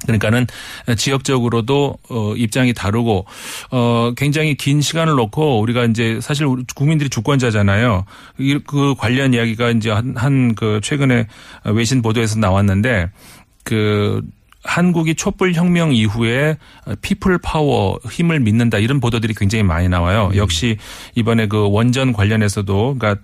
그러니까는 0.04 0.48
지역적으로도 0.98 1.98
어 2.10 2.34
입장이 2.36 2.74
다르고 2.74 3.26
어 3.72 4.12
굉장히 4.18 4.56
긴 4.56 4.82
시간을 4.82 5.14
놓고 5.16 5.60
우리가 5.62 5.86
이제 5.86 6.20
사실 6.22 6.46
우리 6.46 6.64
국민들이 6.76 7.10
주권자잖아요. 7.10 8.06
이- 8.40 8.60
그 8.66 8.96
관련 8.98 9.34
이야기가 9.34 9.72
이제 9.72 9.90
한한그 9.92 10.82
최근에 10.84 11.28
외신 11.66 12.02
보도에서 12.02 12.40
나왔는데 12.40 13.10
그 13.64 14.22
한국이 14.64 15.16
촛불 15.16 15.54
혁명 15.54 15.94
이후에 15.94 16.58
people 17.02 17.38
power 17.38 17.98
힘을 18.10 18.40
믿는다 18.42 18.78
이런 18.78 19.00
보도들이 19.00 19.34
굉장히 19.34 19.64
많이 19.64 19.88
나와요. 19.88 20.32
역시 20.36 20.78
이번에 21.16 21.48
그 21.48 21.70
원전 21.70 22.12
관련해서도 22.12 22.98
그러니까 23.00 23.22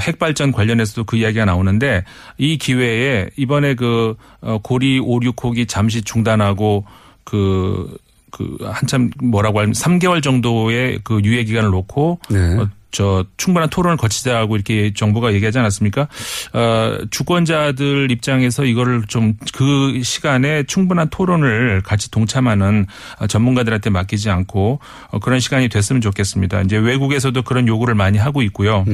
핵 0.00 0.18
발전 0.18 0.52
관련해서도 0.52 1.04
그 1.04 1.16
이야기가 1.16 1.44
나오는데 1.44 2.04
이 2.38 2.56
기회에 2.56 3.30
이번에 3.36 3.74
그 3.74 4.14
어, 4.40 4.58
고리 4.62 5.00
5, 5.00 5.20
6호기 5.20 5.66
잠시 5.68 6.02
중단하고 6.02 6.84
그그 7.24 8.58
한참 8.62 9.10
뭐라고 9.22 9.58
하면 9.60 9.72
3개월 9.72 10.22
정도의 10.22 11.00
그 11.02 11.20
유예 11.24 11.44
기간을 11.44 11.70
놓고 11.70 12.20
어, 12.60 12.68
저 12.92 13.24
충분한 13.36 13.68
토론을 13.68 13.96
거치자고 13.96 14.56
이렇게 14.56 14.92
정부가 14.94 15.32
얘기하지 15.34 15.58
않았습니까? 15.58 16.08
어, 16.52 16.98
주권자들 17.10 18.10
입장에서 18.10 18.64
이거를 18.64 19.02
좀 19.08 19.34
그 19.56 20.02
시간에 20.02 20.62
충분한 20.64 21.08
토론을 21.08 21.82
같이 21.82 22.10
동참하는 22.10 22.86
어, 23.18 23.26
전문가들한테 23.26 23.90
맡기지 23.90 24.30
않고 24.30 24.80
어, 25.10 25.18
그런 25.18 25.40
시간이 25.40 25.68
됐으면 25.68 26.00
좋겠습니다. 26.02 26.62
이제 26.62 26.76
외국에서도 26.76 27.40
그런 27.42 27.66
요구를 27.66 27.94
많이 27.94 28.18
하고 28.18 28.42
있고요. 28.42 28.84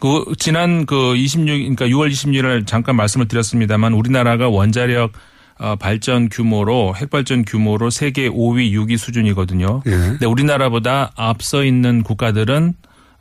그 0.00 0.24
지난 0.38 0.86
그 0.86 1.16
26, 1.16 1.46
그러니까 1.46 1.86
6월 1.86 2.10
26일 2.10 2.66
잠깐 2.66 2.96
말씀을 2.96 3.28
드렸습니다만 3.28 3.94
우리나라가 3.94 4.48
원자력 4.48 5.12
어, 5.12 5.18
발전 5.78 6.28
규모로 6.28 6.94
핵발전 6.96 7.44
규모로 7.44 7.90
세계 7.90 8.28
5위, 8.28 8.72
6위 8.72 8.98
수준이거든요. 8.98 9.80
근데 9.84 10.26
우리나라보다 10.26 11.12
앞서 11.16 11.64
있는 11.64 12.02
국가들은 12.02 12.74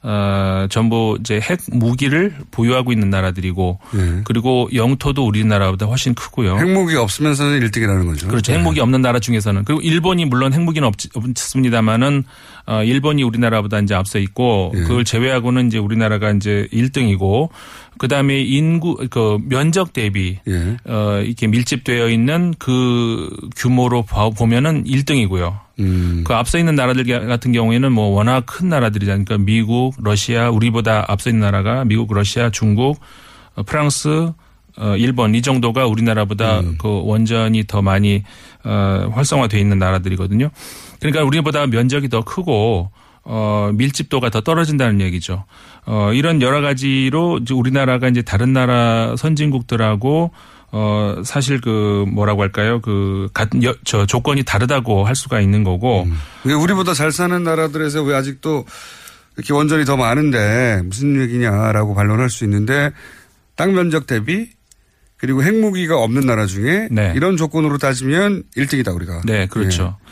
어, 0.07 0.67
전부 0.69 1.17
이제 1.19 1.39
핵 1.41 1.59
무기를 1.71 2.35
보유하고 2.51 2.91
있는 2.91 3.09
나라들이고 3.09 3.79
그리고 4.23 4.69
영토도 4.71 5.25
우리나라보다 5.25 5.87
훨씬 5.87 6.13
크고요. 6.13 6.57
핵무기 6.59 6.95
없으면서는 6.95 7.59
1등이라는 7.61 8.05
거죠. 8.05 8.27
그렇죠. 8.27 8.53
핵무기 8.53 8.79
없는 8.81 9.01
나라 9.01 9.17
중에서는 9.19 9.63
그리고 9.65 9.81
일본이 9.81 10.25
물론 10.25 10.53
핵무기는 10.53 10.87
없, 10.87 10.93
없습니다만은 11.15 12.23
어, 12.67 12.83
일본이 12.83 13.21
우리나라보다 13.23 13.79
이제 13.79 13.93
앞서 13.93 14.17
있고 14.19 14.71
그걸 14.87 15.03
제외하고는 15.05 15.67
이제 15.67 15.77
우리나라가 15.77 16.31
이제 16.31 16.67
1등이고 16.73 17.49
그다음에 17.97 18.41
인구 18.41 18.95
그 19.09 19.37
면적 19.47 19.93
대비 19.93 20.39
어 20.85 21.21
이렇게 21.23 21.47
밀집되어 21.47 22.09
있는 22.09 22.53
그 22.57 23.29
규모로 23.55 24.01
봐- 24.03 24.29
보면은 24.31 24.83
1등이고요. 24.85 25.59
그 26.25 26.33
앞서 26.33 26.57
있는 26.57 26.75
나라들 26.75 27.03
같은 27.27 27.51
경우에는 27.51 27.91
뭐 27.91 28.07
워낙 28.07 28.45
큰 28.45 28.69
나라들이잖아요. 28.69 29.25
그러니까 29.25 29.45
미국, 29.45 29.93
러시아, 30.01 30.49
우리보다 30.49 31.05
앞서 31.07 31.29
있는 31.29 31.41
나라가 31.41 31.83
미국, 31.85 32.13
러시아, 32.13 32.49
중국, 32.49 32.99
어, 33.55 33.63
프랑스, 33.63 34.31
어, 34.77 34.95
일본 34.97 35.35
이 35.35 35.41
정도가 35.41 35.87
우리나라보다 35.87 36.61
그 36.77 37.01
원전이 37.03 37.65
더 37.67 37.81
많이 37.81 38.23
어, 38.63 39.09
활성화되어 39.13 39.59
있는 39.59 39.79
나라들이거든요. 39.79 40.49
그러니까 40.99 41.23
우리보다 41.23 41.67
면적이 41.67 42.09
더 42.09 42.23
크고 42.23 42.89
어, 43.23 43.71
밀집도가 43.73 44.29
더 44.29 44.41
떨어진다는 44.41 45.01
얘기죠. 45.01 45.45
어, 45.85 46.11
이런 46.13 46.41
여러 46.41 46.61
가지로 46.61 47.39
이제 47.39 47.53
우리나라가 47.53 48.07
이제 48.07 48.21
다른 48.21 48.53
나라 48.53 49.15
선진국들하고 49.17 50.31
어, 50.71 51.21
사실 51.23 51.61
그 51.61 52.05
뭐라고 52.07 52.41
할까요? 52.41 52.81
그 52.81 53.29
같은 53.33 53.63
여, 53.63 53.73
저 53.83 54.05
조건이 54.05 54.43
다르다고 54.43 55.05
할 55.05 55.15
수가 55.15 55.39
있는 55.39 55.63
거고. 55.63 56.07
그러니까 56.43 56.63
우리보다 56.63 56.93
잘 56.93 57.11
사는 57.11 57.43
나라들에서 57.43 58.03
왜 58.03 58.15
아직도 58.15 58.65
이렇게 59.37 59.53
원전이 59.53 59.85
더 59.85 59.97
많은데 59.97 60.81
무슨 60.83 61.21
얘기냐라고 61.21 61.95
반론할 61.95 62.29
수 62.29 62.43
있는데 62.43 62.91
땅 63.55 63.73
면적 63.73 64.05
대비 64.05 64.49
그리고 65.25 65.43
핵무기가 65.43 65.97
없는 65.97 66.25
나라 66.25 66.45
중에 66.45 66.87
이런 67.15 67.35
조건으로 67.35 67.77
따지면 67.79 68.43
1등이다 68.55 68.93
우리가. 68.95 69.21
네, 69.25 69.47
그렇죠. 69.47 69.97
예. 69.99 70.05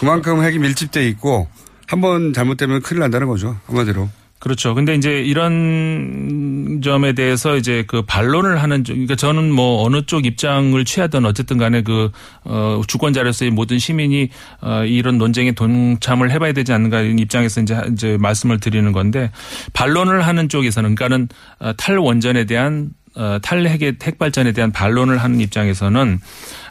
그만큼 0.00 0.42
핵이 0.44 0.58
밀집돼 0.58 1.08
있고 1.08 1.48
한 1.86 2.02
번 2.02 2.34
잘못되면 2.34 2.82
큰일 2.82 3.00
난다는 3.00 3.26
거죠 3.28 3.56
한마디로. 3.66 4.10
그렇죠. 4.40 4.74
근데 4.74 4.94
이제 4.94 5.20
이런 5.20 6.80
점에 6.82 7.12
대해서 7.12 7.56
이제 7.56 7.82
그 7.88 8.02
반론을 8.02 8.62
하는 8.62 8.84
쪽, 8.84 8.92
그러니까 8.92 9.16
저는 9.16 9.50
뭐 9.50 9.84
어느 9.84 10.02
쪽 10.06 10.26
입장을 10.26 10.84
취하든 10.84 11.24
어쨌든 11.24 11.58
간에 11.58 11.82
그, 11.82 12.10
어, 12.44 12.80
주권자로서의 12.86 13.50
모든 13.50 13.78
시민이 13.80 14.28
어, 14.60 14.84
이런 14.84 15.18
논쟁에 15.18 15.52
동참을 15.52 16.30
해봐야 16.30 16.52
되지 16.52 16.72
않는가 16.72 17.00
이런 17.00 17.18
입장에서 17.18 17.60
이제, 17.62 17.80
이제 17.92 18.16
말씀을 18.20 18.60
드리는 18.60 18.92
건데 18.92 19.30
반론을 19.72 20.24
하는 20.24 20.48
쪽에서는 20.48 20.94
그러니까는 20.94 21.28
어, 21.58 21.72
탈원전에 21.76 22.44
대한 22.44 22.90
어, 23.18 23.38
탈핵의 23.42 23.96
핵발전에 24.02 24.52
대한 24.52 24.70
반론을 24.72 25.18
하는 25.18 25.40
입장에서는 25.40 26.20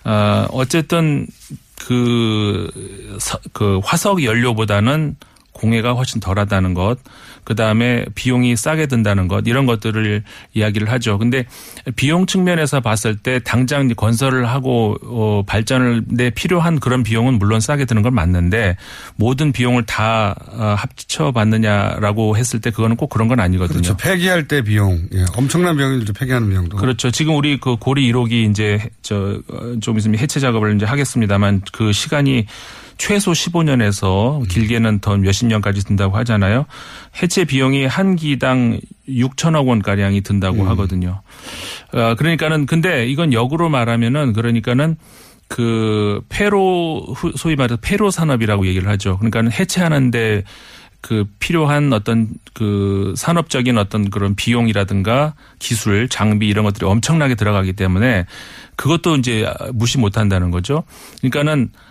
어, 0.06 0.46
어쨌든 0.52 1.28
그, 1.78 2.70
서- 3.20 3.40
그 3.54 3.80
화석 3.84 4.24
연료보다는 4.24 5.16
공해가 5.58 5.94
훨씬 5.94 6.20
덜하다는 6.20 6.74
것, 6.74 7.00
그 7.44 7.56
다음에 7.56 8.06
비용이 8.16 8.56
싸게 8.56 8.88
든다는 8.88 9.28
것, 9.28 9.48
이런 9.48 9.66
것들을 9.66 10.24
이야기를 10.54 10.92
하죠. 10.92 11.18
근데 11.18 11.46
비용 11.96 12.26
측면에서 12.26 12.82
봤을 12.82 13.16
때 13.18 13.40
당장 13.44 13.88
건설을 13.90 14.48
하고, 14.48 14.96
어, 15.04 15.44
발전을 15.46 16.04
내 16.08 16.30
필요한 16.30 16.80
그런 16.80 17.04
비용은 17.04 17.40
물론 17.40 17.60
싸게 17.60 17.86
드는 17.86 18.02
건 18.02 18.14
맞는데 18.14 18.78
모든 19.16 19.52
비용을 19.52 19.86
다 19.86 20.36
어, 20.52 20.76
합쳐 20.78 21.32
받느냐라고 21.32 22.38
했을 22.38 22.62
때 22.62 22.72
그거는 22.72 22.96
꼭 22.96 23.10
그런 23.10 23.28
건 23.28 23.40
아니거든요. 23.40 23.82
그렇죠. 23.82 23.98
폐기할 23.98 24.48
때 24.48 24.62
비용 24.62 25.08
예. 25.14 25.26
엄청난 25.36 25.78
비용이 25.78 26.00
들죠 26.00 26.14
폐기하는 26.14 26.50
비용도. 26.50 26.78
그렇죠. 26.78 27.12
지금 27.12 27.36
우리 27.36 27.60
그 27.60 27.76
고리 27.78 28.12
1호기 28.12 28.50
이제 28.50 28.90
저 29.02 29.42
좀 29.82 29.98
있으면 29.98 30.20
해체 30.20 30.40
작업을 30.40 30.76
이제 30.76 30.86
하겠습니다만 30.86 31.62
그 31.72 31.92
시간이 31.92 32.46
최소 32.98 33.32
15년에서 33.32 34.48
길게는 34.48 35.00
더 35.00 35.18
몇십 35.18 35.48
년까지 35.48 35.84
든다고 35.86 36.18
하잖아요. 36.18 36.66
해체 37.22 37.46
비용이 37.46 37.86
한 37.86 38.16
기당 38.16 38.80
6천억 39.08 39.68
원 39.68 39.82
가량이 39.82 40.22
든다고 40.22 40.68
하거든요. 40.70 41.22
어, 41.94 42.16
그러니까는 42.16 42.66
근데 42.66 43.08
이건 43.08 43.34
역으로 43.34 43.70
말하면은 43.70 44.34
그러니까는 44.34 44.98
그 45.48 46.22
폐로 46.30 47.06
후- 47.16 47.32
소위 47.38 47.56
말해서 47.56 47.78
폐로 47.82 48.12
산업이라고 48.12 48.66
얘기를 48.68 48.90
하죠. 48.90 49.18
그러니까는 49.18 49.52
해체하는데 49.52 50.44
그 51.00 51.26
필요한 51.40 51.94
어떤 51.94 52.28
그 52.54 53.14
산업적인 53.16 53.78
어떤 53.78 54.10
그런 54.10 54.36
비용이라든가 54.36 55.36
기술, 55.60 56.10
장비 56.10 56.48
이런 56.50 56.66
것들이 56.66 56.86
엄청나게 56.86 57.36
들어가기 57.36 57.74
때문에 57.74 58.26
그것도 58.76 59.16
이제 59.18 59.50
무시 59.74 60.00
못 60.00 60.18
한다는 60.18 60.52
거죠. 60.52 60.84
그러니까는 61.22 61.70
어 61.70 61.87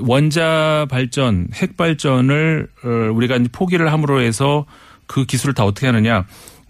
원자 0.00 0.86
발전, 0.90 1.48
핵 1.54 1.76
발전을 1.76 2.68
어 2.84 2.88
우리가 3.14 3.38
포기를 3.52 3.92
함으로 3.92 4.20
해서 4.20 4.66
그 5.06 5.24
기술을 5.24 5.54
다 5.54 5.64
어떻게 5.64 5.86
하느냐? 5.86 6.24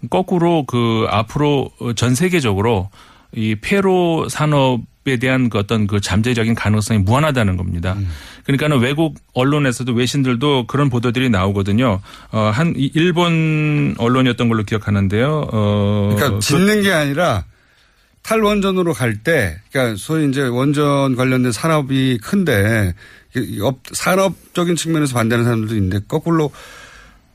거꾸로 0.09 0.65
그 0.65 1.05
앞으로 1.09 1.69
전 1.95 2.15
세계적으로 2.15 2.89
이 3.35 3.55
폐로 3.61 4.27
산업에 4.29 5.17
대한 5.19 5.49
그 5.49 5.59
어떤 5.59 5.85
그 5.87 6.01
잠재적인 6.01 6.55
가능성이 6.55 6.99
무한하다는 6.99 7.55
겁니다. 7.55 7.95
그러니까는 8.43 8.79
외국 8.79 9.15
언론에서도 9.35 9.93
외신들도 9.93 10.65
그런 10.67 10.89
보도들이 10.89 11.29
나오거든요. 11.29 11.99
어, 12.31 12.39
한 12.53 12.73
이- 12.75 12.91
일본 12.95 13.93
언론이었던 13.99 14.49
걸로 14.49 14.63
기억하는데요. 14.63 15.49
어, 15.53 16.15
그러니까 16.15 16.39
짓는 16.39 16.81
게 16.81 16.91
아니라 16.91 17.45
탈원전으로 18.23 18.93
갈 18.93 19.17
때, 19.17 19.59
그러니까 19.71 19.97
소위 19.97 20.29
이제 20.29 20.41
원전 20.41 21.15
관련된 21.15 21.51
산업이 21.51 22.19
큰데, 22.21 22.93
이 23.35 23.59
업- 23.61 23.79
산업적인 23.91 24.75
측면에서 24.75 25.13
반대하는 25.15 25.43
사람들도 25.45 25.75
있는데, 25.75 25.99
거꾸로 26.07 26.51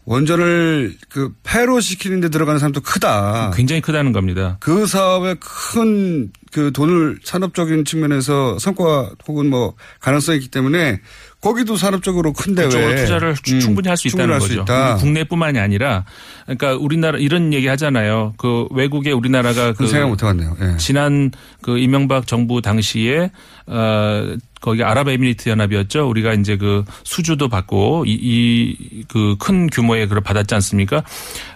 원전을 0.05 0.97
그 1.09 1.35
폐로 1.43 1.81
시키는 1.81 2.21
데 2.21 2.29
들어가는 2.29 2.61
사람도 2.61 2.81
크다. 2.83 3.51
굉장히 3.57 3.81
크다는 3.81 4.13
겁니다. 4.13 4.57
그 4.61 4.87
사업에 4.87 5.35
큰 5.41 6.31
그 6.53 6.73
돈을 6.73 7.19
산업적인 7.23 7.85
측면에서 7.85 8.59
성과 8.59 9.11
혹은 9.29 9.51
뭐 9.51 9.75
가능성이 10.01 10.39
있기 10.39 10.49
때문에 10.49 11.03
거기도 11.41 11.77
산업적으로 11.77 12.33
큰데 12.33 12.65
그쪽으로 12.65 12.89
왜 12.91 12.97
투자를 12.97 13.35
추- 13.43 13.55
음, 13.57 13.61
충분히 13.61 13.89
할 13.89 13.97
수 13.97 14.09
있다는 14.09 14.35
할수 14.35 14.49
거죠. 14.49 14.63
있다. 14.63 14.97
국내뿐만이 14.97 15.59
아니라 15.59 16.05
그러니까 16.45 16.75
우리나라 16.75 17.19
이런 17.19 17.53
얘기 17.53 17.67
하잖아요. 17.69 18.35
그 18.37 18.67
외국에 18.71 19.13
우리나라가 19.13 19.73
그 19.73 19.87
생각 19.87 20.09
못 20.09 20.23
해봤네요. 20.23 20.57
예. 20.63 20.77
지난 20.79 21.31
그 21.63 21.79
이명박 21.79 22.27
정부 22.27 22.61
당시에 22.63 23.31
어 23.67 24.37
거기 24.61 24.83
아랍에미리트 24.83 25.49
연합이었죠. 25.49 26.09
우리가 26.09 26.33
이제 26.33 26.57
그 26.57 26.85
수주도 27.05 27.49
받고 27.49 28.05
이 28.07 29.05
그 29.09 29.37
큰 29.39 29.69
규모의 29.69 30.09
그걸 30.09 30.23
받았지 30.23 30.55
않습니까? 30.55 31.03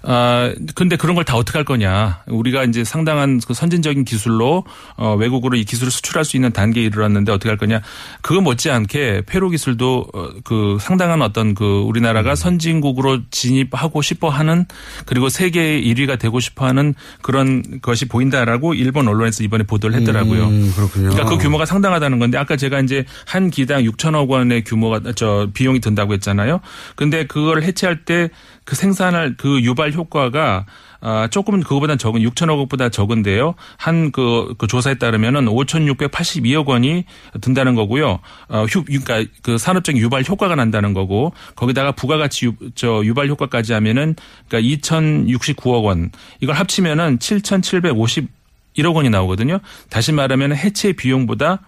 아 0.02 0.52
근데 0.74 0.96
그런 0.96 1.14
걸 1.16 1.24
다 1.24 1.36
어떻게 1.36 1.58
할 1.58 1.64
거냐? 1.64 2.22
우리가 2.28 2.64
이제 2.64 2.84
상당한 2.84 3.40
그 3.46 3.54
선진적인 3.54 4.04
기술로 4.04 4.64
어 4.96 5.14
외국으로 5.14 5.56
이 5.56 5.64
기술을 5.64 5.90
수출할 5.90 6.24
수 6.24 6.36
있는 6.36 6.52
단계에 6.52 6.84
이르렀는데 6.84 7.32
어떻게 7.32 7.48
할 7.48 7.56
거냐? 7.58 7.80
그거 8.22 8.40
못지않게 8.40 9.22
페로 9.26 9.50
기술도 9.50 10.06
어, 10.12 10.28
그 10.44 10.78
상당한 10.80 11.22
어떤 11.22 11.54
그 11.54 11.64
우리나라가 11.80 12.34
선진국으로 12.34 13.20
진입하고 13.30 14.02
싶어 14.02 14.28
하는 14.28 14.66
그리고 15.06 15.28
세계 15.28 15.80
1위가 15.80 16.18
되고 16.18 16.38
싶어 16.40 16.66
하는 16.66 16.94
그런 17.22 17.80
것이 17.82 18.06
보인다라고 18.06 18.74
일본 18.74 19.08
언론에서 19.08 19.42
이번에 19.44 19.64
보도를 19.64 19.98
했더라고요. 20.00 20.44
음, 20.46 20.72
그렇군요. 20.76 21.10
그러니까 21.10 21.24
그 21.28 21.38
규모가 21.42 21.66
상당 21.66 21.92
하다는 22.00 22.18
건데 22.18 22.38
아까 22.38 22.56
제가 22.56 22.80
이제 22.80 23.04
한 23.26 23.50
기당 23.50 23.82
6천억 23.82 24.28
원의 24.28 24.64
규모가 24.64 25.12
저 25.14 25.48
비용이 25.52 25.80
든다고 25.80 26.14
했잖아요. 26.14 26.60
근데 26.96 27.26
그걸 27.26 27.62
해체할 27.62 28.04
때 28.04 28.28
그 28.70 28.76
생산할 28.76 29.34
그 29.36 29.60
유발 29.62 29.92
효과가 29.92 30.64
아, 31.00 31.26
조금은 31.28 31.64
그거보다 31.64 31.96
적은 31.96 32.20
6천억 32.20 32.58
원보다 32.58 32.88
적은데요. 32.88 33.54
한그 33.78 34.54
그 34.58 34.68
조사에 34.68 34.94
따르면은 34.94 35.46
5,682억 35.46 36.66
원이 36.66 37.04
든다는 37.40 37.74
거고요. 37.74 38.20
어, 38.48 38.64
휴, 38.66 38.84
그러니까 38.84 39.24
그 39.42 39.58
산업적인 39.58 40.00
유발 40.00 40.22
효과가 40.22 40.54
난다는 40.54 40.94
거고 40.94 41.32
거기다가 41.56 41.90
부가가치 41.90 42.46
유, 42.46 42.54
저 42.76 43.02
유발 43.04 43.28
효과까지 43.28 43.72
하면은 43.72 44.14
그러니까 44.48 44.76
2,069억 44.76 45.82
원 45.82 46.12
이걸 46.38 46.54
합치면은 46.54 47.18
7,751억 47.18 48.94
원이 48.94 49.10
나오거든요. 49.10 49.58
다시 49.88 50.12
말하면 50.12 50.54
해체 50.54 50.92
비용보다 50.92 51.62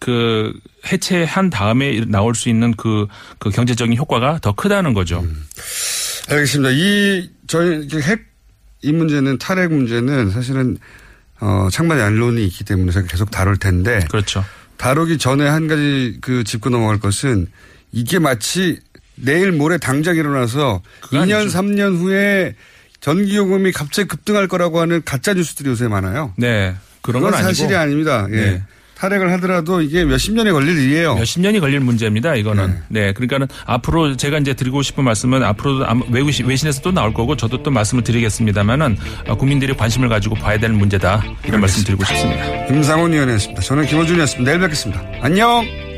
그 0.00 0.52
해체한 0.90 1.50
다음에 1.50 2.04
나올 2.06 2.34
수 2.34 2.48
있는 2.48 2.74
그, 2.74 3.06
그 3.38 3.50
경제적인 3.50 3.96
효과가 3.96 4.40
더 4.42 4.52
크다는 4.52 4.92
거죠. 4.94 5.24
알겠습니다. 6.28 6.70
이 6.72 7.30
저희 7.46 7.86
핵 8.02 8.30
이 8.82 8.92
문제는 8.92 9.38
탈핵 9.38 9.72
문제는 9.72 10.30
사실은 10.30 10.78
어 11.40 11.68
창만 11.70 11.98
양론이 11.98 12.44
있기 12.46 12.64
때문에 12.64 12.92
계속 13.08 13.30
다룰 13.30 13.56
텐데 13.56 14.00
그렇죠. 14.10 14.44
다루기 14.76 15.18
전에 15.18 15.46
한 15.46 15.68
가지 15.68 16.18
그 16.20 16.44
짚고 16.44 16.70
넘어갈 16.70 16.98
것은 16.98 17.46
이게 17.92 18.18
마치 18.18 18.78
내일 19.16 19.52
모레 19.52 19.78
당장 19.78 20.16
일어나서 20.16 20.82
2년 21.12 21.40
아니죠. 21.40 21.58
3년 21.58 21.98
후에 21.98 22.54
전기요금이 23.00 23.72
갑자기 23.72 24.08
급등할 24.08 24.48
거라고 24.48 24.80
하는 24.80 25.02
가짜 25.04 25.34
뉴스들이 25.34 25.68
요새 25.68 25.88
많아요. 25.88 26.32
네. 26.36 26.74
그런 27.02 27.22
건 27.22 27.34
아니고. 27.34 27.48
사실이 27.48 27.74
아닙니다. 27.74 28.26
예. 28.30 28.36
네. 28.36 28.62
탈핵을 29.00 29.32
하더라도 29.32 29.80
이게 29.80 30.04
몇십 30.04 30.34
년이 30.34 30.52
걸릴 30.52 30.78
일이에요. 30.78 31.14
몇십 31.14 31.40
년이 31.40 31.58
걸릴 31.60 31.80
문제입니다. 31.80 32.34
이거는. 32.34 32.82
네. 32.88 33.12
그러니까는 33.14 33.48
앞으로 33.64 34.16
제가 34.16 34.38
이제 34.38 34.52
드리고 34.52 34.82
싶은 34.82 35.04
말씀은 35.04 35.42
앞으로도 35.42 35.86
외신, 36.10 36.46
외신에서 36.46 36.82
또 36.82 36.92
나올 36.92 37.14
거고 37.14 37.34
저도 37.34 37.62
또 37.62 37.70
말씀을 37.70 38.04
드리겠습니다만은 38.04 38.98
어, 39.28 39.34
국민들이 39.36 39.74
관심을 39.74 40.10
가지고 40.10 40.34
봐야 40.34 40.58
되는 40.58 40.76
문제다. 40.76 41.24
이런 41.46 41.60
말씀 41.60 41.82
드리고 41.82 42.04
싶습니다. 42.04 42.66
김상훈 42.66 43.12
의원이었습니다. 43.12 43.62
저는 43.62 43.86
김호준이었습니다. 43.86 44.50
내일 44.50 44.60
뵙겠습니다. 44.60 45.02
안녕! 45.22 45.89